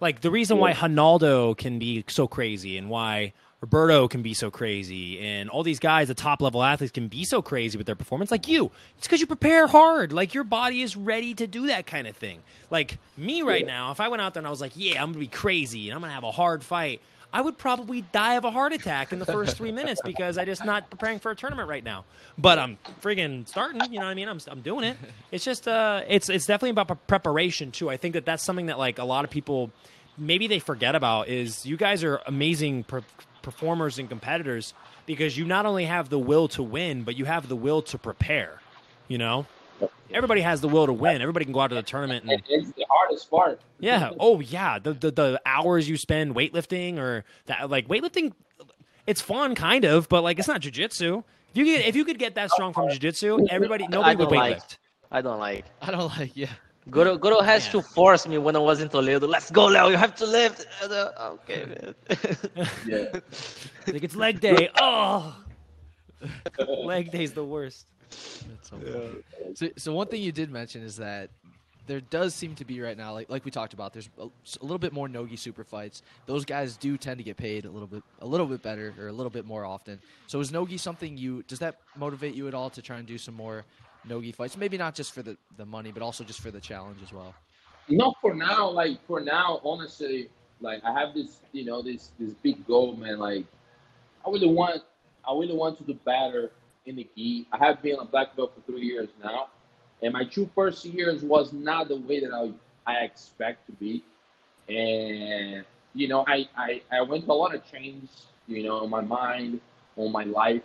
Like 0.00 0.20
the 0.20 0.30
reason 0.30 0.56
yeah. 0.56 0.62
why 0.62 0.72
Ronaldo 0.72 1.56
can 1.56 1.78
be 1.78 2.04
so 2.08 2.26
crazy 2.26 2.76
and 2.76 2.88
why 2.88 3.32
Roberto 3.60 4.08
can 4.08 4.22
be 4.22 4.32
so 4.32 4.50
crazy 4.50 5.20
and 5.20 5.50
all 5.50 5.62
these 5.62 5.78
guys, 5.78 6.08
the 6.08 6.14
top 6.14 6.40
level 6.40 6.62
athletes, 6.62 6.92
can 6.92 7.08
be 7.08 7.24
so 7.24 7.42
crazy 7.42 7.76
with 7.76 7.86
their 7.86 7.96
performance. 7.96 8.30
Like 8.30 8.48
you, 8.48 8.70
it's 8.96 9.06
because 9.06 9.20
you 9.20 9.26
prepare 9.26 9.66
hard. 9.66 10.12
Like 10.12 10.32
your 10.32 10.44
body 10.44 10.80
is 10.80 10.96
ready 10.96 11.34
to 11.34 11.46
do 11.46 11.66
that 11.66 11.86
kind 11.86 12.06
of 12.06 12.16
thing. 12.16 12.40
Like 12.70 12.98
me 13.18 13.42
right 13.42 13.60
yeah. 13.60 13.66
now, 13.66 13.90
if 13.90 14.00
I 14.00 14.08
went 14.08 14.22
out 14.22 14.32
there 14.32 14.40
and 14.40 14.46
I 14.46 14.50
was 14.50 14.62
like, 14.62 14.72
yeah, 14.76 15.02
I'm 15.02 15.10
gonna 15.10 15.20
be 15.20 15.28
crazy 15.28 15.88
and 15.88 15.94
I'm 15.94 16.00
gonna 16.00 16.14
have 16.14 16.24
a 16.24 16.30
hard 16.30 16.64
fight, 16.64 17.02
I 17.32 17.40
would 17.40 17.58
probably 17.58 18.02
die 18.02 18.34
of 18.34 18.44
a 18.44 18.50
heart 18.50 18.72
attack 18.72 19.12
in 19.12 19.18
the 19.18 19.26
first 19.26 19.56
three 19.56 19.70
minutes 19.70 20.00
because 20.04 20.36
I 20.36 20.44
just 20.44 20.64
not 20.64 20.90
preparing 20.90 21.20
for 21.20 21.30
a 21.30 21.36
tournament 21.36 21.68
right 21.68 21.84
now. 21.84 22.04
But 22.36 22.58
I'm 22.58 22.78
friggin' 23.00 23.46
starting. 23.46 23.80
You 23.92 24.00
know 24.00 24.06
what 24.06 24.10
I 24.10 24.14
mean? 24.14 24.28
I'm 24.28 24.40
I'm 24.48 24.62
doing 24.62 24.84
it. 24.84 24.96
It's 25.30 25.44
just 25.44 25.68
uh, 25.68 26.02
it's 26.08 26.28
it's 26.28 26.46
definitely 26.46 26.70
about 26.70 27.06
preparation 27.06 27.70
too. 27.70 27.88
I 27.88 27.96
think 27.96 28.14
that 28.14 28.24
that's 28.24 28.42
something 28.42 28.66
that 28.66 28.78
like 28.78 28.98
a 28.98 29.04
lot 29.04 29.24
of 29.24 29.30
people 29.30 29.70
maybe 30.18 30.46
they 30.46 30.58
forget 30.58 30.94
about 30.94 31.28
is 31.28 31.64
you 31.64 31.76
guys 31.76 32.02
are 32.02 32.20
amazing 32.26 32.84
per- 32.84 33.04
performers 33.42 33.98
and 33.98 34.08
competitors 34.08 34.74
because 35.06 35.38
you 35.38 35.44
not 35.44 35.66
only 35.66 35.84
have 35.84 36.08
the 36.08 36.18
will 36.18 36.48
to 36.48 36.62
win, 36.62 37.04
but 37.04 37.16
you 37.16 37.24
have 37.24 37.48
the 37.48 37.56
will 37.56 37.82
to 37.82 37.98
prepare. 37.98 38.60
You 39.08 39.18
know 39.18 39.46
everybody 40.12 40.40
has 40.40 40.60
the 40.60 40.68
will 40.68 40.86
to 40.86 40.92
win. 40.92 41.20
Everybody 41.20 41.44
can 41.44 41.52
go 41.52 41.60
out 41.60 41.68
to 41.68 41.74
the 41.74 41.82
tournament. 41.82 42.24
And, 42.28 42.42
it's 42.48 42.72
the 42.72 42.86
hardest 42.90 43.30
part. 43.30 43.60
yeah. 43.78 44.10
Oh 44.18 44.40
yeah. 44.40 44.78
The, 44.78 44.92
the 44.92 45.10
the 45.10 45.42
hours 45.46 45.88
you 45.88 45.96
spend 45.96 46.34
weightlifting 46.34 46.98
or 46.98 47.24
that 47.46 47.70
like 47.70 47.88
weightlifting, 47.88 48.32
it's 49.06 49.20
fun 49.20 49.54
kind 49.54 49.84
of, 49.84 50.08
but 50.08 50.22
like 50.22 50.38
it's 50.38 50.48
not 50.48 50.60
jujitsu. 50.60 51.24
If 51.50 51.56
you 51.56 51.64
get 51.64 51.86
if 51.86 51.96
you 51.96 52.04
could 52.04 52.18
get 52.18 52.34
that 52.36 52.50
strong 52.50 52.72
from 52.72 52.88
jujitsu, 52.88 53.48
everybody 53.50 53.86
nobody 53.88 54.16
would 54.16 54.28
weightlift. 54.28 54.38
Like. 54.38 54.78
I 55.12 55.20
don't 55.20 55.40
like. 55.40 55.64
I 55.82 55.90
don't 55.90 56.16
like. 56.18 56.32
Yeah. 56.34 56.50
Goro, 56.88 57.18
Goro 57.18 57.40
has 57.40 57.66
yeah. 57.66 57.72
to 57.72 57.82
force 57.82 58.26
me 58.26 58.38
when 58.38 58.56
I 58.56 58.58
was 58.58 58.80
in 58.80 58.88
Toledo. 58.88 59.26
Let's 59.26 59.50
go, 59.50 59.66
Leo. 59.66 59.88
You 59.88 59.96
have 59.96 60.14
to 60.16 60.26
lift. 60.26 60.66
Uh, 60.82 61.10
okay, 61.18 61.64
man. 61.66 61.94
yeah. 62.86 63.20
like 63.86 64.02
it's 64.02 64.16
leg 64.16 64.40
day. 64.40 64.70
Oh, 64.80 65.36
leg 66.84 67.10
day's 67.10 67.32
the 67.32 67.44
worst. 67.44 67.86
So, 68.62 68.78
yeah. 68.84 69.48
so, 69.54 69.68
so 69.76 69.94
one 69.94 70.06
thing 70.06 70.22
you 70.22 70.32
did 70.32 70.50
mention 70.50 70.82
is 70.82 70.96
that 70.96 71.30
there 71.86 72.00
does 72.00 72.34
seem 72.34 72.54
to 72.54 72.64
be 72.64 72.80
right 72.80 72.96
now, 72.96 73.12
like 73.12 73.28
like 73.28 73.44
we 73.44 73.50
talked 73.50 73.74
about, 73.74 73.92
there's 73.92 74.08
a, 74.18 74.26
a, 74.26 74.62
little 74.62 74.78
bit 74.78 74.92
more 74.92 75.08
nogi 75.08 75.36
super 75.36 75.64
fights. 75.64 76.02
Those 76.26 76.44
guys 76.44 76.76
do 76.76 76.96
tend 76.96 77.18
to 77.18 77.24
get 77.24 77.36
paid 77.36 77.64
a 77.64 77.70
little 77.70 77.88
bit, 77.88 78.04
a 78.20 78.26
little 78.26 78.46
bit 78.46 78.62
better 78.62 78.94
or 78.98 79.08
a 79.08 79.12
little 79.12 79.30
bit 79.30 79.44
more 79.44 79.64
often. 79.64 79.98
So 80.28 80.38
is 80.38 80.52
nogi 80.52 80.78
something 80.78 81.16
you? 81.16 81.42
Does 81.48 81.58
that 81.58 81.78
motivate 81.96 82.34
you 82.34 82.46
at 82.46 82.54
all 82.54 82.70
to 82.70 82.80
try 82.80 82.98
and 82.98 83.06
do 83.08 83.18
some 83.18 83.34
more 83.34 83.64
nogi 84.06 84.30
fights? 84.30 84.56
Maybe 84.56 84.78
not 84.78 84.94
just 84.94 85.12
for 85.12 85.22
the 85.22 85.36
the 85.56 85.66
money, 85.66 85.90
but 85.90 86.02
also 86.02 86.22
just 86.22 86.40
for 86.40 86.52
the 86.52 86.60
challenge 86.60 86.98
as 87.02 87.12
well. 87.12 87.34
Not 87.88 88.14
for 88.20 88.34
now. 88.34 88.70
Like 88.70 89.04
for 89.08 89.20
now, 89.20 89.60
honestly, 89.64 90.28
like 90.60 90.84
I 90.84 90.92
have 90.92 91.12
this, 91.12 91.40
you 91.52 91.64
know, 91.64 91.82
this 91.82 92.12
this 92.20 92.34
big 92.34 92.64
goal, 92.68 92.94
man. 92.94 93.18
Like 93.18 93.46
I 94.24 94.30
really 94.30 94.48
want, 94.48 94.82
I 95.28 95.32
really 95.32 95.56
want 95.56 95.76
to 95.78 95.84
do 95.84 95.94
better 96.04 96.52
in 96.86 96.96
the 96.96 97.06
gi. 97.16 97.46
I 97.52 97.58
have 97.58 97.82
been 97.82 97.98
a 97.98 98.04
black 98.04 98.36
belt 98.36 98.52
for 98.54 98.60
three 98.70 98.82
years 98.86 99.08
now, 99.22 99.48
and 100.02 100.12
my 100.12 100.24
two 100.24 100.48
first 100.54 100.84
years 100.84 101.22
was 101.22 101.52
not 101.52 101.88
the 101.88 101.96
way 101.96 102.20
that 102.20 102.32
I 102.32 102.52
I 102.90 103.04
expect 103.04 103.66
to 103.66 103.72
be, 103.72 104.02
and 104.68 105.64
you 105.94 106.08
know 106.08 106.24
I 106.26 106.48
I, 106.56 106.82
I 106.92 107.02
went 107.02 107.26
to 107.26 107.32
a 107.32 107.34
lot 107.34 107.54
of 107.54 107.70
change, 107.70 108.08
you 108.46 108.64
know, 108.64 108.78
on 108.80 108.90
my 108.90 109.00
mind, 109.02 109.60
on 109.96 110.12
my 110.12 110.24
life, 110.24 110.62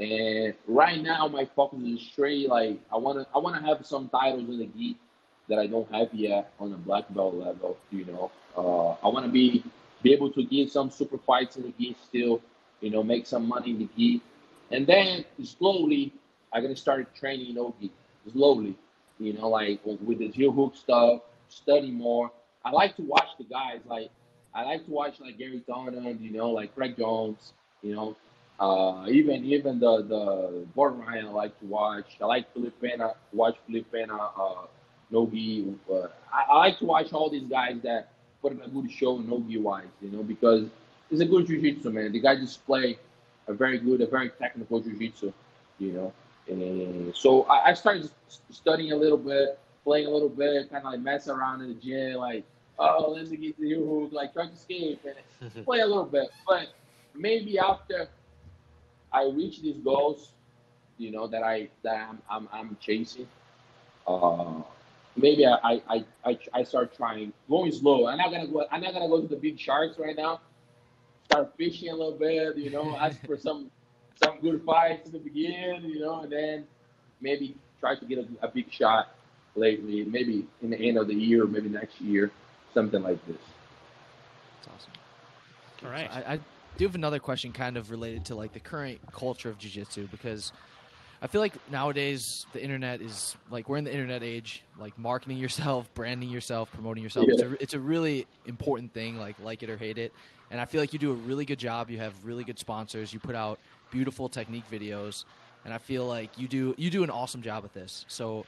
and 0.00 0.54
right 0.66 1.00
now 1.02 1.28
my 1.28 1.44
focus 1.44 1.80
is 1.82 2.00
straight 2.00 2.48
like 2.48 2.80
I 2.92 2.96
wanna 2.96 3.26
I 3.34 3.38
wanna 3.38 3.62
have 3.62 3.84
some 3.86 4.08
titles 4.08 4.48
in 4.48 4.58
the 4.58 4.66
gi 4.66 4.96
that 5.48 5.58
I 5.58 5.66
don't 5.66 5.90
have 5.94 6.12
yet 6.14 6.52
on 6.58 6.72
a 6.72 6.76
black 6.76 7.12
belt 7.14 7.34
level, 7.34 7.76
you 7.90 8.04
know. 8.06 8.30
Uh, 8.56 8.90
I 9.06 9.08
wanna 9.08 9.28
be 9.28 9.62
be 10.02 10.12
able 10.12 10.30
to 10.32 10.44
give 10.44 10.70
some 10.70 10.90
super 10.90 11.18
fights 11.18 11.56
in 11.56 11.64
the 11.64 11.72
gi 11.78 11.96
still, 12.06 12.40
you 12.80 12.90
know, 12.90 13.02
make 13.02 13.26
some 13.26 13.46
money 13.48 13.70
in 13.70 13.78
the 13.78 13.88
gi 13.96 14.22
and 14.74 14.86
then 14.86 15.24
slowly, 15.44 16.12
I'm 16.52 16.62
gonna 16.62 16.76
start 16.76 17.14
training 17.14 17.54
Nogi 17.54 17.90
slowly. 18.32 18.74
You 19.18 19.32
know, 19.34 19.48
like 19.48 19.80
with 19.84 20.18
the 20.18 20.28
heel 20.28 20.52
hook 20.52 20.74
stuff, 20.76 21.20
study 21.48 21.90
more. 21.90 22.30
I 22.64 22.70
like 22.70 22.96
to 22.96 23.02
watch 23.02 23.28
the 23.38 23.44
guys. 23.44 23.80
Like 23.86 24.10
I 24.54 24.64
like 24.64 24.84
to 24.86 24.90
watch 24.90 25.20
like 25.20 25.38
Gary 25.38 25.62
Tonon, 25.68 26.20
you 26.20 26.32
know, 26.32 26.50
like 26.50 26.74
Craig 26.74 26.96
Jones, 26.98 27.52
you 27.82 27.94
know, 27.94 28.16
Uh, 28.58 29.06
even 29.08 29.44
even 29.44 29.80
the 29.80 30.02
the 30.12 30.64
Ryan 30.76 31.26
I 31.26 31.30
like 31.30 31.58
to 31.60 31.66
watch. 31.66 32.10
I 32.22 32.26
like 32.26 32.52
Felipe 32.52 32.80
Pena. 32.80 33.14
Watch 33.32 33.56
Felipe 33.66 33.90
Pena. 33.92 34.16
Uh, 34.36 34.66
Nogi. 35.10 35.74
Uh, 35.90 36.08
I, 36.32 36.40
I 36.50 36.56
like 36.58 36.78
to 36.78 36.86
watch 36.86 37.12
all 37.12 37.28
these 37.30 37.48
guys 37.48 37.76
that 37.82 38.08
put 38.42 38.52
in 38.52 38.60
a 38.62 38.68
good 38.68 38.90
show 38.90 39.18
Nogi 39.18 39.58
wise. 39.58 39.94
You 40.00 40.10
know 40.10 40.22
because 40.22 40.68
it's 41.10 41.20
a 41.20 41.26
good 41.26 41.46
jiu-jitsu 41.46 41.90
man. 41.90 42.12
The 42.12 42.20
guy 42.20 42.36
just 42.36 42.64
play 42.66 42.98
a 43.48 43.52
very 43.52 43.78
good, 43.78 44.00
a 44.00 44.06
very 44.06 44.30
technical 44.30 44.80
jiu-jitsu. 44.80 45.32
You 45.78 45.92
know. 45.92 46.12
And 46.48 47.14
so 47.16 47.44
I, 47.44 47.70
I 47.70 47.74
started 47.74 48.10
studying 48.50 48.92
a 48.92 48.96
little 48.96 49.18
bit, 49.18 49.58
playing 49.82 50.06
a 50.06 50.10
little 50.10 50.28
bit, 50.28 50.70
kind 50.70 50.84
of 50.84 50.92
like 50.92 51.00
mess 51.00 51.28
around 51.28 51.62
in 51.62 51.68
the 51.68 51.74
gym, 51.74 52.16
like 52.16 52.44
oh, 52.78 53.14
let 53.16 53.28
me 53.28 53.36
get 53.36 53.58
the 53.58 53.68
heel 53.68 53.86
hook, 53.86 54.12
like 54.12 54.32
try 54.32 54.46
to 54.46 54.52
escape 54.52 55.04
and 55.04 55.64
play 55.64 55.80
a 55.80 55.86
little 55.86 56.04
bit. 56.04 56.28
But 56.46 56.68
maybe 57.14 57.58
after 57.58 58.08
I 59.12 59.24
reach 59.24 59.62
these 59.62 59.78
goals, 59.78 60.32
you 60.98 61.10
know, 61.10 61.26
that 61.28 61.42
I 61.42 61.68
that 61.82 62.08
I'm 62.08 62.18
I'm, 62.30 62.48
I'm 62.52 62.76
chasing, 62.80 63.28
uh, 64.06 64.62
maybe 65.16 65.46
I, 65.46 65.80
I 65.88 66.04
I 66.24 66.38
I 66.52 66.62
start 66.62 66.96
trying 66.96 67.32
going 67.48 67.72
slow. 67.72 68.06
I'm 68.06 68.18
not 68.18 68.30
gonna 68.30 68.46
go. 68.46 68.64
I'm 68.70 68.80
not 68.80 68.92
gonna 68.92 69.08
go 69.08 69.20
to 69.20 69.28
the 69.28 69.36
big 69.36 69.58
sharks 69.58 69.98
right 69.98 70.16
now. 70.16 70.40
Start 71.26 71.52
fishing 71.56 71.88
a 71.90 71.94
little 71.94 72.18
bit, 72.18 72.56
you 72.56 72.70
know, 72.70 72.96
ask 72.96 73.24
for 73.26 73.36
some 73.36 73.70
some 74.22 74.38
good 74.40 74.62
fights 74.64 75.06
in 75.06 75.12
the 75.12 75.18
beginning, 75.18 75.84
you 75.84 76.00
know, 76.00 76.20
and 76.20 76.32
then 76.32 76.66
maybe 77.20 77.56
try 77.80 77.96
to 77.96 78.04
get 78.04 78.18
a, 78.18 78.26
a 78.42 78.48
big 78.48 78.72
shot 78.72 79.14
lately, 79.56 80.04
maybe 80.04 80.46
in 80.62 80.70
the 80.70 80.76
end 80.76 80.98
of 80.98 81.08
the 81.08 81.14
year, 81.14 81.46
maybe 81.46 81.68
next 81.68 82.00
year 82.00 82.30
something 82.72 83.02
like 83.02 83.24
this. 83.26 83.36
That's 84.56 84.76
awesome. 84.76 84.92
All 85.84 85.90
right. 85.90 86.10
So 86.12 86.18
I, 86.18 86.32
I 86.34 86.40
do 86.76 86.84
have 86.84 86.94
another 86.94 87.20
question, 87.20 87.52
kind 87.52 87.76
of 87.76 87.90
related 87.90 88.24
to 88.26 88.34
like 88.34 88.52
the 88.52 88.60
current 88.60 89.00
culture 89.12 89.48
of 89.48 89.58
jiu-jitsu, 89.58 90.08
because 90.08 90.52
I 91.22 91.26
feel 91.26 91.40
like 91.40 91.54
nowadays 91.70 92.46
the 92.52 92.62
internet 92.62 93.00
is 93.00 93.36
like 93.50 93.68
we're 93.68 93.78
in 93.78 93.84
the 93.84 93.92
internet 93.92 94.22
age. 94.22 94.62
Like 94.78 94.98
marketing 94.98 95.38
yourself, 95.38 95.92
branding 95.94 96.28
yourself, 96.28 96.70
promoting 96.72 97.02
yourself. 97.02 97.26
It's, 97.28 97.42
a, 97.42 97.62
it's 97.62 97.74
a 97.74 97.80
really 97.80 98.26
important 98.44 98.92
thing. 98.92 99.18
Like 99.18 99.36
like 99.42 99.62
it 99.62 99.70
or 99.70 99.78
hate 99.78 99.98
it. 99.98 100.12
And 100.54 100.60
I 100.60 100.66
feel 100.66 100.80
like 100.80 100.92
you 100.92 101.00
do 101.00 101.10
a 101.10 101.14
really 101.14 101.44
good 101.44 101.58
job. 101.58 101.90
You 101.90 101.98
have 101.98 102.12
really 102.22 102.44
good 102.44 102.60
sponsors. 102.60 103.12
You 103.12 103.18
put 103.18 103.34
out 103.34 103.58
beautiful 103.90 104.28
technique 104.28 104.62
videos, 104.70 105.24
and 105.64 105.74
I 105.74 105.78
feel 105.78 106.06
like 106.06 106.38
you 106.38 106.46
do 106.46 106.76
you 106.78 106.90
do 106.90 107.02
an 107.02 107.10
awesome 107.10 107.42
job 107.42 107.64
with 107.64 107.74
this. 107.74 108.04
So 108.06 108.46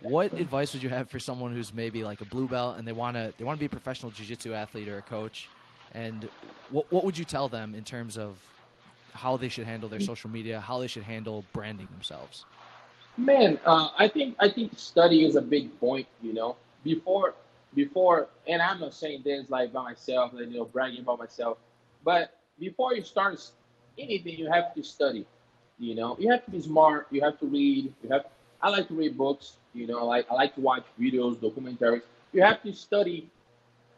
what 0.00 0.32
advice 0.32 0.74
would 0.74 0.82
you 0.82 0.88
have 0.88 1.08
for 1.08 1.20
someone 1.20 1.52
who's 1.52 1.72
maybe 1.72 2.02
like 2.02 2.20
a 2.20 2.24
blue 2.24 2.48
belt 2.48 2.76
and 2.76 2.88
they 2.88 2.90
want 2.90 3.16
to 3.16 3.32
they 3.38 3.44
want 3.44 3.56
to 3.56 3.60
be 3.60 3.66
a 3.66 3.68
professional 3.68 4.10
jiu-jitsu 4.10 4.52
athlete 4.52 4.88
or 4.88 4.98
a 4.98 5.02
coach 5.02 5.48
and 5.92 6.28
what, 6.70 6.90
what 6.90 7.04
would 7.04 7.16
you 7.16 7.24
tell 7.24 7.48
them 7.48 7.72
in 7.76 7.84
terms 7.84 8.18
of 8.18 8.36
how 9.12 9.36
they 9.36 9.48
should 9.48 9.64
handle 9.64 9.88
their 9.88 10.00
social 10.00 10.28
media 10.28 10.60
how 10.60 10.80
they 10.80 10.88
should 10.88 11.04
handle 11.04 11.44
branding 11.52 11.88
themselves 11.92 12.44
man 13.16 13.58
uh, 13.64 13.88
i 13.96 14.08
think 14.08 14.34
i 14.40 14.48
think 14.48 14.72
study 14.76 15.24
is 15.24 15.36
a 15.36 15.40
big 15.40 15.78
point 15.78 16.06
you 16.20 16.34
know 16.34 16.56
before 16.82 17.32
before 17.74 18.28
and 18.46 18.62
i'm 18.62 18.80
not 18.80 18.94
saying 18.94 19.22
this 19.24 19.50
like 19.50 19.72
by 19.72 19.82
myself 19.82 20.32
like 20.32 20.48
you 20.48 20.56
know 20.58 20.64
bragging 20.64 21.00
about 21.00 21.18
myself 21.18 21.58
but 22.04 22.40
before 22.58 22.94
you 22.94 23.02
start 23.02 23.40
anything 23.98 24.38
you 24.38 24.50
have 24.50 24.74
to 24.74 24.82
study 24.82 25.26
you 25.78 25.94
know 25.94 26.16
you 26.18 26.30
have 26.30 26.44
to 26.44 26.50
be 26.50 26.60
smart 26.60 27.06
you 27.10 27.20
have 27.20 27.38
to 27.38 27.46
read 27.46 27.92
you 28.02 28.08
have 28.10 28.26
i 28.62 28.68
like 28.68 28.88
to 28.88 28.94
read 28.94 29.16
books 29.16 29.54
you 29.74 29.86
know, 29.86 30.06
like 30.06 30.26
I 30.30 30.34
like 30.34 30.54
to 30.54 30.60
watch 30.60 30.84
videos, 30.98 31.36
documentaries. 31.36 32.02
You 32.32 32.42
have 32.42 32.62
to 32.62 32.72
study 32.72 33.28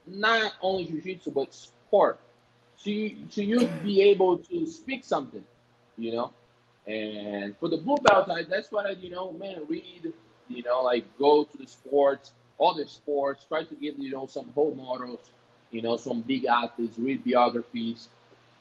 not 0.07 0.55
only 0.63 0.87
jiu-jitsu 0.87 1.31
but 1.31 1.53
sport. 1.55 2.19
So 2.79 2.91
you 2.91 3.17
you 3.35 3.67
be 3.85 4.03
able 4.03 4.39
to 4.39 4.67
speak 4.67 5.05
something, 5.05 5.45
you 5.99 6.13
know. 6.13 6.33
And 6.87 7.57
for 7.59 7.69
the 7.69 7.77
blue 7.77 7.97
belt, 7.99 8.31
I, 8.31 8.45
that's 8.45 8.73
what 8.73 8.87
I, 8.87 8.91
you 8.91 9.11
know, 9.11 9.33
man, 9.33 9.61
read, 9.69 10.13
you 10.49 10.63
know, 10.63 10.83
like 10.83 11.05
go 11.19 11.45
to 11.45 11.59
the 11.59 11.67
sports, 11.67 12.33
all 12.59 12.75
the 12.75 12.87
sports, 12.87 13.45
try 13.49 13.65
to 13.65 13.75
get, 13.75 13.99
you 13.99 14.11
know, 14.11 14.27
some 14.27 14.51
role 14.55 14.75
models, 14.75 15.31
you 15.71 15.83
know, 15.83 15.97
some 15.97 16.23
big 16.23 16.47
athletes, 16.47 16.99
read 16.99 17.25
biographies, 17.25 18.09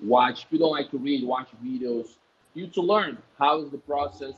watch. 0.01 0.45
If 0.45 0.51
you 0.51 0.59
don't 0.59 0.71
like 0.71 0.91
to 0.91 0.97
read, 0.97 1.23
watch 1.23 1.49
videos. 1.63 2.15
You 2.53 2.67
to 2.67 2.81
learn 2.81 3.17
how 3.37 3.61
is 3.61 3.69
the 3.69 3.77
process. 3.77 4.33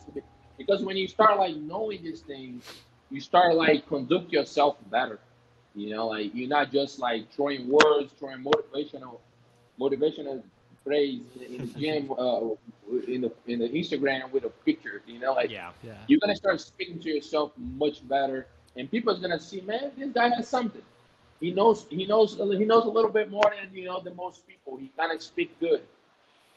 Because 0.58 0.84
when 0.84 0.98
you 0.98 1.08
start 1.08 1.38
like 1.38 1.56
knowing 1.56 2.04
these 2.04 2.22
things, 2.22 2.64
you 3.12 3.22
start 3.22 3.56
like 3.56 3.88
conduct 3.88 4.32
yourself 4.32 4.78
better. 4.90 5.20
You 5.76 5.92
know, 5.92 6.08
like 6.08 6.34
you're 6.34 6.50
not 6.50 6.72
just 6.72 7.00
like 7.00 7.32
throwing 7.32 7.70
words, 7.70 8.12
throwing 8.18 8.44
motivational, 8.44 9.20
motivational 9.80 10.42
phrase 10.84 11.22
in 11.50 11.58
the 11.68 11.68
gym, 11.80 12.12
uh, 12.12 12.40
in 13.08 13.22
the 13.22 13.32
in 13.46 13.60
the 13.60 13.70
Instagram 13.70 14.32
with 14.32 14.46
a 14.46 14.50
picture. 14.50 15.04
You 15.06 15.20
know, 15.20 15.34
like 15.34 15.52
yeah, 15.52 15.72
yeah. 15.84 15.94
you're 16.08 16.20
gonna 16.20 16.36
start 16.36 16.60
speaking 16.60 17.00
to 17.02 17.10
yourself 17.10 17.52
much 17.58 18.08
better, 18.08 18.48
and 18.78 18.90
people 18.92 19.14
people's 19.14 19.20
gonna 19.20 19.40
see, 19.40 19.62
man, 19.62 19.92
this 19.98 20.12
guy 20.12 20.30
has 20.30 20.48
something. 20.48 20.84
He 21.40 21.52
knows, 21.52 21.86
he 21.90 22.06
knows, 22.06 22.36
he 22.36 22.66
knows 22.66 22.86
a 22.86 22.90
little 22.90 23.12
bit 23.12 23.30
more 23.30 23.52
than 23.60 23.76
you 23.76 23.86
know 23.86 24.00
than 24.00 24.16
most 24.16 24.48
people. 24.48 24.78
He 24.78 24.92
kind 24.98 25.12
of 25.12 25.22
speak 25.22 25.60
good, 25.60 25.82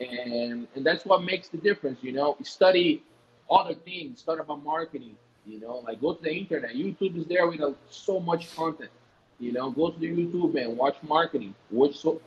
and 0.01 0.69
and 0.75 0.85
that's 0.85 1.05
what 1.05 1.25
makes 1.25 1.49
the 1.49 1.59
difference. 1.59 1.99
You 2.03 2.13
know, 2.13 2.37
study 2.43 3.03
other 3.51 3.75
things, 3.75 4.21
start 4.21 4.41
about 4.41 4.63
marketing. 4.63 5.17
You 5.47 5.61
know, 5.61 5.77
like 5.79 6.01
go 6.01 6.15
to 6.15 6.23
the 6.23 6.33
internet. 6.33 6.75
YouTube 6.75 7.17
is 7.19 7.27
there 7.27 7.47
with 7.47 7.61
uh, 7.61 7.73
so 7.89 8.21
much 8.21 8.55
content. 8.55 8.91
You 9.39 9.53
know, 9.53 9.71
go 9.71 9.91
to 9.91 9.99
the 9.99 10.11
YouTube 10.11 10.63
and 10.63 10.77
watch 10.77 10.97
marketing. 11.03 11.55
Watch 11.71 11.97
so, 11.99 12.21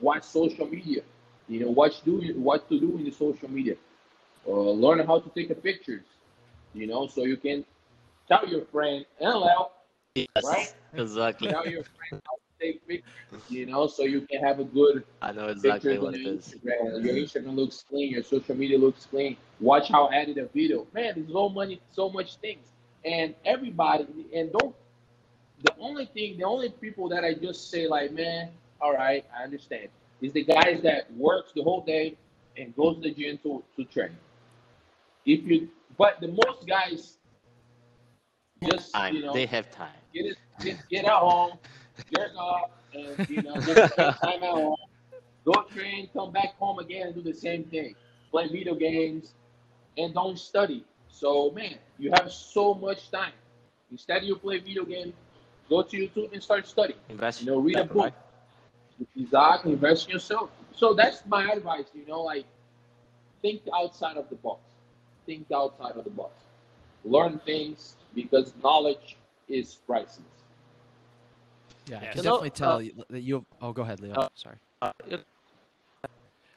watch 0.00 0.24
social 0.24 0.66
media. 0.66 1.02
You 1.48 1.60
know, 1.60 1.70
watch 1.70 2.02
do 2.02 2.32
what 2.36 2.68
to 2.70 2.80
do 2.80 2.96
in 2.96 3.04
the 3.04 3.10
social 3.10 3.50
media. 3.50 3.76
Uh, 4.46 4.70
learn 4.70 5.06
how 5.06 5.20
to 5.20 5.28
take 5.30 5.48
the 5.48 5.54
pictures. 5.54 6.04
You 6.72 6.86
know, 6.86 7.06
so 7.06 7.24
you 7.24 7.36
can 7.36 7.64
tell 8.28 8.46
your 8.48 8.64
friend, 8.66 9.04
hello, 9.18 9.70
Yes, 10.14 10.26
right? 10.42 10.72
exactly. 10.92 11.48
Tell 11.48 11.66
your 11.66 11.82
friend 11.84 12.22
how 12.26 12.36
to 12.36 12.64
take 12.66 12.86
pictures. 12.86 13.10
You 13.48 13.66
know, 13.66 13.86
so 13.88 14.04
you 14.04 14.22
can 14.22 14.42
have 14.44 14.60
a 14.60 14.64
good 14.64 15.04
I 15.20 15.32
know 15.32 15.48
exactly 15.48 15.98
what 15.98 16.14
it 16.14 16.26
is. 16.26 16.54
Instagram. 16.54 17.04
Your 17.04 17.14
Instagram 17.14 17.56
looks 17.56 17.84
clean. 17.88 18.12
Your 18.12 18.22
social 18.22 18.54
media 18.54 18.78
looks 18.78 19.06
clean. 19.06 19.36
Watch 19.60 19.88
how 19.88 20.06
I 20.06 20.16
edit 20.16 20.38
a 20.38 20.46
video. 20.46 20.86
Man, 20.94 21.14
there's 21.16 21.32
so 21.32 21.48
many, 21.48 21.80
so 21.92 22.08
much 22.10 22.36
things, 22.36 22.66
and 23.04 23.34
everybody. 23.44 24.06
And 24.34 24.52
don't. 24.52 24.74
The 25.64 25.74
only 25.80 26.06
thing, 26.06 26.36
the 26.36 26.44
only 26.44 26.68
people 26.70 27.08
that 27.08 27.24
I 27.24 27.34
just 27.34 27.70
say 27.70 27.86
like, 27.88 28.12
man, 28.12 28.50
all 28.80 28.92
right, 28.92 29.24
I 29.36 29.44
understand, 29.44 29.88
is 30.20 30.32
the 30.32 30.44
guys 30.44 30.82
that 30.82 31.10
works 31.14 31.52
the 31.54 31.62
whole 31.62 31.80
day 31.80 32.16
and 32.56 32.74
goes 32.76 32.96
to 32.96 33.02
the 33.02 33.10
gym 33.10 33.38
to 33.42 33.62
to 33.76 33.84
train. 33.84 34.16
If 35.26 35.44
you, 35.44 35.68
but 35.98 36.20
the 36.20 36.28
most 36.28 36.66
guys 36.66 37.18
just 38.62 38.92
Time. 38.92 39.14
you 39.14 39.22
know 39.22 39.32
They 39.32 39.46
have 39.46 39.70
time. 39.70 40.00
get 40.12 40.26
it, 40.26 40.36
get, 40.62 40.76
get 40.88 41.04
at 41.04 41.12
home, 41.12 41.58
jerk 42.14 42.32
off, 42.36 42.70
and 42.92 43.18
you 43.28 43.42
know, 43.42 43.60
just 43.60 43.84
spend 43.86 44.14
time 44.22 44.42
at 44.42 44.50
home. 44.50 44.76
Go 45.44 45.62
train, 45.72 46.08
come 46.12 46.32
back 46.32 46.54
home 46.58 46.78
again, 46.78 47.08
and 47.08 47.14
do 47.14 47.22
the 47.22 47.32
same 47.34 47.64
thing. 47.64 47.94
Play 48.30 48.48
video 48.48 48.74
games, 48.74 49.34
and 49.96 50.14
don't 50.14 50.38
study. 50.38 50.84
So 51.08 51.50
man, 51.50 51.76
you 51.98 52.10
have 52.12 52.30
so 52.32 52.74
much 52.74 53.10
time. 53.10 53.32
Instead, 53.90 54.24
you 54.24 54.36
play 54.36 54.58
video 54.58 54.84
game. 54.84 55.12
Go 55.68 55.82
to 55.82 55.96
YouTube 55.96 56.32
and 56.32 56.42
start 56.42 56.66
studying. 56.66 56.98
Invest. 57.08 57.40
You 57.42 57.46
know, 57.46 57.58
read 57.58 57.78
a 57.78 57.84
book. 57.84 57.96
right? 58.04 58.14
Exactly, 59.16 59.72
invest 59.72 60.06
in 60.06 60.12
yourself. 60.12 60.50
So 60.72 60.94
that's 60.94 61.24
my 61.26 61.50
advice. 61.52 61.86
You 61.94 62.06
know, 62.06 62.22
like 62.22 62.46
think 63.42 63.62
outside 63.74 64.16
of 64.16 64.28
the 64.28 64.36
box. 64.36 64.60
Think 65.26 65.46
outside 65.52 65.96
of 65.96 66.04
the 66.04 66.10
box. 66.10 66.32
Learn 67.04 67.38
things 67.40 67.96
because 68.14 68.52
knowledge 68.62 69.16
is 69.48 69.74
priceless. 69.86 70.20
Yeah, 71.86 71.96
I 71.96 72.00
can 72.00 72.08
You 72.08 72.14
know, 72.16 72.22
definitely 72.22 72.50
tell 72.50 72.76
uh, 72.76 72.78
you- 72.78 73.04
that 73.10 73.20
you. 73.20 73.44
Oh, 73.60 73.72
go 73.72 73.82
ahead, 73.82 74.00
Leo. 74.00 74.14
uh, 74.14 74.28
Sorry. 74.34 74.56
Uh, 74.80 74.92
it- 75.08 75.24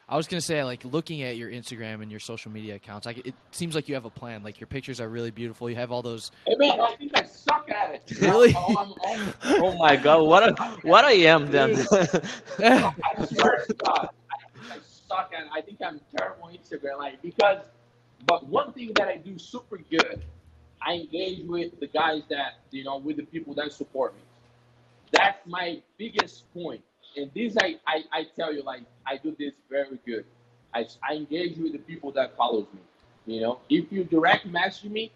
I 0.10 0.16
was 0.16 0.26
gonna 0.26 0.40
say, 0.40 0.64
like, 0.64 0.86
looking 0.86 1.22
at 1.24 1.36
your 1.36 1.52
Instagram 1.52 2.02
and 2.02 2.10
your 2.10 2.22
social 2.22 2.50
media 2.50 2.76
accounts, 2.76 3.06
like, 3.06 3.28
it 3.28 3.36
seems 3.52 3.76
like 3.76 3.90
you 3.90 3.96
have 3.96 4.06
a 4.06 4.10
plan. 4.10 4.42
Like, 4.42 4.58
your 4.58 4.68
pictures 4.68 5.02
are 5.02 5.10
really 5.10 5.32
beautiful. 5.32 5.70
You 5.70 5.76
have 5.76 5.92
all 5.92 6.02
those. 6.02 6.32
Hey 6.46 6.56
man, 6.56 6.80
I 6.80 6.96
think 6.96 7.12
I 7.18 7.24
suck 7.26 7.70
at 7.70 7.94
it. 7.96 8.18
Really? 8.22 8.56
I'm- 8.56 8.78
I'm- 8.78 8.94
I'm- 9.06 9.34
oh 9.62 9.78
my 9.78 9.98
God! 9.98 10.22
What 10.26 10.44
a, 10.48 10.64
what 10.84 11.04
I 11.04 11.12
am 11.12 11.52
then? 11.52 11.72
I 12.60 13.26
swear 13.26 13.66
to 13.68 13.74
God, 13.74 14.10
I 14.32 14.38
think 14.54 14.72
I 14.72 14.78
suck 15.10 15.34
at 15.36 15.44
it. 15.44 15.50
I 15.54 15.60
think 15.62 15.80
I'm 15.86 16.00
terrible 16.16 16.46
on 16.46 16.54
Instagram, 16.54 17.00
like 17.00 17.22
because. 17.22 17.66
But 18.26 18.48
one 18.48 18.74
thing 18.74 18.92
that 18.96 19.08
I 19.10 19.18
do 19.18 19.38
super 19.38 19.78
good, 19.78 20.22
I 20.86 20.94
engage 20.96 21.46
with 21.46 21.80
the 21.80 21.88
guys 21.88 22.24
that 22.30 22.54
you 22.72 22.84
know, 22.84 22.98
with 22.98 23.18
the 23.18 23.24
people 23.26 23.54
that 23.56 23.72
support 23.72 24.16
me. 24.16 24.22
That's 25.12 25.40
my 25.46 25.82
biggest 25.98 26.52
point. 26.54 26.82
And 27.16 27.32
this, 27.34 27.56
I, 27.58 27.76
I, 27.88 28.04
I 28.12 28.26
tell 28.36 28.54
you, 28.54 28.64
like 28.64 28.84
I 29.06 29.18
do 29.18 29.36
this 29.38 29.56
very 29.70 30.00
good. 30.06 30.26
I, 30.74 30.86
I 31.08 31.16
engage 31.16 31.58
with 31.58 31.74
the 31.74 31.80
people 31.80 32.12
that 32.14 32.36
follows 32.38 32.68
me. 32.74 32.82
You 33.34 33.42
know, 33.42 33.60
if 33.70 33.92
you 33.92 34.04
direct 34.04 34.46
message 34.46 34.90
me, 34.92 35.12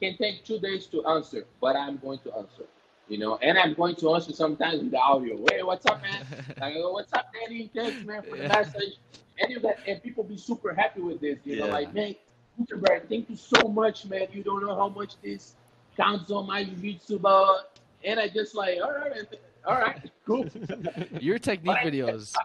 can 0.00 0.16
take 0.16 0.44
two 0.44 0.58
days 0.58 0.86
to 0.88 1.04
answer, 1.06 1.46
but 1.60 1.76
I'm 1.76 1.98
going 1.98 2.18
to 2.20 2.34
answer. 2.36 2.64
You 3.08 3.18
know, 3.18 3.36
and 3.38 3.58
I'm 3.58 3.74
going 3.74 3.96
to 3.96 4.14
answer 4.14 4.32
sometimes 4.32 4.82
with 4.82 4.90
the 4.92 4.98
audio. 4.98 5.36
Hey, 5.50 5.62
what's 5.62 5.86
up, 5.86 6.02
man? 6.02 6.22
I 6.60 6.72
go, 6.74 6.88
oh, 6.88 6.92
what's 6.92 7.12
up, 7.12 7.26
Danny? 7.32 7.70
Thanks, 7.74 8.02
man, 8.04 8.22
for 8.28 8.36
the 8.36 8.44
Yeah. 8.44 8.48
message. 8.48 8.94
And 9.38 9.50
you 9.50 9.60
got, 9.60 9.76
and 9.86 10.02
people 10.02 10.24
be 10.24 10.36
super 10.36 10.74
happy 10.74 11.00
with 11.00 11.20
this. 11.20 11.38
You 11.44 11.56
know, 11.56 11.66
Yeah. 11.66 11.72
like, 11.72 11.94
man, 11.94 12.14
Thank 13.08 13.30
you 13.30 13.36
so 13.36 13.68
much, 13.68 14.06
man. 14.06 14.26
You 14.32 14.42
don't 14.42 14.64
know 14.66 14.74
how 14.76 14.88
much 14.88 15.14
this 15.22 15.54
counts 15.96 16.30
on 16.30 16.46
my 16.46 16.64
YouTube. 16.64 17.20
Uh, 17.24 17.62
and 18.04 18.18
I 18.18 18.28
just 18.28 18.54
like, 18.54 18.78
all 18.82 18.92
right, 18.92 19.26
all 19.66 19.74
right, 19.74 20.10
cool. 20.26 20.46
Your 21.20 21.38
technique 21.38 21.78
videos. 21.78 22.34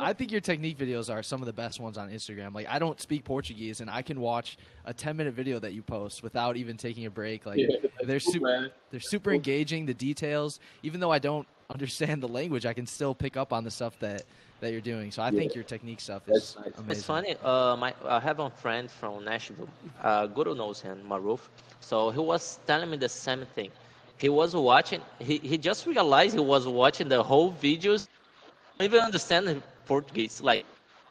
I 0.00 0.14
think 0.14 0.32
your 0.32 0.40
technique 0.40 0.78
videos 0.78 1.12
are 1.12 1.22
some 1.22 1.42
of 1.42 1.46
the 1.46 1.52
best 1.52 1.78
ones 1.78 1.98
on 1.98 2.08
Instagram. 2.10 2.54
Like 2.54 2.66
I 2.66 2.78
don't 2.78 2.98
speak 2.98 3.24
Portuguese, 3.24 3.82
and 3.82 3.90
I 3.90 4.00
can 4.00 4.18
watch 4.18 4.56
a 4.86 4.94
ten 4.94 5.18
minute 5.18 5.34
video 5.34 5.58
that 5.58 5.74
you 5.74 5.82
post 5.82 6.22
without 6.22 6.56
even 6.56 6.78
taking 6.78 7.04
a 7.04 7.10
break. 7.10 7.44
Like 7.44 7.58
Yeah, 7.58 7.66
they're 8.04 8.20
cool, 8.20 8.32
super, 8.32 8.46
man. 8.46 8.70
they're 8.90 9.00
super 9.00 9.32
engaging. 9.32 9.84
The 9.84 9.92
details, 9.92 10.60
even 10.82 10.98
though 10.98 11.10
I 11.12 11.18
don't 11.18 11.46
understand 11.68 12.22
the 12.22 12.28
language, 12.28 12.64
I 12.64 12.72
can 12.72 12.86
still 12.86 13.14
pick 13.14 13.36
up 13.36 13.52
on 13.52 13.64
the 13.64 13.70
stuff 13.70 13.98
that 13.98 14.22
that 14.64 14.72
you're 14.72 14.80
doing. 14.94 15.10
So 15.12 15.22
I 15.22 15.30
think 15.30 15.54
your 15.54 15.64
technique 15.64 16.00
stuff 16.00 16.28
is 16.28 16.56
nice. 16.60 16.74
amazing. 16.78 16.92
It's 16.92 17.04
funny. 17.04 17.36
Uh, 17.42 17.76
my 17.76 17.94
I 18.06 18.20
have 18.20 18.40
a 18.40 18.50
friend 18.50 18.90
from 18.90 19.24
Nashville. 19.24 19.68
Uh, 20.02 20.26
Guru 20.26 20.54
knows 20.54 20.80
him, 20.80 20.98
Maruf. 21.08 21.40
So 21.80 22.10
he 22.10 22.20
was 22.20 22.58
telling 22.66 22.90
me 22.90 22.96
the 22.96 23.08
same 23.08 23.44
thing. 23.54 23.70
He 24.18 24.28
was 24.28 24.54
watching. 24.54 25.00
He, 25.18 25.38
he 25.38 25.58
just 25.58 25.86
realized 25.86 26.34
he 26.34 26.40
was 26.40 26.66
watching 26.66 27.08
the 27.08 27.22
whole 27.22 27.52
videos. 27.52 28.08
Don't 28.78 28.86
even 28.86 29.00
understand 29.00 29.46
the 29.48 29.62
Portuguese, 29.86 30.40
like 30.40 30.64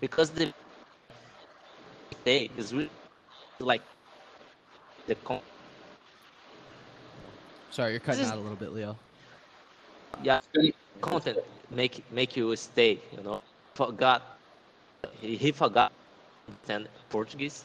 because 0.00 0.30
the 0.30 0.52
day 2.24 2.50
is 2.56 2.72
really 2.74 2.90
like 3.60 3.82
the 5.06 5.14
con- 5.16 5.40
Sorry, 7.70 7.92
you're 7.92 8.00
cutting 8.00 8.22
is- 8.22 8.30
out 8.30 8.38
a 8.38 8.40
little 8.40 8.56
bit, 8.56 8.72
Leo. 8.72 8.96
yeah 10.22 10.40
content 11.00 11.38
make 11.70 12.04
make 12.10 12.36
you 12.36 12.54
stay. 12.56 13.00
You 13.12 13.22
know, 13.22 13.42
forgot 13.74 14.38
he, 15.20 15.36
he 15.36 15.52
forgot 15.52 15.90
to 15.90 16.52
understand 16.52 16.88
Portuguese, 17.08 17.64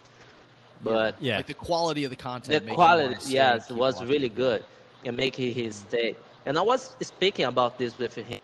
but 0.83 1.15
Yeah. 1.19 1.37
Like 1.37 1.47
the 1.47 1.53
quality 1.53 2.03
of 2.03 2.09
the 2.09 2.15
content. 2.15 2.65
the 2.65 2.73
quality 2.73 3.15
stay 3.19 3.33
yes 3.33 3.69
and 3.69 3.77
was 3.77 3.95
watching. 3.95 4.09
really 4.09 4.29
good 4.29 4.63
and 5.05 5.15
making 5.15 5.53
his 5.53 5.75
stay 5.75 6.15
and 6.45 6.57
i 6.57 6.61
was 6.61 6.95
speaking 7.01 7.45
about 7.45 7.77
this 7.77 7.97
with 7.97 8.15
him 8.15 8.39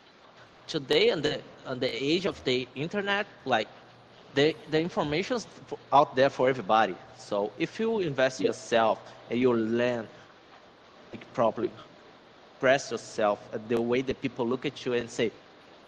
today 0.68 1.10
on 1.12 1.22
the 1.22 1.42
on 1.66 1.80
the 1.80 1.92
age 2.12 2.26
of 2.26 2.44
the 2.44 2.68
internet 2.76 3.26
like 3.46 3.68
the 4.36 4.56
the 4.72 4.80
information's 4.80 5.48
out 5.92 6.16
there 6.16 6.30
for 6.30 6.50
everybody 6.50 6.96
so 7.18 7.52
if 7.58 7.80
you 7.80 8.00
invest 8.00 8.40
yourself 8.40 9.00
and 9.30 9.40
you 9.40 9.54
learn 9.54 10.08
like, 11.12 11.24
properly 11.34 11.72
express 12.64 12.92
yourself 12.92 13.40
uh, 13.54 13.60
the 13.68 13.82
way 13.82 14.02
that 14.02 14.22
people 14.22 14.48
look 14.48 14.66
at 14.66 14.86
you 14.86 14.94
and 14.94 15.10
say 15.10 15.30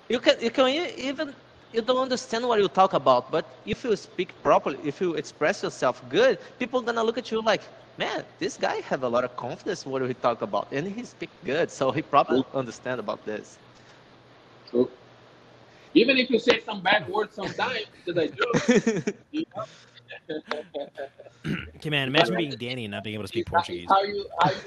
you 0.10 0.20
can 0.20 0.36
you 0.42 0.52
can 0.52 0.68
even 0.98 1.34
you 1.72 1.82
don't 1.82 2.02
understand 2.08 2.46
what 2.46 2.60
you 2.60 2.68
talk 2.68 2.94
about 2.94 3.32
but 3.32 3.46
if 3.66 3.86
you 3.86 3.96
speak 3.96 4.30
properly 4.44 4.78
if 4.84 5.00
you 5.00 5.14
express 5.14 5.64
yourself 5.64 6.04
good 6.10 6.38
people 6.60 6.82
gonna 6.82 7.02
look 7.02 7.18
at 7.18 7.32
you 7.32 7.42
like 7.42 7.62
man 7.98 8.26
this 8.40 8.58
guy 8.58 8.76
have 8.92 9.04
a 9.04 9.08
lot 9.08 9.24
of 9.24 9.32
confidence 9.38 9.86
in 9.86 9.92
what 9.92 10.06
he 10.06 10.14
talk 10.16 10.42
about 10.42 10.68
and 10.74 10.86
he 10.86 11.06
speak 11.06 11.30
good 11.46 11.72
so 11.72 11.92
he 11.92 12.02
probably 12.02 12.44
understand 12.54 13.00
about 13.00 13.26
this 13.26 13.58
True. 14.70 14.90
Even 15.94 16.18
if 16.18 16.30
you 16.30 16.40
say 16.40 16.60
some 16.60 16.82
bad 16.82 17.08
words 17.08 17.36
sometimes, 17.36 17.86
because 17.96 18.18
I 18.22 18.28
do, 18.28 18.48
you 19.32 19.46
know. 19.56 19.64
Okay, 21.78 21.90
man. 21.90 22.08
Imagine 22.08 22.36
being 22.36 22.58
Danny 22.58 22.86
and 22.86 22.92
not 22.92 23.04
being 23.04 23.14
able 23.14 23.24
to 23.24 23.28
speak 23.28 23.46
Portuguese. 23.46 23.88
How 23.88 24.04
you 24.04 24.26
how 24.42 24.50
you 24.50 24.58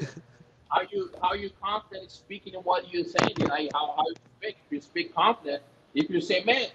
how 0.68 0.82
you 0.90 1.10
how 1.22 1.34
you 1.34 1.50
confident 1.62 2.10
speaking 2.10 2.54
in 2.54 2.60
what 2.60 2.92
you're 2.92 3.04
saying, 3.04 3.36
like 3.48 3.70
how, 3.72 3.94
how 3.96 4.04
you 4.08 4.16
speak. 4.40 4.56
If 4.66 4.72
you 4.72 4.80
speak 4.80 5.14
confident, 5.14 5.62
if 5.94 6.10
you 6.10 6.20
say, 6.20 6.44
"Man, 6.44 6.68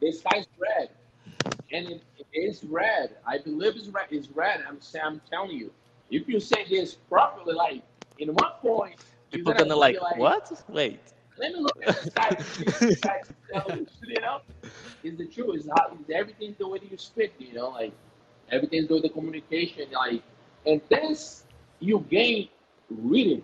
this 0.00 0.22
guy's 0.22 0.46
red," 0.58 0.90
and 1.72 1.88
it, 1.88 2.02
it 2.18 2.38
is 2.38 2.64
red, 2.64 3.16
I 3.26 3.38
believe 3.38 3.76
it's 3.76 3.88
red. 3.88 4.06
It's 4.10 4.28
red. 4.28 4.62
I'm 4.66 4.78
I'm 5.02 5.20
telling 5.30 5.52
you. 5.52 5.72
If 6.10 6.28
you 6.28 6.40
say 6.40 6.66
this 6.68 6.94
properly, 6.94 7.54
like 7.54 7.82
in 8.18 8.34
one 8.34 8.52
point, 8.60 8.96
people 9.30 9.52
gonna 9.52 9.74
be 9.74 9.98
like 9.98 10.16
what 10.18 10.64
wait 10.68 11.00
Let 11.38 11.52
me 11.52 11.60
look 11.60 11.76
at 11.86 11.94
the 12.02 12.10
side. 12.10 12.38
the 12.38 12.96
side 12.96 13.22
to 13.26 13.34
tell 13.52 13.76
you, 13.76 13.86
you 14.06 14.20
know, 14.20 14.40
is 15.02 15.18
the 15.18 15.26
truth. 15.26 15.56
Is 15.56 15.68
how 15.76 15.92
is 15.94 16.10
everything 16.10 16.56
the 16.58 16.66
way 16.68 16.78
that 16.78 16.90
you 16.90 16.98
speak. 16.98 17.34
You 17.38 17.54
know, 17.54 17.68
like 17.70 17.92
everything's 18.50 18.88
the 18.88 18.94
way 18.94 19.00
the 19.02 19.10
communication. 19.10 19.90
Like, 19.92 20.22
and 20.66 20.80
this 20.88 21.44
you 21.80 22.04
gain 22.10 22.48
reading, 22.90 23.42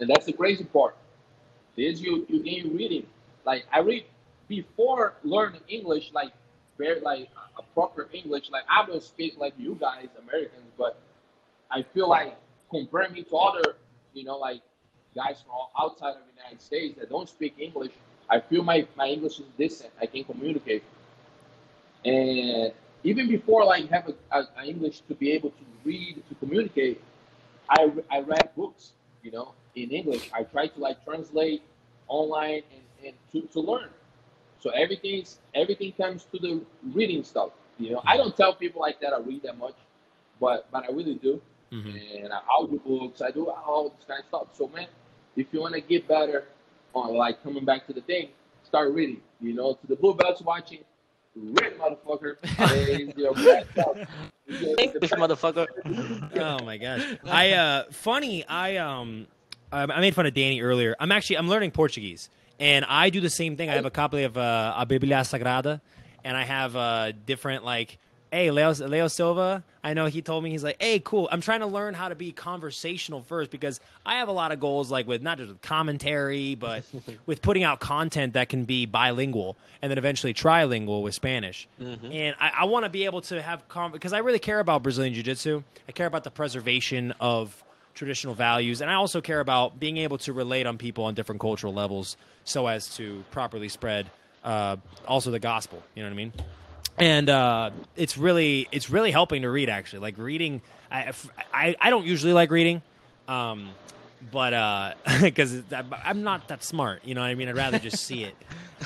and 0.00 0.08
that's 0.08 0.26
the 0.26 0.32
crazy 0.32 0.64
part. 0.64 0.96
Is 1.76 2.02
you 2.02 2.26
you 2.28 2.42
gain 2.42 2.76
reading. 2.76 3.06
Like 3.44 3.64
I 3.72 3.80
read 3.80 4.04
before 4.48 5.14
learning 5.22 5.62
English, 5.68 6.10
like 6.12 6.32
very 6.78 7.00
like 7.00 7.28
a 7.58 7.62
proper 7.74 8.08
English. 8.12 8.50
Like 8.50 8.64
I 8.68 8.86
don't 8.86 9.02
speak 9.02 9.38
like 9.38 9.54
you 9.58 9.76
guys 9.80 10.08
Americans, 10.22 10.70
but 10.76 11.00
I 11.70 11.82
feel 11.82 12.08
like 12.08 12.36
comparing 12.70 13.12
me 13.12 13.22
to 13.22 13.36
other, 13.36 13.76
you 14.12 14.24
know, 14.24 14.36
like 14.36 14.60
guys 15.14 15.42
from 15.44 15.54
outside 15.78 16.10
of 16.10 16.22
the 16.26 16.42
United 16.42 16.60
States 16.60 16.98
that 16.98 17.08
don't 17.08 17.28
speak 17.28 17.54
English, 17.58 17.92
I 18.28 18.40
feel 18.40 18.62
my, 18.62 18.86
my 18.96 19.06
English 19.08 19.40
is 19.40 19.46
decent. 19.58 19.90
I 20.00 20.06
can 20.06 20.24
communicate. 20.24 20.82
And 22.04 22.72
even 23.04 23.28
before 23.28 23.64
like 23.64 23.88
have 23.90 24.08
a, 24.08 24.14
a, 24.36 24.48
a 24.58 24.64
English 24.64 25.00
to 25.08 25.14
be 25.14 25.32
able 25.32 25.50
to 25.50 25.64
read 25.84 26.22
to 26.28 26.34
communicate, 26.36 27.00
I, 27.68 27.90
I 28.10 28.20
read 28.20 28.50
books, 28.56 28.92
you 29.22 29.30
know, 29.30 29.54
in 29.74 29.90
English. 29.90 30.30
I 30.32 30.44
try 30.44 30.66
to 30.68 30.80
like 30.80 31.04
translate 31.04 31.62
online 32.08 32.62
and, 32.72 33.06
and 33.06 33.14
to, 33.32 33.48
to 33.52 33.60
learn. 33.60 33.88
So 34.60 34.70
everything's 34.70 35.38
everything 35.54 35.92
comes 35.92 36.24
to 36.32 36.38
the 36.38 36.60
reading 36.92 37.24
stuff. 37.24 37.50
You 37.78 37.92
know, 37.92 38.02
I 38.06 38.16
don't 38.16 38.36
tell 38.36 38.54
people 38.54 38.80
like 38.80 39.00
that 39.00 39.12
I 39.12 39.18
read 39.20 39.42
that 39.42 39.58
much, 39.58 39.74
but 40.40 40.66
but 40.70 40.84
I 40.84 40.92
really 40.92 41.14
do 41.16 41.40
Mhm. 41.72 42.24
and 42.24 42.32
I 42.32 42.40
audiobooks. 42.58 43.22
I 43.22 43.30
do 43.30 43.48
all 43.50 43.88
this 43.96 44.04
kind 44.06 44.20
of 44.20 44.26
stuff. 44.26 44.46
So 44.56 44.68
man, 44.68 44.86
if 45.36 45.46
you 45.52 45.60
want 45.60 45.74
to 45.74 45.80
get 45.80 46.06
better 46.06 46.44
on 46.94 47.14
like 47.14 47.42
coming 47.42 47.64
back 47.64 47.86
to 47.86 47.92
the 47.92 48.02
thing, 48.02 48.28
start 48.64 48.92
reading. 48.92 49.20
You 49.40 49.54
know, 49.54 49.74
to 49.74 49.86
the 49.86 49.96
blue 49.96 50.14
belts 50.14 50.42
watching, 50.42 50.80
read 51.34 51.78
motherfucker. 51.78 52.36
And, 52.58 53.14
you 53.18 53.24
know, 53.24 53.32
bad 53.34 53.66
stuff. 53.72 53.96
You 54.46 54.58
get 54.58 54.76
the 54.76 54.82
English 54.82 55.10
best- 55.10 55.14
motherfucker 55.22 55.66
Oh 56.38 56.64
my 56.64 56.76
gosh. 56.78 57.04
I 57.24 57.52
uh 57.52 57.84
funny, 57.90 58.44
I 58.46 58.76
um 58.76 59.26
I 59.72 59.82
I 59.82 60.00
made 60.00 60.14
fun 60.14 60.26
of 60.26 60.34
Danny 60.34 60.60
earlier. 60.60 60.94
I'm 61.00 61.12
actually 61.12 61.38
I'm 61.38 61.48
learning 61.48 61.70
Portuguese. 61.70 62.28
And 62.60 62.84
I 62.84 63.10
do 63.10 63.20
the 63.20 63.30
same 63.30 63.56
thing. 63.56 63.70
I 63.70 63.74
have 63.74 63.86
a 63.86 63.90
copy 63.90 64.22
of 64.22 64.36
uh, 64.36 64.74
a 64.76 64.86
Biblia 64.86 65.16
Sagrada 65.20 65.80
and 66.22 66.36
I 66.36 66.44
have 66.44 66.76
uh 66.76 67.12
different 67.26 67.64
like 67.64 67.98
Hey, 68.32 68.50
Leo, 68.50 68.72
Leo 68.72 69.08
Silva, 69.08 69.62
I 69.84 69.92
know 69.92 70.06
he 70.06 70.22
told 70.22 70.42
me, 70.42 70.48
he's 70.48 70.64
like, 70.64 70.80
hey, 70.80 71.00
cool. 71.00 71.28
I'm 71.30 71.42
trying 71.42 71.60
to 71.60 71.66
learn 71.66 71.92
how 71.92 72.08
to 72.08 72.14
be 72.14 72.32
conversational 72.32 73.20
first 73.20 73.50
because 73.50 73.78
I 74.06 74.14
have 74.16 74.28
a 74.28 74.32
lot 74.32 74.52
of 74.52 74.58
goals, 74.58 74.90
like 74.90 75.06
with 75.06 75.20
not 75.20 75.36
just 75.36 75.50
with 75.50 75.60
commentary, 75.60 76.54
but 76.54 76.82
with 77.26 77.42
putting 77.42 77.62
out 77.62 77.80
content 77.80 78.32
that 78.32 78.48
can 78.48 78.64
be 78.64 78.86
bilingual 78.86 79.58
and 79.82 79.90
then 79.90 79.98
eventually 79.98 80.32
trilingual 80.32 81.02
with 81.02 81.14
Spanish. 81.14 81.68
And 81.78 82.34
I, 82.40 82.52
I 82.60 82.64
want 82.64 82.86
to 82.86 82.88
be 82.88 83.04
able 83.04 83.20
to 83.20 83.42
have, 83.42 83.62
because 83.92 84.14
I 84.14 84.18
really 84.20 84.38
care 84.38 84.60
about 84.60 84.82
Brazilian 84.82 85.12
Jiu 85.12 85.22
Jitsu. 85.22 85.62
I 85.86 85.92
care 85.92 86.06
about 86.06 86.24
the 86.24 86.30
preservation 86.30 87.12
of 87.20 87.62
traditional 87.94 88.34
values. 88.34 88.80
And 88.80 88.90
I 88.90 88.94
also 88.94 89.20
care 89.20 89.40
about 89.40 89.78
being 89.78 89.98
able 89.98 90.16
to 90.18 90.32
relate 90.32 90.66
on 90.66 90.78
people 90.78 91.04
on 91.04 91.12
different 91.12 91.38
cultural 91.42 91.74
levels 91.74 92.16
so 92.44 92.66
as 92.66 92.96
to 92.96 93.24
properly 93.30 93.68
spread 93.68 94.10
uh, 94.42 94.76
also 95.06 95.30
the 95.30 95.38
gospel. 95.38 95.82
You 95.94 96.02
know 96.02 96.08
what 96.08 96.14
I 96.14 96.16
mean? 96.16 96.32
And 96.98 97.28
uh, 97.30 97.70
it's 97.96 98.16
really 98.18 98.68
it's 98.72 98.90
really 98.90 99.10
helping 99.10 99.42
to 99.42 99.50
read 99.50 99.68
actually. 99.68 100.00
Like 100.00 100.18
reading 100.18 100.62
i 100.90 101.12
i, 101.52 101.74
I 101.80 101.90
don't 101.90 102.04
usually 102.06 102.32
like 102.32 102.50
reading 102.50 102.82
um, 103.28 103.70
but 104.30 104.96
because 105.22 105.62
i'm 106.04 106.22
not 106.22 106.48
that 106.48 106.62
smart 106.62 107.04
you 107.04 107.14
know 107.14 107.22
what 107.22 107.28
i 107.30 107.34
mean? 107.34 107.48
I'd 107.48 107.56
rather 107.56 107.78
just 107.78 108.04
see 108.04 108.24
it. 108.24 108.36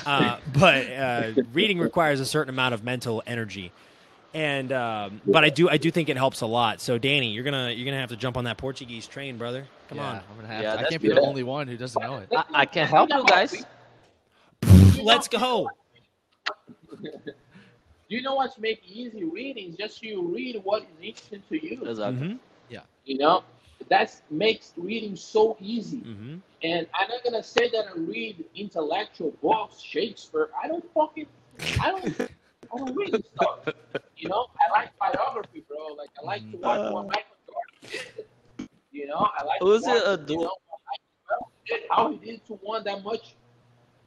Uh, 0.05 0.39
but 0.53 0.91
uh, 0.91 1.31
reading 1.53 1.79
requires 1.79 2.19
a 2.19 2.25
certain 2.25 2.49
amount 2.53 2.73
of 2.73 2.83
mental 2.83 3.23
energy. 3.27 3.71
And 4.33 4.71
um, 4.71 5.21
but 5.25 5.43
i 5.43 5.49
do 5.49 5.69
i 5.69 5.77
do 5.77 5.89
think 5.89 6.09
it 6.09 6.17
helps 6.17 6.41
a 6.41 6.47
lot. 6.47 6.79
So 6.81 6.97
danny 6.97 7.31
you're 7.31 7.43
gonna 7.43 7.71
you're 7.71 7.85
gonna 7.85 7.99
have 7.99 8.09
to 8.09 8.15
jump 8.15 8.37
on 8.37 8.45
that 8.45 8.57
portuguese 8.57 9.07
train 9.07 9.37
brother. 9.37 9.65
Come 9.89 9.97
yeah, 9.97 10.09
on. 10.09 10.15
I'm 10.15 10.35
gonna 10.35 10.47
have 10.47 10.63
Yeah, 10.63 10.73
to. 10.75 10.79
I 10.79 10.89
can't 10.89 11.01
be 11.01 11.09
the 11.09 11.21
only 11.21 11.43
one 11.43 11.67
who 11.67 11.77
doesn't 11.77 12.01
know 12.01 12.17
it. 12.17 12.29
I, 12.31 12.43
I 12.53 12.65
can 12.65 12.87
help 12.87 13.09
you 13.09 13.23
guys. 13.25 13.65
Let's 15.01 15.27
go. 15.27 15.69
Do 17.01 17.07
you 18.09 18.21
know 18.21 18.35
what's 18.35 18.57
make 18.59 18.81
easy 18.85 19.23
reading? 19.23 19.75
Just 19.77 20.01
you 20.03 20.21
read 20.21 20.59
what 20.63 20.83
is 20.83 20.89
interesting 21.01 21.43
to 21.49 21.65
you. 21.65 21.89
exactly 21.89 22.27
Mhm, 22.27 22.39
You 23.05 23.17
know, 23.17 23.43
that 23.89 24.13
makes 24.29 24.73
reading 24.77 25.15
so 25.15 25.57
easy. 25.59 26.05
mhm. 26.05 26.41
And 26.63 26.87
I'm 26.93 27.09
not 27.09 27.23
gonna 27.23 27.43
say 27.43 27.69
that 27.69 27.85
I 27.87 27.97
read 27.97 28.45
intellectual 28.55 29.31
books, 29.41 29.79
Shakespeare. 29.81 30.49
I 30.61 30.67
don't 30.67 30.85
fucking, 30.93 31.27
I 31.79 31.91
don't, 31.91 32.13
I 32.73 32.77
don't 32.77 32.95
read 32.95 33.15
this 33.15 33.27
stuff. 33.35 33.59
You 34.17 34.29
know, 34.29 34.47
I 34.59 34.71
like 34.71 34.91
biography, 34.99 35.63
bro. 35.67 35.93
Like 35.97 36.09
I 36.21 36.25
like 36.25 36.49
to 36.51 36.57
watch 36.57 36.81
what 36.87 37.07
Michael 37.07 37.37
Jordan 37.47 38.25
You 38.91 39.07
know, 39.07 39.27
I 39.37 39.43
like 39.43 39.61
Who's 39.61 39.85
watching, 39.85 40.03
it, 40.03 40.03
uh, 40.05 40.17
you 40.27 40.39
know, 40.39 40.51
how 41.89 42.11
he 42.11 42.17
did 42.17 42.45
to 42.47 42.59
want 42.63 42.85
that 42.85 43.03
much 43.03 43.36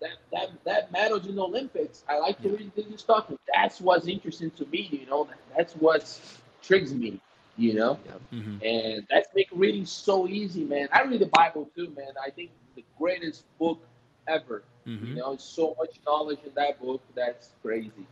that 0.01 0.16
that 0.32 0.51
that 0.64 0.92
medals 0.92 1.26
in 1.26 1.36
the 1.36 1.42
Olympics. 1.42 2.05
I 2.09 2.18
like 2.18 2.40
to 2.42 2.51
read 2.51 2.72
this 2.74 3.01
stuff. 3.01 3.30
That's 3.55 3.80
what's 3.80 4.07
interesting 4.07 4.51
to 4.53 4.66
me. 4.66 4.88
You 4.90 5.07
know, 5.07 5.28
that's 5.57 5.74
what 5.74 6.20
triggers 6.62 6.94
me. 6.94 7.20
You 7.57 7.74
know, 7.74 7.98
Mhm. 8.32 8.61
and 8.62 9.07
that's 9.11 9.28
make 9.34 9.48
reading 9.53 9.84
so 9.86 10.26
easy, 10.28 10.64
man. 10.64 10.88
I 10.92 11.03
read 11.03 11.20
the 11.20 11.26
Bible 11.32 11.68
too, 11.76 11.90
man. 11.96 12.12
I 12.24 12.30
think 12.30 12.51
the 12.74 12.84
greatest 12.98 13.44
book 13.59 13.80
ever. 14.26 14.62
You 15.01 15.14
Mhm. 15.14 15.16
know, 15.16 15.36
so 15.36 15.74
much 15.78 15.98
knowledge 16.07 16.40
in 16.44 16.53
that 16.55 16.80
book. 16.80 17.03
That's 17.14 17.55
crazy. 17.62 18.07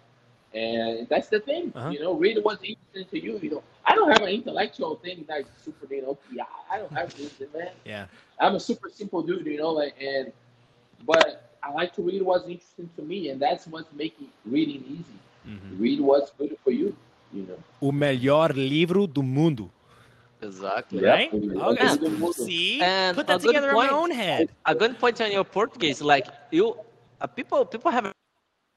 And 0.55 1.09
that's 1.09 1.29
the 1.29 1.41
thing, 1.41 1.73
Uh-huh. 1.75 1.91
you 1.91 2.01
know, 2.01 2.15
read 2.15 2.39
what's 2.43 2.63
interesting 2.63 3.05
to 3.07 3.23
you. 3.25 3.39
You 3.43 3.51
know, 3.51 3.63
I 3.85 3.95
don't 3.95 4.11
have 4.11 4.23
an 4.23 4.29
intellectual 4.29 4.97
thing 4.97 5.25
that's 5.29 5.49
super, 5.63 5.93
you 5.93 6.03
know, 6.03 6.19
yeah, 6.33 6.45
I 6.71 6.79
don't 6.79 6.93
have 6.93 7.15
this, 7.17 7.41
man. 7.55 7.71
Yeah. 7.85 8.07
I'm 8.41 8.55
a 8.55 8.61
super 8.61 8.89
simple 8.89 9.23
dude, 9.23 9.47
you 9.47 9.59
know, 9.59 9.71
like, 9.71 9.95
and, 10.01 10.33
but 11.07 11.48
I 11.69 11.73
like 11.73 11.93
to 11.97 12.03
read 12.03 12.23
what's 12.23 12.49
interesting 12.49 12.89
to 12.97 13.03
me, 13.03 13.29
and 13.29 13.41
that's 13.41 13.67
what's 13.67 13.93
making 13.93 14.29
reading 14.47 14.83
easy. 14.89 15.19
Read 15.79 16.01
what's 16.01 16.31
good 16.33 16.57
for 16.65 16.71
you, 16.71 16.97
you 17.33 17.43
know. 17.43 17.59
O 17.83 17.93
melhor 17.93 18.55
livro 18.55 19.07
do 19.07 19.23
mundo. 19.23 19.71
Exactly. 20.41 21.03
Yeah. 21.03 21.11
Right? 21.11 21.33
Okay. 21.33 21.85
Yeah. 21.85 22.31
See? 22.33 22.81
And 22.81 23.17
Put 23.17 23.27
that 23.27 23.41
good 23.41 23.49
together 23.49 23.71
in 23.71 23.77
my 23.77 23.89
own 23.89 24.11
head. 24.11 24.51
A 24.67 24.75
good 24.75 24.99
point 24.99 25.21
on 25.21 25.33
your 25.33 25.45
Portuguese, 25.45 26.01
like 26.01 26.27
you, 26.51 26.77
uh, 27.21 27.27
people, 27.27 27.65
people 27.65 27.91
have 27.91 28.07
a 28.07 28.13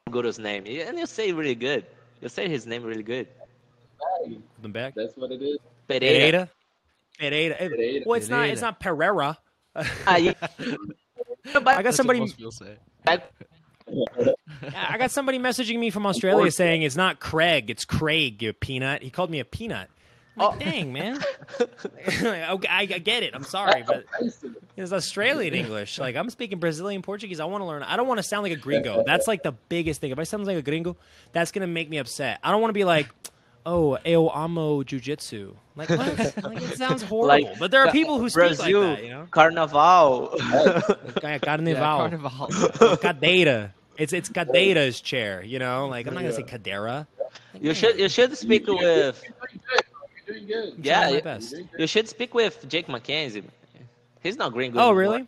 Guru's 0.09 0.39
name, 0.39 0.65
and 0.65 0.97
you 0.97 1.05
say 1.05 1.31
really 1.31 1.55
good. 1.55 1.85
You 2.21 2.29
say 2.29 2.49
his 2.49 2.65
name 2.65 2.83
really 2.83 3.03
good. 3.03 3.27
Hey, 4.25 4.37
Them 4.61 4.71
back. 4.71 4.95
That's 4.95 5.15
what 5.15 5.31
it 5.31 5.41
is. 5.41 5.59
Pereira. 5.87 6.49
Pereira. 7.17 7.55
Pereira. 7.55 7.55
Pereira. 7.55 8.03
Well, 8.05 8.17
it's 8.17 8.29
not. 8.29 8.49
It's 8.49 8.61
not 8.61 8.79
Pereira. 8.79 9.37
Ah, 10.07 10.17
yeah. 10.17 10.33
I 11.55 11.83
got 11.83 11.93
somebody. 11.93 12.19
what 12.19 12.25
most 12.25 12.37
people 12.37 12.51
say. 12.51 12.77
I 14.75 14.97
got 14.97 15.11
somebody 15.11 15.39
messaging 15.39 15.79
me 15.79 15.89
from 15.89 16.05
Australia 16.05 16.51
saying 16.51 16.83
it's 16.83 16.95
not 16.95 17.19
Craig, 17.19 17.69
it's 17.69 17.85
Craig. 17.85 18.41
You 18.41 18.53
peanut. 18.53 19.01
He 19.01 19.09
called 19.09 19.29
me 19.29 19.39
a 19.39 19.45
peanut. 19.45 19.89
I'm 20.37 20.47
like, 20.47 20.55
oh. 20.55 20.59
dang 20.59 20.93
man. 20.93 21.19
okay, 21.59 22.67
I, 22.67 22.81
I 22.81 22.85
get 22.85 23.23
it. 23.23 23.35
I'm 23.35 23.43
sorry, 23.43 23.83
but 23.85 24.05
it's 24.77 24.93
Australian 24.93 25.53
English. 25.53 25.99
Like 25.99 26.15
I'm 26.15 26.29
speaking 26.29 26.59
Brazilian 26.59 27.01
Portuguese. 27.01 27.39
I 27.39 27.45
want 27.45 27.61
to 27.61 27.65
learn. 27.65 27.83
I 27.83 27.97
don't 27.97 28.07
want 28.07 28.19
to 28.19 28.23
sound 28.23 28.43
like 28.43 28.53
a 28.53 28.57
gringo. 28.57 29.03
That's 29.05 29.27
like 29.27 29.43
the 29.43 29.51
biggest 29.51 29.99
thing. 29.99 30.11
If 30.11 30.19
I 30.19 30.23
sound 30.23 30.45
like 30.45 30.57
a 30.57 30.61
gringo, 30.61 30.95
that's 31.33 31.51
gonna 31.51 31.67
make 31.67 31.89
me 31.89 31.97
upset. 31.97 32.39
I 32.43 32.51
don't 32.51 32.61
want 32.61 32.69
to 32.69 32.73
be 32.73 32.85
like, 32.85 33.09
oh, 33.65 33.97
eu 34.05 34.29
amo 34.29 34.83
jujitsu. 34.83 35.55
Like 35.75 35.89
what? 35.89 36.37
like 36.43 36.61
it 36.61 36.77
sounds 36.77 37.01
horrible. 37.01 37.27
Like, 37.27 37.59
but 37.59 37.71
there 37.71 37.85
are 37.85 37.91
people 37.91 38.19
who 38.19 38.29
speak 38.29 38.57
Brazil, 38.57 38.81
like 38.81 38.97
that. 38.97 39.03
You 39.03 39.09
know, 39.11 39.27
Carnaval. 39.31 40.35
Yeah, 40.37 41.39
Carnival. 41.39 41.73
Yeah, 41.73 41.79
Carnival. 41.79 42.97
Cadeira. 43.01 43.73
It's 43.97 44.13
it's 44.13 44.29
Cadeira's 44.29 44.99
chair, 44.99 45.43
you 45.43 45.59
know. 45.59 45.87
Like 45.87 46.07
I'm 46.07 46.13
not 46.13 46.21
gonna 46.21 46.33
say 46.33 46.43
Cadeira. 46.43 47.07
you 47.59 47.73
should 47.73 47.99
you 47.99 48.09
should 48.09 48.37
speak 48.37 48.67
with 48.67 48.81
You're 48.81 49.01
doing 49.03 49.61
good. 49.69 49.83
You're 50.27 50.35
doing 50.35 50.47
good. 50.47 50.85
Yeah, 50.85 51.09
trying 51.09 51.23
best. 51.23 51.51
You're 51.51 51.61
doing 51.61 51.69
you 51.79 51.87
should 51.87 52.09
speak 52.09 52.33
with 52.33 52.67
Jake 52.67 52.89
Mackenzie. 52.89 53.43
He's 54.21 54.37
not 54.37 54.53
gringo. 54.53 54.79
Oh 54.79 54.83
anymore. 54.83 54.99
really? 54.99 55.27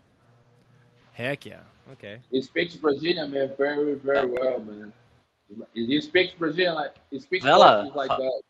Heck 1.13 1.45
yeah. 1.45 1.59
Okay. 1.93 2.19
He 2.31 2.41
speaks 2.41 2.75
Brazilian, 2.75 3.31
man, 3.31 3.51
very, 3.57 3.95
very 3.95 4.25
well, 4.25 4.59
man. 4.59 4.93
He 5.73 6.01
speaks 6.01 6.33
Brazilian 6.33 6.75
like 6.75 6.95
he 7.11 7.19
speaks 7.19 7.43
Vela. 7.43 7.89
Portuguese 7.91 7.95
like 7.95 8.11
uh, 8.11 8.17
that. 8.17 8.41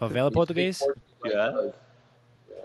Favela 0.00 0.28
He 0.28 0.34
Portuguese. 0.34 0.78
speaks 0.78 0.94
Portuguese 1.20 1.44
like 1.64 1.74
Yeah. 2.54 2.62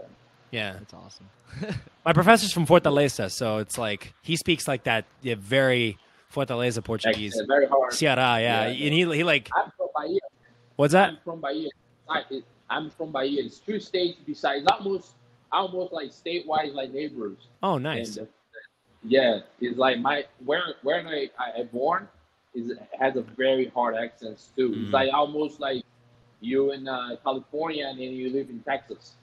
Yeah. 0.51 0.73
That's 0.73 0.93
awesome. 0.93 1.29
My 2.05 2.13
professor's 2.13 2.51
from 2.51 2.65
Fortaleza, 2.65 3.29
so 3.31 3.57
it's 3.59 3.77
like 3.77 4.13
he 4.21 4.35
speaks 4.35 4.67
like 4.67 4.83
that. 4.83 5.05
Yeah, 5.21 5.35
very 5.37 5.97
Fortaleza 6.33 6.83
Portuguese. 6.83 7.33
Accent, 7.33 7.47
very 7.47 7.67
hard. 7.67 7.91
Ceará, 7.93 8.41
yeah. 8.41 8.67
Yeah. 8.67 8.85
And 8.85 8.93
he 8.93 9.05
he 9.17 9.23
like 9.23 9.49
I'm 9.55 9.71
from 9.77 9.87
Bahia. 9.95 10.19
what's 10.75 10.93
that? 10.93 11.09
I'm 11.09 11.17
from 11.23 11.39
Bahia. 11.41 11.69
I- 12.09 12.23
it- 12.29 12.45
I'm 12.69 12.89
from 12.89 13.11
Bahia. 13.11 13.43
It's 13.43 13.59
two 13.59 13.79
states 13.79 14.17
besides 14.25 14.65
almost 14.67 15.11
almost 15.51 15.93
like 15.93 16.09
statewide 16.09 16.73
like 16.73 16.91
neighbors. 16.91 17.37
Oh, 17.61 17.77
nice. 17.77 18.17
And, 18.17 18.27
uh, 18.27 18.31
yeah, 19.03 19.39
it's 19.61 19.77
like 19.77 19.99
my 19.99 20.25
where 20.43 20.63
where 20.81 21.05
I 21.07 21.29
I 21.37 21.59
I 21.59 21.63
born 21.63 22.07
is 22.55 22.71
has 22.99 23.15
a 23.15 23.21
very 23.21 23.67
hard 23.67 23.95
accent 23.95 24.41
too. 24.55 24.69
Mhm. 24.69 24.83
It's 24.85 24.93
like 24.93 25.13
almost 25.13 25.59
like 25.59 25.83
you 26.43 26.71
in 26.71 26.87
uh, 26.87 27.15
California 27.23 27.87
and 27.87 27.97
then 27.99 28.09
you 28.11 28.29
live 28.29 28.49
in 28.49 28.59
Texas. 28.61 29.13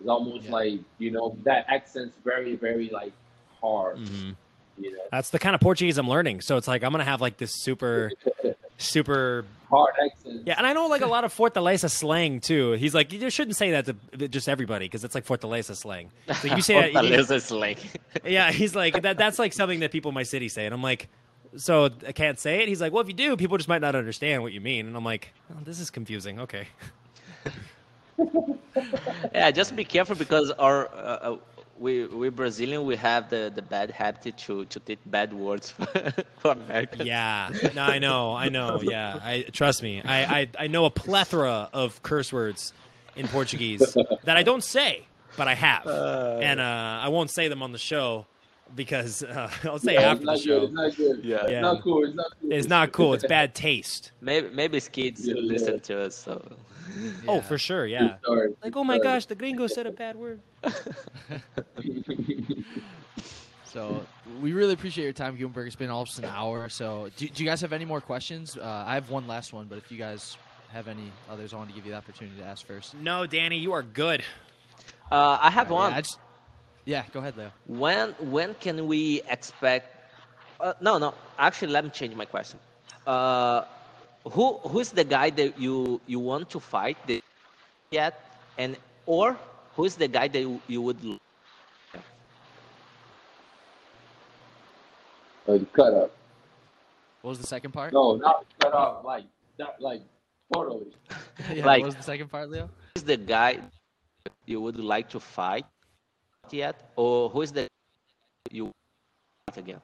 It's 0.00 0.08
almost 0.08 0.44
Yeah. 0.44 0.52
like 0.52 0.80
you 0.98 1.10
know 1.10 1.36
that 1.44 1.64
accent's 1.68 2.16
very 2.24 2.54
very 2.56 2.88
like 2.90 3.12
hard. 3.60 3.98
hmm 3.98 4.30
You 4.78 4.92
know, 4.92 5.02
That's 5.10 5.30
the 5.30 5.38
kind 5.38 5.54
of 5.54 5.60
Portuguese 5.62 5.96
I'm 5.96 6.08
learning. 6.08 6.42
So 6.42 6.56
it's 6.58 6.68
like 6.68 6.84
I'm 6.84 6.92
gonna 6.92 7.04
have 7.04 7.20
like 7.22 7.38
this 7.38 7.52
super, 7.64 8.12
super. 8.78 9.46
hard 9.70 9.94
accent. 10.04 10.42
Yeah, 10.46 10.54
and 10.58 10.66
I 10.66 10.72
know 10.74 10.86
like 10.86 11.00
a 11.00 11.06
lot 11.06 11.24
of 11.24 11.34
Fortaleza 11.34 11.90
slang 11.90 12.40
too. 12.40 12.72
He's 12.72 12.94
like, 12.94 13.10
you 13.12 13.30
shouldn't 13.30 13.56
say 13.56 13.70
that 13.72 13.86
to 13.86 14.28
just 14.28 14.48
everybody 14.48 14.84
because 14.84 15.02
it's 15.02 15.14
like 15.14 15.24
Fortaleza 15.26 15.74
slang. 15.74 16.10
So 16.42 16.54
you 16.54 16.60
say 16.62 16.74
that. 16.92 16.92
you- 17.04 17.10
Fortaleza 17.16 17.34
is 17.42 17.50
like 17.50 17.78
Yeah, 18.24 18.52
he's 18.52 18.74
like 18.74 19.00
that. 19.02 19.16
That's 19.16 19.38
like 19.38 19.52
something 19.54 19.80
that 19.80 19.92
people 19.92 20.10
in 20.10 20.14
my 20.14 20.24
city 20.24 20.48
say, 20.50 20.66
and 20.66 20.74
I'm 20.74 20.82
like, 20.82 21.08
so 21.56 21.90
I 22.06 22.12
can't 22.12 22.38
say 22.38 22.62
it. 22.62 22.68
He's 22.68 22.80
like, 22.80 22.92
well, 22.92 23.02
if 23.02 23.08
you 23.08 23.14
do, 23.14 23.36
people 23.36 23.56
just 23.56 23.68
might 23.68 23.80
not 23.80 23.94
understand 23.94 24.42
what 24.42 24.52
you 24.52 24.60
mean, 24.60 24.86
and 24.86 24.96
I'm 24.96 25.04
like, 25.04 25.32
oh, 25.52 25.58
this 25.64 25.80
is 25.80 25.90
confusing. 25.90 26.40
Okay, 26.40 26.68
yeah. 29.34 29.50
Just 29.50 29.74
be 29.76 29.84
careful 29.84 30.16
because 30.16 30.50
our 30.52 30.88
uh, 30.88 30.98
uh, 30.98 31.36
we 31.78 32.06
we 32.06 32.28
Brazilian 32.28 32.84
we 32.84 32.96
have 32.96 33.28
the, 33.30 33.52
the 33.54 33.62
bad 33.62 33.90
habit 33.90 34.36
to 34.36 34.64
to 34.66 34.80
take 34.80 34.98
bad 35.06 35.32
words 35.32 35.70
for 36.38 36.52
Americans. 36.52 37.04
yeah, 37.04 37.50
no, 37.74 37.82
I 37.82 37.98
know, 37.98 38.34
I 38.34 38.48
know, 38.48 38.80
yeah, 38.82 39.18
I 39.22 39.42
trust 39.52 39.82
me, 39.82 40.02
I, 40.02 40.40
I 40.40 40.48
I 40.60 40.66
know 40.66 40.84
a 40.84 40.90
plethora 40.90 41.68
of 41.72 42.02
curse 42.02 42.32
words 42.32 42.72
in 43.14 43.28
Portuguese 43.28 43.96
that 44.24 44.36
I 44.36 44.42
don't 44.42 44.64
say, 44.64 45.06
but 45.36 45.48
I 45.48 45.54
have, 45.54 45.86
and 45.86 46.60
uh, 46.60 47.00
I 47.02 47.08
won't 47.08 47.30
say 47.30 47.48
them 47.48 47.62
on 47.62 47.72
the 47.72 47.78
show 47.78 48.26
because 48.74 49.22
uh, 49.22 49.50
I'll 49.64 49.78
say 49.78 49.94
Yeah, 49.94 50.10
after 50.12 50.12
it's 50.12 50.20
the 50.20 50.26
not 50.26 50.36
good. 50.36 50.44
show. 50.44 50.62
It's 50.64 50.72
not 50.72 50.96
good. 50.96 51.24
Yeah. 51.24 51.46
It's 51.46 51.62
not 51.62 51.82
cool. 51.82 52.04
It's 52.04 52.14
not 52.14 52.26
cool. 52.40 52.52
It's 52.52 52.68
not 52.68 52.92
cool. 52.92 53.14
It's 53.14 53.26
bad 53.28 53.54
taste. 53.54 54.12
Maybe 54.20 54.48
maybe 54.50 54.80
kids 54.80 55.26
Yeah, 55.26 55.34
yeah. 55.36 55.40
listen 55.42 55.80
to 55.80 56.02
us. 56.02 56.16
So 56.16 56.42
Oh, 57.28 57.40
for 57.40 57.58
sure, 57.58 57.84
yeah. 57.86 58.16
Sorry. 58.24 58.54
Like, 58.62 58.76
oh 58.76 58.84
my 58.84 58.94
Sorry. 58.96 59.02
gosh, 59.04 59.26
the 59.26 59.34
gringo 59.34 59.66
said 59.66 59.86
a 59.86 59.90
bad 59.92 60.16
word. 60.16 60.40
So 63.64 64.06
we 64.40 64.54
really 64.54 64.72
appreciate 64.72 65.04
your 65.04 65.12
time, 65.12 65.36
Gutemberg. 65.36 65.66
It's 65.66 65.76
been 65.76 65.90
almost 65.90 66.18
an 66.18 66.24
hour. 66.24 66.68
So 66.70 67.10
do, 67.18 67.28
do 67.28 67.44
you 67.44 67.48
guys 67.50 67.60
have 67.60 67.74
any 67.74 67.84
more 67.84 68.00
questions? 68.00 68.56
Uh, 68.56 68.84
I 68.86 68.94
have 68.94 69.10
one 69.10 69.26
last 69.26 69.52
one, 69.52 69.66
but 69.66 69.76
if 69.76 69.92
you 69.92 69.98
guys 69.98 70.38
have 70.72 70.88
any 70.88 71.12
others, 71.30 71.52
I 71.52 71.56
want 71.58 71.68
to 71.68 71.74
give 71.76 71.84
you 71.84 71.92
the 71.92 71.98
opportunity 71.98 72.38
to 72.40 72.44
ask 72.46 72.64
first. 72.66 72.94
No, 72.94 73.26
Danny, 73.26 73.58
you 73.58 73.72
are 73.72 73.82
good. 73.82 74.22
uh, 75.12 75.36
I 75.42 75.50
have 75.50 75.68
Yeah, 75.68 75.74
one. 75.74 75.92
I 75.92 76.00
just- 76.00 76.18
yeah, 76.86 77.04
go 77.12 77.20
ahead, 77.20 77.36
Leo. 77.36 77.50
When 77.66 78.10
when 78.32 78.54
can 78.54 78.86
we 78.86 79.22
expect? 79.28 79.92
Uh, 80.60 80.72
no, 80.80 80.98
no. 80.98 81.14
Actually, 81.38 81.72
let 81.72 81.84
me 81.84 81.90
change 81.90 82.14
my 82.14 82.24
question. 82.24 82.58
Uh, 83.06 83.64
who 84.24 84.58
who's 84.70 84.90
the 84.90 85.04
guy 85.04 85.30
that 85.30 85.58
you 85.60 86.00
you 86.06 86.18
want 86.20 86.48
to 86.50 86.60
fight 86.60 86.96
that 87.08 87.22
yet, 87.90 88.14
and 88.58 88.76
or 89.06 89.36
who's 89.76 89.94
the 89.96 90.08
guy 90.08 90.28
that 90.28 90.40
you, 90.40 90.60
you 90.66 90.80
would? 90.82 90.98
l- 91.04 91.18
Uh, 95.48 95.58
cut 95.72 95.94
up. 95.94 96.10
What 97.22 97.30
was 97.30 97.38
the 97.38 97.46
second 97.46 97.70
part? 97.70 97.92
No, 97.92 98.16
not 98.16 98.44
cut 98.58 98.72
off. 98.74 99.04
Like 99.04 99.24
that. 99.58 99.80
Like 99.80 100.02
totally. 100.52 100.90
yeah, 101.54 101.64
Like- 101.64 101.82
what 101.82 101.86
was 101.86 101.96
the 101.96 102.02
second 102.02 102.28
part, 102.30 102.50
Leo? 102.50 102.68
Who's 102.96 103.04
the 103.04 103.16
guy 103.16 103.60
you 104.44 104.60
would 104.60 104.76
like 104.78 105.08
to 105.10 105.20
fight 105.20 105.64
yet, 106.52 106.90
or 106.96 107.28
who 107.30 107.42
is 107.42 107.52
the 107.52 107.68
you 108.50 108.70
fight 109.48 109.58
again? 109.58 109.80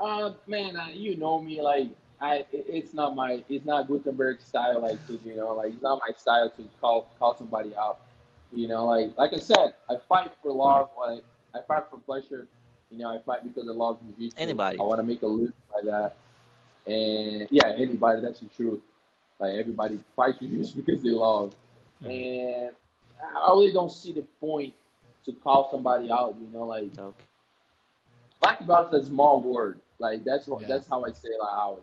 Uh, 0.00 0.32
man, 0.46 0.76
uh, 0.76 0.88
you 0.92 1.16
know 1.16 1.40
me. 1.40 1.60
Like 1.60 1.88
I 2.20 2.44
it's 2.52 2.94
not 2.94 3.14
my, 3.14 3.42
it's 3.48 3.64
not 3.64 3.88
Gutemberg 3.88 4.40
style. 4.40 4.80
Like 4.80 5.04
to, 5.06 5.18
you 5.24 5.36
know, 5.36 5.54
like 5.54 5.72
it's 5.72 5.82
not 5.82 6.00
my 6.06 6.12
style 6.16 6.50
to 6.50 6.62
call 6.80 7.10
call 7.18 7.36
somebody 7.36 7.74
out. 7.76 8.00
You 8.52 8.68
know, 8.68 8.86
like 8.86 9.16
like 9.16 9.32
I 9.34 9.38
said, 9.38 9.74
I 9.88 9.96
fight 10.08 10.30
for 10.42 10.52
love. 10.52 10.90
Like 10.98 11.22
I 11.54 11.60
fight 11.66 11.84
for 11.90 11.98
pleasure. 11.98 12.46
You 12.90 12.98
know, 12.98 13.10
I 13.10 13.18
fight 13.20 13.44
because 13.44 13.68
I 13.68 13.72
love 13.72 13.98
jiu-jitsu. 14.00 14.40
Anybody. 14.40 14.78
I 14.78 14.82
want 14.82 14.98
to 14.98 15.02
make 15.02 15.22
a 15.22 15.26
living 15.26 15.52
by 15.70 15.80
that. 15.84 16.16
And 16.86 17.46
yeah, 17.50 17.72
anybody. 17.76 18.22
That's 18.22 18.40
the 18.40 18.46
truth. 18.46 18.80
Like 19.38 19.54
everybody 19.54 19.98
fights 20.16 20.38
jiu-jitsu 20.40 20.82
because 20.82 21.02
they 21.02 21.10
love. 21.10 21.54
And 22.04 22.70
I 23.22 23.50
really 23.50 23.72
don't 23.72 23.90
see 23.92 24.12
the 24.12 24.22
point 24.40 24.74
to 25.24 25.32
call 25.32 25.70
somebody 25.70 26.10
out. 26.10 26.36
You 26.40 26.48
know, 26.52 26.64
like 26.64 26.90
Okay. 26.98 27.16
black 28.40 28.66
belt 28.66 28.92
is 28.94 29.04
a 29.04 29.06
small 29.06 29.40
word. 29.40 29.80
Like 29.98 30.24
that's 30.24 30.46
what 30.46 30.62
Yeah. 30.62 30.68
that's 30.68 30.88
how 30.88 31.04
I 31.04 31.10
say 31.12 31.28
it 31.28 31.40
like 31.40 31.52
always. 31.52 31.82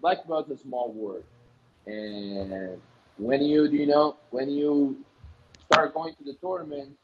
Black 0.00 0.26
belt 0.28 0.48
is 0.50 0.60
a 0.60 0.62
small 0.62 0.92
word, 0.92 1.24
and 1.86 2.80
when 3.16 3.42
you 3.42 3.68
do 3.68 3.76
you 3.76 3.86
know 3.86 4.16
when 4.30 4.48
you 4.48 5.04
start 5.70 5.92
going 5.94 6.14
to 6.14 6.24
the 6.24 6.34
tournament, 6.34 6.96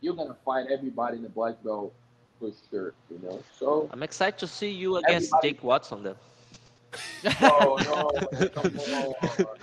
you're 0.00 0.14
gonna 0.14 0.36
fight 0.44 0.66
everybody 0.70 1.16
in 1.16 1.22
the 1.24 1.28
black 1.28 1.62
belt 1.64 1.92
for 2.38 2.50
sure. 2.70 2.94
You 3.10 3.18
know, 3.24 3.42
so 3.58 3.88
I'm 3.92 4.02
excited 4.04 4.38
to 4.38 4.46
see 4.46 4.70
you 4.70 4.96
against 4.98 5.28
Everybody- 5.34 5.48
Jake 5.54 5.64
Watson 5.64 6.02
then. 6.04 6.14
oh 7.42 7.78
no, 7.84 8.48
come 8.48 8.78
on, 8.78 9.14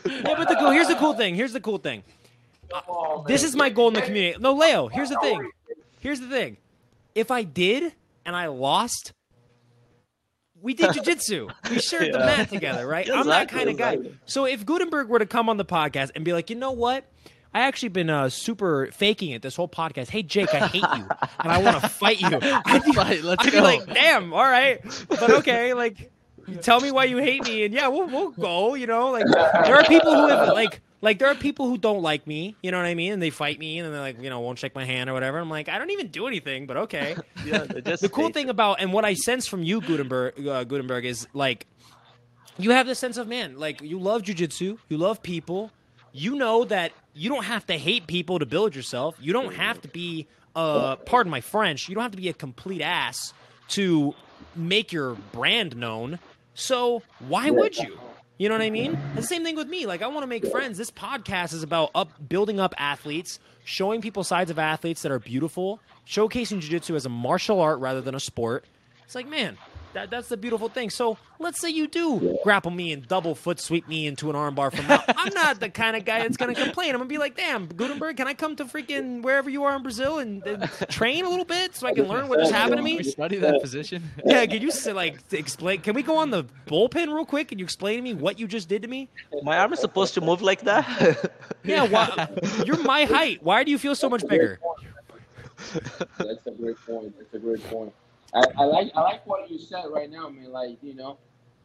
Yeah, 0.05 0.35
but 0.35 0.49
the 0.49 0.55
cool, 0.59 0.71
here's 0.71 0.87
the 0.87 0.95
cool 0.95 1.13
thing. 1.13 1.35
Here's 1.35 1.53
the 1.53 1.61
cool 1.61 1.77
thing. 1.77 2.03
Come 2.72 3.24
This 3.28 3.43
is 3.43 3.55
my 3.55 3.70
goal 3.70 3.89
in 3.89 3.93
the 3.93 4.01
community. 4.01 4.38
No, 4.39 4.53
Leo, 4.53 4.88
here's 4.88 5.09
the 5.09 5.20
thing. 5.22 5.49
Here's 5.99 6.20
the 6.20 6.28
thing. 6.28 6.57
If 7.15 7.32
I 7.32 7.43
did 7.43 7.93
and 8.26 8.36
I 8.36 8.47
lost, 8.47 9.11
we 10.61 10.74
did 10.74 10.89
jujitsu. 10.91 11.51
We 11.70 11.80
shared 11.80 12.13
the 12.13 12.20
mat 12.20 12.49
together, 12.49 12.88
right? 12.88 13.09
I'm 13.09 13.28
that 13.28 13.49
kind 13.49 13.70
of 13.70 13.78
guy. 13.78 13.93
exactly. 13.93 14.17
So 14.26 14.45
if 14.45 14.65
Gutemberg 14.65 15.09
were 15.09 15.20
to 15.20 15.26
come 15.26 15.49
on 15.49 15.57
the 15.57 15.65
podcast 15.65 16.11
and 16.15 16.24
be 16.24 16.34
like, 16.34 16.49
you 16.49 16.55
know 16.55 16.72
what? 16.72 17.05
I 17.53 17.61
actually 17.61 17.89
been 17.89 18.11
uh, 18.11 18.30
super 18.30 18.89
faking 18.93 19.32
it 19.32 19.41
this 19.41 19.55
whole 19.55 19.67
podcast. 19.67 20.09
Hey 20.09 20.22
Jake, 20.22 20.53
I 20.53 20.67
hate 20.67 20.84
you 20.84 21.07
and 21.39 21.51
I 21.51 21.57
want 21.57 21.82
to 21.82 21.89
fight 21.89 22.22
you. 22.22 22.28
I'd 22.41 22.84
be, 22.84 22.91
let's 23.24 23.43
I'd 23.43 23.45
be 23.45 23.51
go. 23.57 23.63
like, 23.63 23.88
damn, 23.88 24.34
all 24.34 24.43
right, 24.43 24.80
but 25.09 25.32
okay, 25.39 25.74
like, 25.74 26.11
tell 26.61 26.80
me 26.80 26.91
why 26.91 27.05
you 27.05 27.17
hate 27.17 27.43
me, 27.45 27.63
and 27.65 27.74
yeah, 27.74 27.88
we'll 27.88 28.05
we'll 28.07 28.30
go. 28.30 28.76
You 28.76 28.86
know, 28.86 29.09
like 29.09 29.26
there 29.26 29.76
are 29.78 29.84
people 29.86 30.13
who 30.13 30.28
have 30.28 30.49
like 30.49 30.80
like 31.02 31.20
there 31.20 31.28
are 31.28 31.36
people 31.36 31.68
who 31.68 31.78
don't 31.78 32.02
like 32.02 32.28
me. 32.28 32.56
You 32.62 32.72
know 32.72 32.78
what 32.78 32.86
I 32.86 32.95
mean? 32.95 33.14
And 33.14 33.22
they 33.22 33.30
fight 33.30 33.60
me, 33.60 33.80
and 33.80 33.93
they're 33.93 34.02
like, 34.02 34.22
you 34.22 34.30
know, 34.30 34.39
won't 34.41 34.60
shake 34.60 34.76
my 34.76 34.86
hand 34.86 35.10
or 35.10 35.14
whatever. 35.14 35.38
I'm 35.39 35.50
like, 35.50 35.70
I 35.70 35.78
don't 35.78 35.91
even 35.91 36.08
do 36.08 36.28
anything, 36.28 36.66
but 36.66 36.78
okay. 36.78 37.16
Yeah, 37.45 37.66
just 37.66 38.02
the 38.02 38.10
cool 38.10 38.30
thing 38.32 38.50
about 38.50 38.82
and 38.82 38.91
what 38.91 39.06
I 39.06 39.14
sense 39.14 39.47
from 39.47 39.64
you, 39.64 39.80
Gutemberg, 39.80 40.45
uh, 40.45 40.66
Gutemberg, 40.66 41.06
is 41.06 41.26
like 41.34 41.68
you 42.58 42.72
have 42.72 42.86
this 42.86 43.00
sense 43.00 43.16
of 43.16 43.30
man, 43.30 43.58
like 43.58 43.82
you 43.82 43.97
love 43.97 44.24
jujitsu, 44.24 44.78
you 44.89 44.97
love 44.97 45.24
people, 45.24 45.72
you 46.12 46.36
know 46.36 46.66
that 46.66 46.91
you 47.14 47.30
don't 47.30 47.45
have 47.45 47.66
to 47.68 47.78
hate 47.78 48.08
people 48.08 48.39
to 48.39 48.45
build 48.45 48.76
yourself. 48.76 49.16
You 49.22 49.32
don't 49.32 49.54
have 49.54 49.82
to 49.82 49.88
be, 49.88 50.28
uh, 50.56 50.97
pardon 50.97 51.32
my 51.32 51.39
French, 51.41 51.88
you 51.88 51.95
don't 51.95 52.02
have 52.02 52.12
to 52.12 52.18
be 52.18 52.28
a 52.28 52.34
complete 52.34 52.82
ass 52.82 53.34
to 53.70 54.14
make 54.56 54.91
your 54.91 55.14
brand 55.32 55.78
known. 55.78 56.20
So 56.54 57.02
why 57.20 57.50
would 57.50 57.78
you? 57.78 57.97
You 58.39 58.47
know 58.47 58.55
what 58.55 58.61
I 58.61 58.69
mean? 58.69 58.95
And 58.95 59.17
the 59.17 59.21
same 59.21 59.43
thing 59.43 59.57
with 59.57 59.67
me. 59.67 59.85
Like 59.85 60.01
I 60.01 60.07
want 60.07 60.23
to 60.23 60.27
make 60.27 60.47
friends. 60.47 60.77
This 60.77 60.89
podcast 60.89 61.53
is 61.53 61.61
about 61.61 61.91
up 61.93 62.09
building 62.29 62.57
up 62.57 62.73
athletes, 62.77 63.37
showing 63.65 63.99
people 63.99 64.23
sides 64.23 64.49
of 64.49 64.57
athletes 64.57 65.01
that 65.01 65.11
are 65.11 65.19
beautiful, 65.19 65.81
showcasing 66.07 66.61
jiu-jitsu 66.61 66.95
as 66.95 67.05
a 67.05 67.09
martial 67.09 67.59
art 67.59 67.79
rather 67.79 67.99
than 67.99 68.15
a 68.15 68.19
sport. 68.19 68.63
It's 69.03 69.13
like, 69.13 69.27
man, 69.27 69.57
that, 69.93 70.09
that's 70.09 70.29
the 70.29 70.37
beautiful 70.37 70.69
thing. 70.69 70.89
So 70.89 71.17
let's 71.39 71.59
say 71.59 71.69
you 71.69 71.87
do 71.87 72.37
grapple 72.43 72.71
me 72.71 72.91
and 72.93 73.07
double 73.07 73.35
foot 73.35 73.59
sweep 73.59 73.87
me 73.87 74.07
into 74.07 74.29
an 74.29 74.35
armbar 74.35 74.73
from 74.73 74.89
out. 74.91 75.03
I'm 75.17 75.33
not 75.33 75.59
the 75.59 75.69
kind 75.69 75.95
of 75.95 76.05
guy 76.05 76.19
that's 76.19 76.37
gonna 76.37 76.55
complain. 76.55 76.89
I'm 76.91 76.97
gonna 76.97 77.05
be 77.09 77.17
like, 77.17 77.35
damn, 77.35 77.67
Gutemberg, 77.67 78.17
can 78.17 78.27
I 78.27 78.33
come 78.33 78.55
to 78.57 78.65
freaking 78.65 79.21
wherever 79.21 79.49
you 79.49 79.63
are 79.63 79.75
in 79.75 79.81
Brazil 79.83 80.19
and, 80.19 80.45
and 80.45 80.63
train 80.89 81.25
a 81.25 81.29
little 81.29 81.45
bit 81.45 81.75
so 81.75 81.87
I 81.87 81.93
can 81.93 82.07
learn 82.07 82.27
what 82.27 82.39
just 82.39 82.51
happened 82.51 82.77
to 82.77 82.83
Can 82.83 82.83
we 82.85 82.97
me? 82.97 83.03
study 83.03 83.37
that 83.37 83.61
position? 83.61 84.03
Yeah, 84.25 84.45
can 84.45 84.61
you 84.61 84.71
say, 84.71 84.93
like 84.93 85.19
explain? 85.31 85.81
Can 85.81 85.95
we 85.95 86.03
go 86.03 86.17
on 86.17 86.29
the 86.29 86.45
bullpen 86.67 87.13
real 87.13 87.25
quick? 87.25 87.49
Can 87.49 87.59
you 87.59 87.65
explain 87.65 87.97
to 87.97 88.01
me 88.03 88.13
what 88.13 88.39
you 88.39 88.47
just 88.47 88.69
did 88.69 88.81
to 88.83 88.87
me? 88.87 89.09
My 89.43 89.57
arm 89.57 89.73
is 89.73 89.79
supposed 89.79 90.13
to 90.15 90.21
move 90.21 90.41
like 90.41 90.61
that. 90.61 91.31
Yeah, 91.61 91.83
why, 91.83 92.29
you're 92.65 92.81
my 92.83 93.03
height. 93.03 93.43
Why 93.43 93.65
do 93.65 93.69
you 93.69 93.77
feel 93.77 93.93
so 93.93 94.09
much 94.09 94.25
bigger? 94.27 94.59
That's 96.17 96.47
a 96.47 96.51
great 96.51 96.77
point. 96.85 97.13
That's 97.17 97.33
a 97.33 97.39
great 97.39 97.63
point. 97.69 97.93
I, 98.34 98.43
I 98.57 98.63
like 98.65 98.91
I 98.95 99.01
like 99.01 99.25
what 99.25 99.49
you 99.49 99.57
said 99.57 99.86
right 99.89 100.09
now, 100.09 100.30
man. 100.30 100.51
Like 100.51 100.77
you 100.82 100.93
know, 100.93 101.17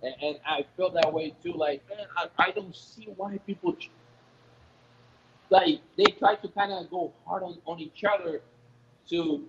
and, 0.03 0.15
and 0.23 0.39
I 0.47 0.65
feel 0.77 0.91
that 0.91 1.13
way 1.13 1.35
too. 1.43 1.53
Like 1.53 1.83
man, 1.89 2.07
I, 2.17 2.29
I 2.39 2.51
don't 2.51 2.75
see 2.75 3.09
why 3.17 3.39
people 3.47 3.77
like 5.51 5.81
they 5.97 6.05
try 6.05 6.37
to 6.37 6.49
kind 6.49 6.73
of 6.73 6.91
go 6.91 7.13
hard 7.27 7.43
on, 7.43 7.59
on 7.67 7.81
each 7.81 8.05
other. 8.05 8.41
To 9.11 9.45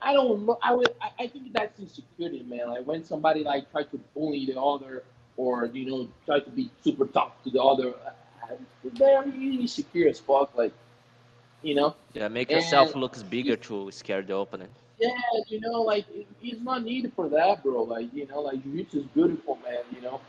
I 0.00 0.12
don't 0.12 0.46
know. 0.46 0.58
I 0.62 0.74
would. 0.74 0.94
I, 1.00 1.24
I 1.24 1.26
think 1.26 1.52
that's 1.52 1.78
insecurity, 1.80 2.42
man. 2.44 2.68
Like 2.70 2.86
when 2.86 3.04
somebody 3.04 3.42
like 3.42 3.70
try 3.72 3.82
to 3.82 3.98
bully 4.14 4.46
the 4.46 4.60
other, 4.60 5.02
or 5.36 5.66
you 5.66 5.86
know, 5.86 6.08
try 6.24 6.40
to 6.40 6.50
be 6.50 6.70
super 6.82 7.06
tough 7.06 7.42
to 7.44 7.50
the 7.50 7.62
other. 7.62 7.94
They're 8.84 9.22
really 9.22 9.62
insecure 9.62 10.08
as 10.08 10.20
fuck. 10.20 10.54
Like 10.56 10.72
you 11.62 11.74
know. 11.74 11.96
yeah, 12.12 12.28
make 12.28 12.50
yourself 12.50 12.94
look 12.94 13.16
bigger 13.28 13.56
to 13.56 13.90
scare 13.90 14.22
the 14.22 14.36
opponent. 14.36 14.70
Yeah, 14.98 15.10
you 15.48 15.60
know, 15.60 15.82
like 15.82 16.06
it, 16.14 16.26
it's 16.42 16.60
not 16.60 16.84
needed 16.84 17.12
for 17.14 17.28
that, 17.30 17.62
bro. 17.62 17.82
Like 17.82 18.14
you 18.14 18.26
know, 18.26 18.40
like 18.40 18.62
jiu-jitsu 18.62 19.00
is 19.00 19.06
beautiful, 19.06 19.58
man. 19.64 19.82
You 19.94 20.00
know, 20.02 20.20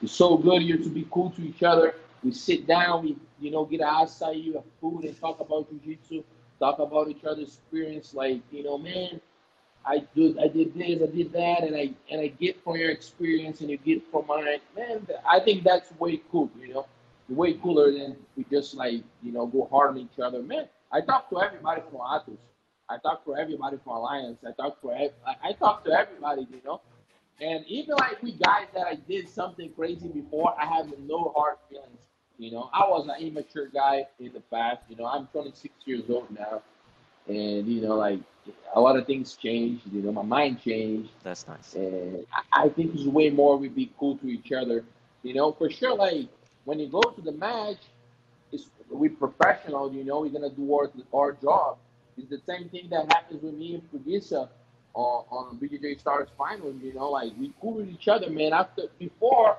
it's 0.00 0.12
so 0.12 0.36
good 0.36 0.62
here 0.62 0.78
to 0.78 0.88
be 0.88 1.06
cool 1.10 1.30
to 1.32 1.42
each 1.42 1.62
other. 1.62 1.96
We 2.22 2.32
sit 2.32 2.66
down, 2.66 3.04
we 3.04 3.16
you 3.40 3.50
know 3.50 3.64
get 3.64 3.80
an 3.80 3.88
acai, 3.88 4.54
a 4.56 4.62
food, 4.80 5.04
and 5.04 5.20
talk 5.20 5.40
about 5.40 5.68
jiu-jitsu, 5.70 6.22
talk 6.60 6.78
about 6.78 7.08
each 7.08 7.24
other's 7.24 7.48
experience. 7.48 8.14
Like 8.14 8.42
you 8.52 8.62
know, 8.62 8.78
man, 8.78 9.20
I 9.84 10.04
did 10.14 10.38
I 10.38 10.46
did 10.48 10.74
this, 10.74 11.02
I 11.02 11.06
did 11.06 11.32
that, 11.32 11.64
and 11.64 11.74
I 11.76 11.90
and 12.10 12.20
I 12.20 12.28
get 12.28 12.62
from 12.62 12.76
your 12.76 12.90
experience, 12.90 13.60
and 13.60 13.70
you 13.70 13.78
get 13.78 14.02
from 14.12 14.26
mine. 14.28 14.60
Man, 14.76 15.06
I 15.28 15.40
think 15.40 15.64
that's 15.64 15.90
way 15.98 16.22
cool. 16.30 16.48
You 16.60 16.74
know, 16.74 16.86
way 17.28 17.54
cooler 17.54 17.90
than 17.92 18.16
we 18.36 18.44
just 18.50 18.74
like 18.74 19.02
you 19.22 19.32
know 19.32 19.46
go 19.46 19.68
hard 19.70 19.90
on 19.90 19.98
each 19.98 20.20
other. 20.22 20.42
Man, 20.42 20.68
I 20.92 21.00
talk 21.00 21.28
to 21.30 21.40
everybody 21.42 21.82
from 21.90 22.00
Atos. 22.00 22.38
I 22.88 22.98
talk 22.98 23.24
for 23.24 23.38
everybody 23.38 23.78
from 23.82 23.94
Alliance. 23.96 24.38
I 24.46 24.52
talk 24.52 24.80
to 24.82 24.90
ev- 24.92 25.14
I 25.26 25.50
I 25.50 25.52
talk 25.52 25.84
to 25.84 25.92
everybody, 25.92 26.46
you 26.50 26.60
know. 26.64 26.80
And 27.40 27.64
even 27.66 27.96
like 27.96 28.22
we 28.22 28.32
guys 28.32 28.66
that 28.74 28.86
I 28.86 28.94
did 28.94 29.28
something 29.28 29.70
crazy 29.72 30.08
before, 30.08 30.54
I 30.58 30.66
have 30.66 30.86
no 30.98 31.32
hard 31.36 31.56
feelings. 31.68 32.06
You 32.38 32.52
know, 32.52 32.70
I 32.72 32.80
was 32.88 33.08
an 33.08 33.24
immature 33.26 33.66
guy 33.68 34.06
in 34.20 34.32
the 34.32 34.40
past. 34.40 34.82
You 34.88 34.96
know, 34.96 35.06
I'm 35.06 35.26
26 35.28 35.74
years 35.86 36.04
old 36.10 36.30
now, 36.30 36.62
and 37.28 37.66
you 37.66 37.80
know, 37.82 37.96
like 37.96 38.20
a 38.74 38.80
lot 38.80 38.96
of 38.96 39.06
things 39.06 39.36
changed. 39.36 39.82
You 39.92 40.02
know, 40.02 40.12
my 40.12 40.22
mind 40.22 40.60
changed. 40.60 41.10
That's 41.22 41.46
nice. 41.48 41.74
And 41.74 42.26
I, 42.52 42.64
I 42.64 42.68
think 42.68 42.94
it's 42.94 43.06
way 43.06 43.30
more 43.30 43.56
we 43.56 43.68
be 43.68 43.90
cool 43.98 44.16
to 44.18 44.26
each 44.28 44.52
other. 44.52 44.84
You 45.22 45.34
know, 45.34 45.52
for 45.52 45.70
sure. 45.70 45.96
Like 45.96 46.28
when 46.64 46.78
you 46.78 46.88
go 46.88 47.00
to 47.02 47.20
the 47.22 47.32
match, 47.32 47.78
it's 48.52 48.66
we 48.90 49.08
professional. 49.08 49.92
You 49.92 50.04
know, 50.04 50.20
we're 50.20 50.30
gonna 50.30 50.50
do 50.50 50.74
our 50.74 50.90
our 51.12 51.32
job. 51.32 51.78
It's 52.16 52.28
the 52.30 52.40
same 52.46 52.68
thing 52.68 52.88
that 52.90 53.12
happens 53.12 53.42
with 53.42 53.54
me 53.54 53.74
and 53.74 53.82
Preguiça 53.92 54.48
on 54.94 55.24
on 55.30 55.58
BJJ 55.58 56.00
Stars 56.00 56.28
finals. 56.36 56.76
You 56.82 56.94
know, 56.94 57.10
like 57.10 57.32
we 57.38 57.52
cool 57.60 57.74
with 57.74 57.88
each 57.88 58.08
other, 58.08 58.30
man. 58.30 58.52
After 58.52 58.84
before, 58.98 59.56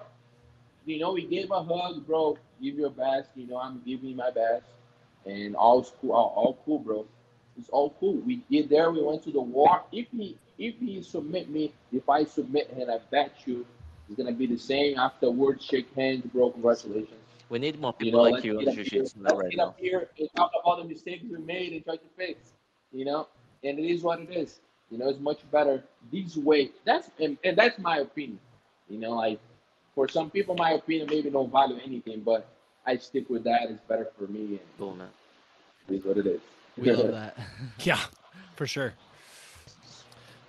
you 0.86 1.00
know, 1.00 1.14
we 1.14 1.26
gave 1.26 1.52
a 1.52 1.64
hug, 1.64 2.06
bro. 2.06 2.38
Give 2.62 2.76
your 2.76 2.92
best. 2.92 3.30
You 3.36 3.48
know, 3.48 3.58
I'm 3.58 3.82
giving 3.86 4.16
my 4.16 4.32
best, 4.32 4.66
and 5.26 5.56
all 5.56 5.84
cool. 6.02 6.12
All, 6.14 6.34
all 6.36 6.60
cool, 6.66 6.80
bro. 6.80 7.06
It's 7.58 7.70
all 7.70 7.92
cool. 8.00 8.16
We 8.16 8.38
did 8.50 8.70
there. 8.70 8.92
We 8.92 9.04
went 9.04 9.24
to 9.24 9.32
the 9.32 9.42
war. 9.42 9.84
If 9.92 10.08
he 10.12 10.38
if 10.60 10.76
he 10.80 11.02
submit 11.02 11.50
me, 11.50 11.74
if 11.92 12.08
I 12.10 12.24
submit 12.24 12.72
him, 12.72 12.90
I 12.90 13.00
bet 13.10 13.34
you 13.46 13.66
it's 14.08 14.18
gonna 14.18 14.34
be 14.34 14.48
the 14.48 14.58
same. 14.58 14.98
Afterwards, 15.00 15.66
shake 15.66 15.94
hands, 15.96 16.26
bro. 16.32 16.52
Congratulations. 16.52 17.20
We 17.54 17.60
need 17.60 17.80
more 17.80 17.94
You 18.00 18.06
people 18.06 18.24
know, 18.26 18.32
like 18.32 18.34
let's 18.34 18.46
you 18.46 18.54
get 18.54 18.62
in 18.64 18.70
up 18.70 18.74
here, 18.74 18.84
jiu-jitsu 18.84 19.22
right 19.22 19.50
get 19.52 19.58
now. 19.58 19.66
up 19.68 19.80
here 19.80 20.10
and 20.18 20.28
talk 20.36 20.50
about 20.60 20.80
the 20.80 20.86
mistakes 20.86 21.24
we 21.30 21.38
made 21.38 21.74
and 21.74 21.84
try 21.86 21.98
to 21.98 22.08
fix. 22.18 22.54
You 22.92 23.06
know, 23.06 23.28
and 23.64 23.78
it 23.78 23.84
is 23.86 24.02
what 24.02 24.22
it 24.22 24.32
is. 24.32 24.60
You 24.90 24.98
know, 24.98 25.08
it's 25.08 25.20
much 25.20 25.38
better 25.52 25.84
this 26.12 26.36
way. 26.36 26.72
That's 26.84 27.12
and, 27.20 27.38
and 27.44 27.56
that's 27.56 27.78
my 27.78 27.98
opinion. 28.00 28.40
You 28.90 28.98
know, 28.98 29.12
like 29.12 29.40
for 29.94 30.08
some 30.08 30.32
people, 30.32 30.56
my 30.56 30.72
opinion 30.72 31.10
maybe 31.12 31.30
don't 31.30 31.52
value 31.52 31.78
anything, 31.86 32.22
but 32.22 32.48
I 32.88 32.98
stick 32.98 33.30
with 33.30 33.44
that. 33.44 33.70
It's 33.70 33.84
better 33.88 34.08
for 34.18 34.26
me, 34.26 34.40
and 34.58 34.60
Cool, 34.80 34.96
man. 34.96 35.10
it 35.90 35.94
is 35.98 36.06
what 36.06 36.18
it 36.18 36.26
is. 36.26 36.42
We 36.76 36.92
love 36.92 37.12
that. 37.20 37.38
Yeah, 37.84 38.00
for 38.56 38.66
sure. 38.66 38.96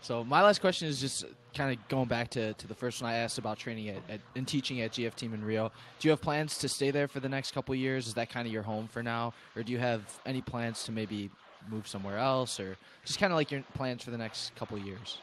So 0.01 0.25
my 0.25 0.41
last 0.43 0.63
question 0.63 0.89
is 0.89 1.03
just 1.03 1.27
kind 1.55 1.77
of 1.77 1.89
going 1.89 2.09
back 2.09 2.29
to, 2.31 2.53
to 2.55 2.67
the 2.67 2.75
first 2.75 3.01
one 3.01 3.11
I 3.11 3.17
asked 3.17 3.39
about 3.39 3.59
training 3.59 3.89
at, 3.89 4.03
at 4.09 4.21
and 4.35 4.47
teaching 4.47 4.81
at 4.81 4.93
GF 4.93 5.15
Team 5.15 5.35
in 5.35 5.45
Rio. 5.45 5.71
Do 5.99 6.09
you 6.09 6.11
have 6.11 6.21
plans 6.21 6.59
to 6.59 6.69
stay 6.69 6.91
there 6.91 7.09
for 7.09 7.21
the 7.21 7.29
next 7.29 7.53
couple 7.53 7.75
years? 7.75 8.07
Is 8.07 8.15
that 8.15 8.31
kind 8.31 8.47
of 8.47 8.53
your 8.53 8.63
home 8.63 8.89
for 8.89 9.03
now, 9.03 9.33
or 9.57 9.63
do 9.63 9.73
you 9.73 9.79
have 9.79 10.03
any 10.27 10.41
plans 10.41 10.85
to 10.85 10.93
maybe 10.93 11.31
move 11.69 11.89
somewhere 11.89 12.19
else, 12.19 12.61
or 12.61 12.77
just 13.05 13.19
kind 13.19 13.33
of 13.33 13.37
like 13.37 13.51
your 13.51 13.63
plans 13.75 14.03
for 14.03 14.11
the 14.11 14.19
next 14.19 14.55
couple 14.57 14.77
years? 14.79 15.19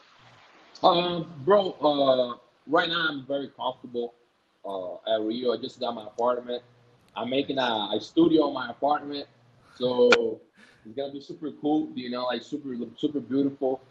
Um, 0.84 1.32
bro, 1.46 1.72
uh, 1.74 2.38
right 2.68 2.90
now 2.90 3.08
I'm 3.10 3.26
very 3.28 3.50
comfortable 3.50 4.16
uh, 4.66 5.14
at 5.14 5.22
Rio. 5.22 5.54
I 5.54 5.58
just 5.58 5.80
got 5.80 5.94
my 5.94 6.04
apartment. 6.04 6.64
I'm 7.16 7.30
making 7.30 7.58
a, 7.58 7.90
a 7.94 8.00
studio 8.00 8.48
in 8.48 8.54
my 8.54 8.70
apartment, 8.70 9.28
so 9.78 10.40
it's 10.86 10.96
gonna 10.96 11.12
be 11.12 11.22
super 11.22 11.52
cool. 11.62 11.90
You 11.94 12.10
know, 12.10 12.24
like 12.26 12.42
super, 12.42 12.74
super 12.98 13.20
beautiful. 13.20 13.82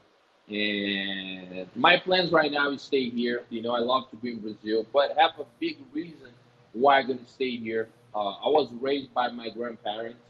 And 0.51 1.69
my 1.77 1.99
plans 1.99 2.33
right 2.33 2.53
now 2.53 2.71
is 2.71 2.83
stay 2.83 3.11
here. 3.11 3.45
You 3.51 3.63
know, 3.63 3.73
I 3.73 3.81
love 3.81 4.11
to 4.11 4.17
be 4.17 4.33
in 4.33 4.41
Brazil, 4.41 4.87
but 4.93 5.17
have 5.19 5.33
a 5.41 5.47
big 5.61 5.79
reason 5.93 6.31
why 6.73 6.99
I'm 7.01 7.09
gonna 7.09 7.27
stay 7.27 7.57
here. 7.57 7.89
Uh, 8.15 8.31
I 8.33 8.49
was 8.49 8.69
raised 8.81 9.15
by 9.15 9.29
my 9.31 9.51
grandparents, 9.51 10.21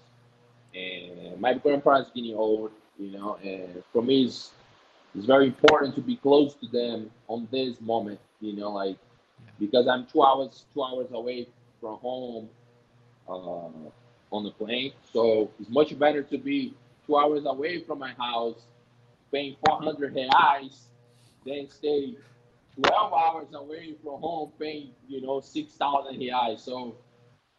and 0.74 1.40
my 1.40 1.54
grandparents 1.54 2.10
getting 2.14 2.34
old. 2.36 2.72
You 2.98 3.12
know, 3.12 3.36
and 3.42 3.82
for 3.92 4.02
me, 4.02 4.24
it's 4.26 4.52
it's 5.14 5.26
very 5.26 5.46
important 5.46 5.94
to 5.96 6.02
be 6.02 6.16
close 6.16 6.54
to 6.54 6.68
them 6.68 7.10
on 7.28 7.48
this 7.50 7.80
moment, 7.80 8.20
you 8.40 8.54
know, 8.54 8.70
like 8.70 8.98
because 9.58 9.86
I'm 9.88 10.06
two 10.06 10.22
hours 10.22 10.66
two 10.74 10.82
hours 10.84 11.08
away 11.12 11.48
from 11.80 11.98
home. 11.98 12.48
uh, 13.28 13.68
on 14.32 14.44
the 14.44 14.50
plane. 14.50 14.92
So 15.12 15.50
it's 15.60 15.70
much 15.70 15.98
better 15.98 16.22
to 16.22 16.38
be 16.38 16.74
two 17.06 17.16
hours 17.16 17.44
away 17.46 17.80
from 17.80 17.98
my 17.98 18.12
house, 18.12 18.66
paying 19.32 19.56
400 19.66 20.14
reais, 20.14 20.76
than 21.44 21.68
stay 21.70 22.14
12 22.82 23.12
hours 23.12 23.46
away 23.54 23.94
from 24.02 24.20
home, 24.20 24.52
paying 24.58 24.90
you 25.08 25.20
know 25.20 25.40
6,000 25.40 26.18
reais. 26.18 26.60
So 26.60 26.96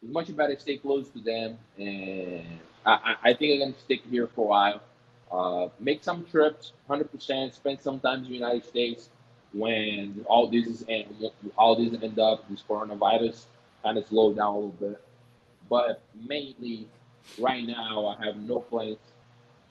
it's 0.02 0.12
much 0.12 0.34
better 0.36 0.54
to 0.54 0.60
stay 0.60 0.78
close 0.78 1.08
to 1.10 1.20
them, 1.20 1.58
and 1.78 2.58
I, 2.84 3.16
I 3.22 3.34
think 3.34 3.54
I'm 3.54 3.70
gonna 3.70 3.80
stick 3.80 4.02
here 4.10 4.28
for 4.34 4.46
a 4.46 4.48
while. 4.48 4.82
Uh, 5.30 5.68
make 5.80 6.04
some 6.04 6.26
trips, 6.26 6.72
100%. 6.90 7.54
Spend 7.54 7.80
some 7.80 8.00
time 8.00 8.18
in 8.18 8.24
the 8.24 8.34
United 8.34 8.66
States 8.66 9.08
when 9.54 10.24
all 10.28 10.48
this 10.48 10.66
is 10.66 10.84
and 10.88 11.06
all 11.56 11.74
this 11.76 12.02
end 12.02 12.18
up 12.18 12.48
this 12.50 12.62
coronavirus 12.68 13.46
kind 13.82 13.96
of 13.96 14.06
slow 14.06 14.34
down 14.34 14.54
a 14.54 14.58
little 14.58 14.70
bit. 14.72 15.02
But 15.70 16.02
mainly, 16.28 16.86
right 17.38 17.66
now, 17.66 18.06
I 18.06 18.26
have 18.26 18.36
no 18.36 18.60
plans 18.60 18.98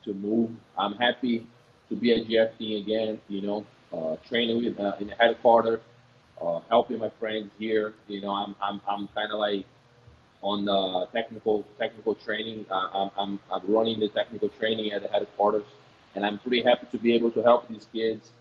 to 0.05 0.13
move. 0.15 0.49
I'm 0.77 0.95
happy 0.95 1.45
to 1.91 1.95
be 1.95 2.13
at 2.13 2.27
GFT 2.27 2.81
again. 2.81 3.19
You 3.27 3.41
know, 3.41 3.65
uh, 3.93 4.15
training 4.27 4.63
with, 4.63 4.79
uh, 4.79 4.93
in 4.99 5.07
the 5.07 5.15
headquarters, 5.15 5.81
uh, 6.41 6.61
helping 6.69 6.97
my 6.97 7.11
friends 7.19 7.51
here. 7.59 7.93
You 8.07 8.21
know, 8.21 8.31
I'm 8.31 8.55
I'm 8.61 8.81
I'm 8.87 9.07
kind 9.09 9.31
of 9.31 9.39
like 9.39 9.65
on 10.41 10.65
the 10.65 11.07
technical 11.13 11.63
technical 11.77 12.15
training. 12.15 12.65
Uh, 12.71 12.87
I'm, 12.93 13.11
I'm 13.17 13.39
I'm 13.51 13.61
running 13.67 13.99
the 13.99 14.07
technical 14.07 14.49
training 14.49 14.91
at 14.93 15.03
the 15.03 15.09
headquarters, 15.09 15.65
and 16.15 16.25
I'm 16.25 16.39
pretty 16.39 16.63
happy 16.63 16.87
to 16.91 16.97
be 16.97 17.13
able 17.13 17.31
to 17.31 17.43
help 17.43 17.67
these 17.67 17.87
kids. 17.93 18.31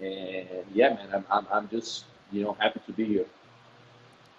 And 0.00 0.48
yeah, 0.74 0.94
man, 0.94 1.08
I'm 1.14 1.24
I'm, 1.30 1.46
I'm 1.52 1.68
just 1.68 2.06
you 2.32 2.42
know 2.42 2.56
happy 2.58 2.80
to 2.86 2.92
be 2.92 3.04
here. 3.04 3.26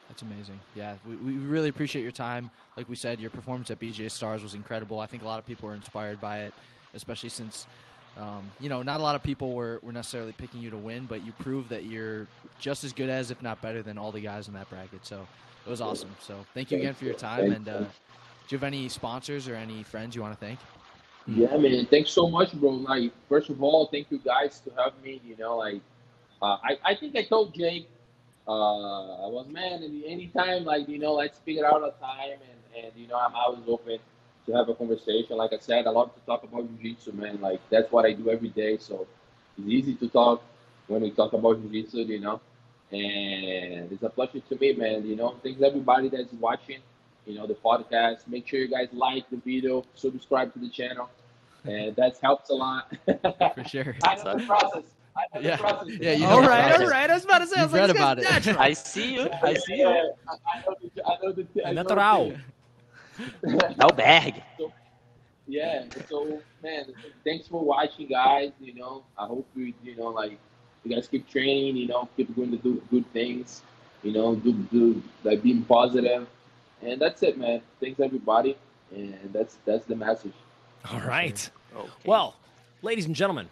That's 0.09 0.21
amazing. 0.21 0.59
Yeah, 0.73 0.95
we, 1.07 1.15
we 1.17 1.33
really 1.33 1.69
appreciate 1.69 2.01
your 2.01 2.11
time. 2.11 2.49
Like 2.75 2.89
we 2.89 2.95
said, 2.95 3.19
your 3.19 3.29
performance 3.29 3.69
at 3.71 3.79
BJJ 3.79 4.09
Stars 4.09 4.41
was 4.41 4.53
incredible. 4.53 4.99
I 4.99 5.05
think 5.05 5.21
a 5.21 5.25
lot 5.25 5.37
of 5.37 5.45
people 5.45 5.67
were 5.67 5.75
inspired 5.75 6.21
by 6.21 6.39
it, 6.39 6.53
especially 6.93 7.29
since, 7.29 7.67
um, 8.19 8.49
you 8.59 8.69
know, 8.69 8.81
not 8.81 8.99
a 8.99 9.03
lot 9.03 9.15
of 9.15 9.23
people 9.23 9.53
were, 9.53 9.79
were 9.83 9.91
necessarily 9.91 10.31
picking 10.31 10.61
you 10.61 10.69
to 10.69 10.77
win, 10.77 11.05
but 11.05 11.25
you 11.25 11.31
proved 11.33 11.69
that 11.69 11.85
you're 11.85 12.27
just 12.59 12.83
as 12.83 12.93
good 12.93 13.09
as, 13.09 13.31
if 13.31 13.41
not 13.41 13.61
better 13.61 13.83
than, 13.83 13.97
all 13.97 14.11
the 14.11 14.21
guys 14.21 14.47
in 14.47 14.53
that 14.55 14.69
bracket. 14.69 15.05
So 15.05 15.27
it 15.65 15.69
was 15.69 15.81
awesome. 15.81 16.09
So 16.19 16.35
thank 16.53 16.71
you 16.71 16.79
again 16.79 16.93
for 16.93 17.05
your 17.05 17.13
time. 17.13 17.51
And 17.51 17.69
uh, 17.69 17.79
do 17.79 17.85
you 18.49 18.57
have 18.57 18.63
any 18.63 18.89
sponsors 18.89 19.47
or 19.47 19.55
any 19.55 19.83
friends 19.83 20.15
you 20.15 20.21
want 20.21 20.39
to 20.39 20.45
thank? 20.45 20.59
Yeah, 21.27 21.55
man. 21.57 21.85
Thanks 21.85 22.09
so 22.09 22.27
much, 22.29 22.53
bro. 22.53 22.69
Like, 22.69 23.11
first 23.27 23.49
of 23.49 23.61
all, 23.61 23.87
thank 23.87 24.09
you 24.09 24.19
guys 24.19 24.61
to 24.61 24.71
have 24.81 24.93
me. 25.03 25.21
You 25.27 25.35
know, 25.37 25.57
like, 25.57 25.81
uh, 26.41 26.57
I, 26.63 26.77
I 26.85 26.95
think 26.95 27.15
I 27.17 27.23
told 27.23 27.53
Jake, 27.53 27.87
uh, 28.47 29.25
I 29.25 29.27
was, 29.27 29.45
man, 29.49 29.83
any 29.83 30.07
anytime, 30.07 30.63
like, 30.63 30.87
you 30.87 30.99
know, 30.99 31.13
let's 31.13 31.39
figure 31.39 31.65
out 31.65 31.83
a 31.83 31.93
time. 32.01 32.39
And, 32.39 32.85
and, 32.85 32.93
you 32.95 33.07
know, 33.07 33.17
I'm 33.17 33.35
always 33.35 33.63
open 33.67 33.99
to 34.47 34.53
have 34.53 34.69
a 34.69 34.73
conversation. 34.75 35.37
Like 35.37 35.53
I 35.53 35.59
said, 35.59 35.85
I 35.87 35.91
love 35.91 36.13
to 36.15 36.21
talk 36.21 36.43
about 36.43 36.67
jiu-jitsu, 36.79 37.11
man. 37.13 37.39
Like, 37.41 37.61
that's 37.69 37.91
what 37.91 38.05
I 38.05 38.13
do 38.13 38.29
every 38.29 38.49
day. 38.49 38.77
So 38.77 39.05
it's 39.57 39.67
easy 39.67 39.95
to 39.95 40.07
talk 40.09 40.41
when 40.87 41.01
we 41.01 41.11
talk 41.11 41.33
about 41.33 41.61
jiu-jitsu, 41.61 41.99
you 41.99 42.19
know. 42.19 42.41
And 42.91 43.91
it's 43.91 44.03
a 44.03 44.09
pleasure 44.09 44.39
to 44.39 44.55
me, 44.57 44.73
man. 44.73 45.05
You 45.05 45.15
know, 45.17 45.35
thanks 45.43 45.61
everybody 45.61 46.09
that's 46.09 46.31
watching, 46.33 46.79
you 47.25 47.35
know, 47.35 47.45
the 47.45 47.55
podcast. 47.55 48.27
Make 48.27 48.47
sure 48.47 48.59
you 48.59 48.69
guys 48.69 48.87
like 48.93 49.29
the 49.29 49.37
video, 49.37 49.83
subscribe 49.95 50.53
to 50.53 50.59
the 50.59 50.69
channel. 50.69 51.09
And 51.65 51.95
that 51.97 52.17
helps 52.21 52.49
a 52.49 52.53
lot. 52.53 52.89
For 53.05 53.63
sure. 53.65 53.95
I 54.03 54.15
know 54.15 54.37
the 54.37 54.45
process. 54.45 54.83
Yeah. 55.41 55.57
process. 55.57 55.87
Yeah, 55.99 56.11
you 56.13 56.19
know 56.21 56.29
All 56.29 56.41
the 56.43 56.47
right, 56.47 56.67
process. 56.69 56.81
all 56.85 56.91
right. 56.91 57.09
I 57.09 57.13
was 57.15 57.25
about 57.25 57.39
to 57.39 57.47
say, 57.47 57.59
I 57.59 57.63
was 57.65 57.73
You've 57.73 57.81
like, 57.81 57.87
read 57.89 57.95
about 57.97 58.19
it. 58.19 58.23
natural. 58.23 58.57
I 58.59 58.73
see 58.73 59.15
you. 59.15 59.29
I 59.43 59.53
see 59.55 59.75
you. 59.77 59.87
I 59.87 60.11
I 60.53 60.61
know 60.61 60.75
the, 60.95 61.05
I 61.05 61.17
know 61.21 61.31
the, 61.33 61.67
I 61.67 61.73
know 61.73 61.81
Natural. 61.83 62.29
thing. 62.29 62.41
No 63.77 63.89
bag. 63.89 64.43
Yeah. 65.47 65.85
So, 66.09 66.41
man, 66.61 66.85
thanks 67.23 67.47
for 67.47 67.63
watching, 67.63 68.07
guys. 68.07 68.51
You 68.59 68.75
know, 68.75 69.03
I 69.17 69.25
hope 69.25 69.47
you, 69.55 69.73
you 69.83 69.95
know, 69.95 70.07
like, 70.07 70.37
you 70.83 70.95
guys 70.95 71.07
keep 71.07 71.29
training. 71.29 71.77
You 71.77 71.87
know, 71.87 72.09
keep 72.17 72.35
going 72.35 72.51
to 72.51 72.57
do 72.57 72.81
good 72.91 73.11
things. 73.13 73.61
You 74.03 74.11
know, 74.11 74.35
do 74.35 74.53
do 74.53 75.01
like 75.23 75.41
being 75.41 75.63
positive. 75.63 76.03
positive, 76.03 76.27
and 76.81 77.01
that's 77.01 77.23
it, 77.23 77.37
man. 77.37 77.61
Thanks 77.79 77.99
everybody, 77.99 78.57
and 78.91 79.17
that's 79.33 79.57
that's 79.65 79.85
the 79.85 79.95
message. 79.95 80.33
All 80.91 81.01
right. 81.01 81.49
Okay. 81.75 81.89
Well, 82.05 82.35
ladies 82.81 83.05
and 83.05 83.15
gentlemen, 83.15 83.49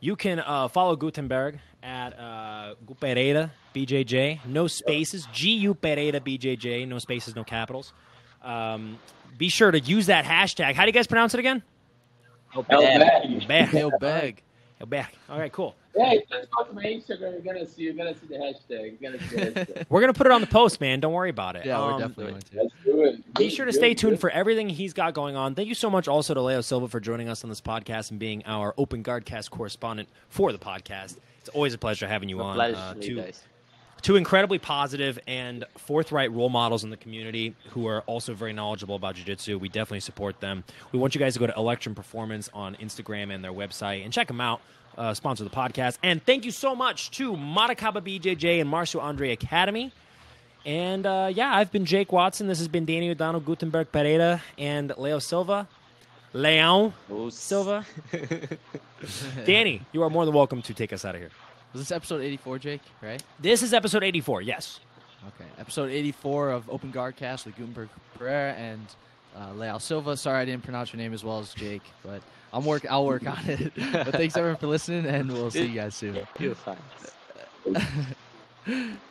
you 0.00 0.16
can 0.16 0.40
uh, 0.40 0.68
follow 0.68 0.96
Gutemberg 0.96 1.58
at 1.82 2.18
uh, 2.18 2.74
Gu 2.86 2.94
Pereira 2.94 3.52
BJJ. 3.74 4.46
No 4.46 4.66
spaces. 4.66 5.26
G 5.32 5.54
U 5.58 5.74
Pereira 5.74 6.20
BJJ. 6.20 6.86
No 6.88 6.98
spaces. 6.98 7.34
No 7.34 7.44
capitals. 7.44 7.92
Um, 8.44 8.98
be 9.38 9.48
sure 9.48 9.70
to 9.70 9.80
use 9.80 10.06
that 10.06 10.24
hashtag. 10.24 10.74
How 10.74 10.82
do 10.84 10.88
you 10.88 10.92
guys 10.92 11.06
pronounce 11.06 11.34
it 11.34 11.40
again? 11.40 11.62
Hell, 12.50 12.62
bad. 12.62 13.28
man. 13.30 13.46
Back. 13.48 13.68
Hail 13.70 13.90
bag. 14.00 14.42
Back. 14.86 15.14
All 15.30 15.38
right. 15.38 15.50
Cool. 15.50 15.74
Hey, 15.96 16.22
just 16.30 16.48
go 16.50 16.64
to 16.64 16.72
my 16.74 16.82
Instagram. 16.82 17.32
You're 17.42 17.54
gonna 17.54 17.66
see. 17.66 17.82
You're 17.84 17.94
gonna 17.94 18.14
see 18.14 18.26
the 18.26 18.34
hashtag. 18.34 19.00
You're 19.00 19.10
gonna 19.12 19.28
see 19.30 19.36
hashtag. 19.36 19.86
We're 19.88 20.00
gonna 20.02 20.12
put 20.12 20.26
it 20.26 20.32
on 20.32 20.42
the 20.42 20.46
post, 20.46 20.78
man. 20.80 21.00
Don't 21.00 21.12
worry 21.14 21.30
about 21.30 21.56
it. 21.56 21.64
Yeah, 21.64 21.78
we're 21.78 21.92
Um, 21.92 22.00
definitely 22.00 22.24
going 22.32 22.42
to. 22.42 22.56
Let's 22.62 22.74
do 22.84 23.02
it. 23.04 23.34
Be 23.34 23.48
sure 23.48 23.64
to 23.64 23.72
stay 23.72 23.94
tuned 23.94 24.20
for 24.20 24.28
everything 24.28 24.68
he's 24.68 24.92
got 24.92 25.14
going 25.14 25.36
on. 25.36 25.54
Thank 25.54 25.68
you 25.68 25.74
so 25.74 25.88
much 25.88 26.06
also 26.06 26.34
to 26.34 26.42
Leo 26.42 26.60
Silva 26.60 26.88
for 26.88 27.00
joining 27.00 27.28
us 27.30 27.44
on 27.44 27.48
this 27.50 27.62
podcast 27.62 28.10
and 28.10 28.20
being 28.20 28.42
our 28.44 28.74
Open 28.76 29.02
Guardcast 29.02 29.48
correspondent 29.50 30.08
for 30.28 30.52
the 30.52 30.58
podcast. 30.58 31.16
It's 31.38 31.48
always 31.50 31.72
a 31.72 31.78
pleasure 31.78 32.06
having 32.08 32.28
you 32.28 32.40
a 32.40 32.44
on. 32.44 32.54
pleasure 32.56 32.76
Uh, 32.76 32.94
to 32.94 33.00
two, 33.00 33.16
guys. 33.16 33.42
Two 34.04 34.16
incredibly 34.16 34.58
positive 34.58 35.18
and 35.26 35.64
forthright 35.78 36.30
role 36.30 36.50
models 36.50 36.84
in 36.84 36.90
the 36.90 36.96
community 36.98 37.54
who 37.70 37.86
are 37.86 38.02
also 38.02 38.34
very 38.34 38.52
knowledgeable 38.52 38.96
about 38.96 39.14
jiu-jitsu. 39.14 39.58
We 39.58 39.70
definitely 39.70 40.00
support 40.00 40.40
them. 40.40 40.62
We 40.92 40.98
want 40.98 41.14
you 41.14 41.18
guys 41.18 41.32
to 41.32 41.40
go 41.40 41.46
to 41.46 41.54
Electrum 41.56 41.94
Performance 41.94 42.50
on 42.52 42.74
Instagram 42.82 43.34
and 43.34 43.42
their 43.42 43.50
website 43.54 44.04
and 44.04 44.12
check 44.12 44.26
them 44.28 44.42
out. 44.42 44.60
Uh, 44.98 45.14
sponsor 45.14 45.42
the 45.42 45.48
podcast. 45.48 45.96
And 46.02 46.22
thank 46.24 46.44
you 46.44 46.50
so 46.50 46.76
much 46.76 47.12
to 47.12 47.32
Matakaba 47.32 48.02
BJJ 48.02 48.60
and 48.60 48.70
Marcio 48.70 49.00
Andre 49.02 49.32
Academy. 49.32 49.90
And 50.66 51.06
uh, 51.06 51.30
yeah, 51.34 51.54
I've 51.56 51.72
been 51.72 51.86
Jake 51.86 52.12
Watson. 52.12 52.46
This 52.46 52.58
has 52.58 52.68
been 52.68 52.84
Danny 52.84 53.08
O'Donnell, 53.10 53.40
Gutemberg 53.40 53.90
Pereira, 53.90 54.42
and 54.58 54.92
Leo 54.98 55.18
Silva. 55.18 55.66
Leon 56.34 56.92
Who's- 57.08 57.36
Silva. 57.36 57.86
Danny, 59.46 59.80
you 59.92 60.02
are 60.02 60.10
more 60.10 60.26
than 60.26 60.34
welcome 60.34 60.60
to 60.62 60.74
take 60.74 60.92
us 60.92 61.06
out 61.06 61.14
of 61.14 61.22
here. 61.22 61.30
Was 61.74 61.82
this 61.82 61.90
episode 61.90 62.22
84, 62.22 62.58
Jake? 62.60 62.80
Right? 63.02 63.20
This 63.40 63.60
is 63.64 63.74
episode 63.74 64.04
84, 64.04 64.42
yes. 64.42 64.78
Okay. 65.26 65.50
Episode 65.58 65.90
84 65.90 66.50
of 66.50 66.70
Open 66.70 66.92
Guard 66.92 67.16
Cast 67.16 67.46
with 67.46 67.56
Gutemberg 67.56 67.88
Pereira 68.16 68.52
and 68.52 68.86
uh, 69.36 69.52
Leal 69.54 69.80
Silva. 69.80 70.16
Sorry 70.16 70.42
I 70.42 70.44
didn't 70.44 70.62
pronounce 70.62 70.92
your 70.92 70.98
name 70.98 71.12
as 71.12 71.24
well 71.24 71.40
as 71.40 71.52
Jake, 71.52 71.82
but 72.04 72.22
I'm 72.52 72.64
work. 72.64 72.86
I'll 72.88 73.04
work 73.04 73.26
on 73.26 73.38
it. 73.46 73.72
but 73.92 74.12
thanks 74.12 74.36
everyone 74.36 74.56
for 74.58 74.68
listening, 74.68 75.04
and 75.06 75.32
we'll 75.32 75.50
see 75.50 75.64
you 75.64 75.74
guys 75.74 75.96
soon. 75.96 76.24
You're 76.38 76.54
fine. 76.54 76.76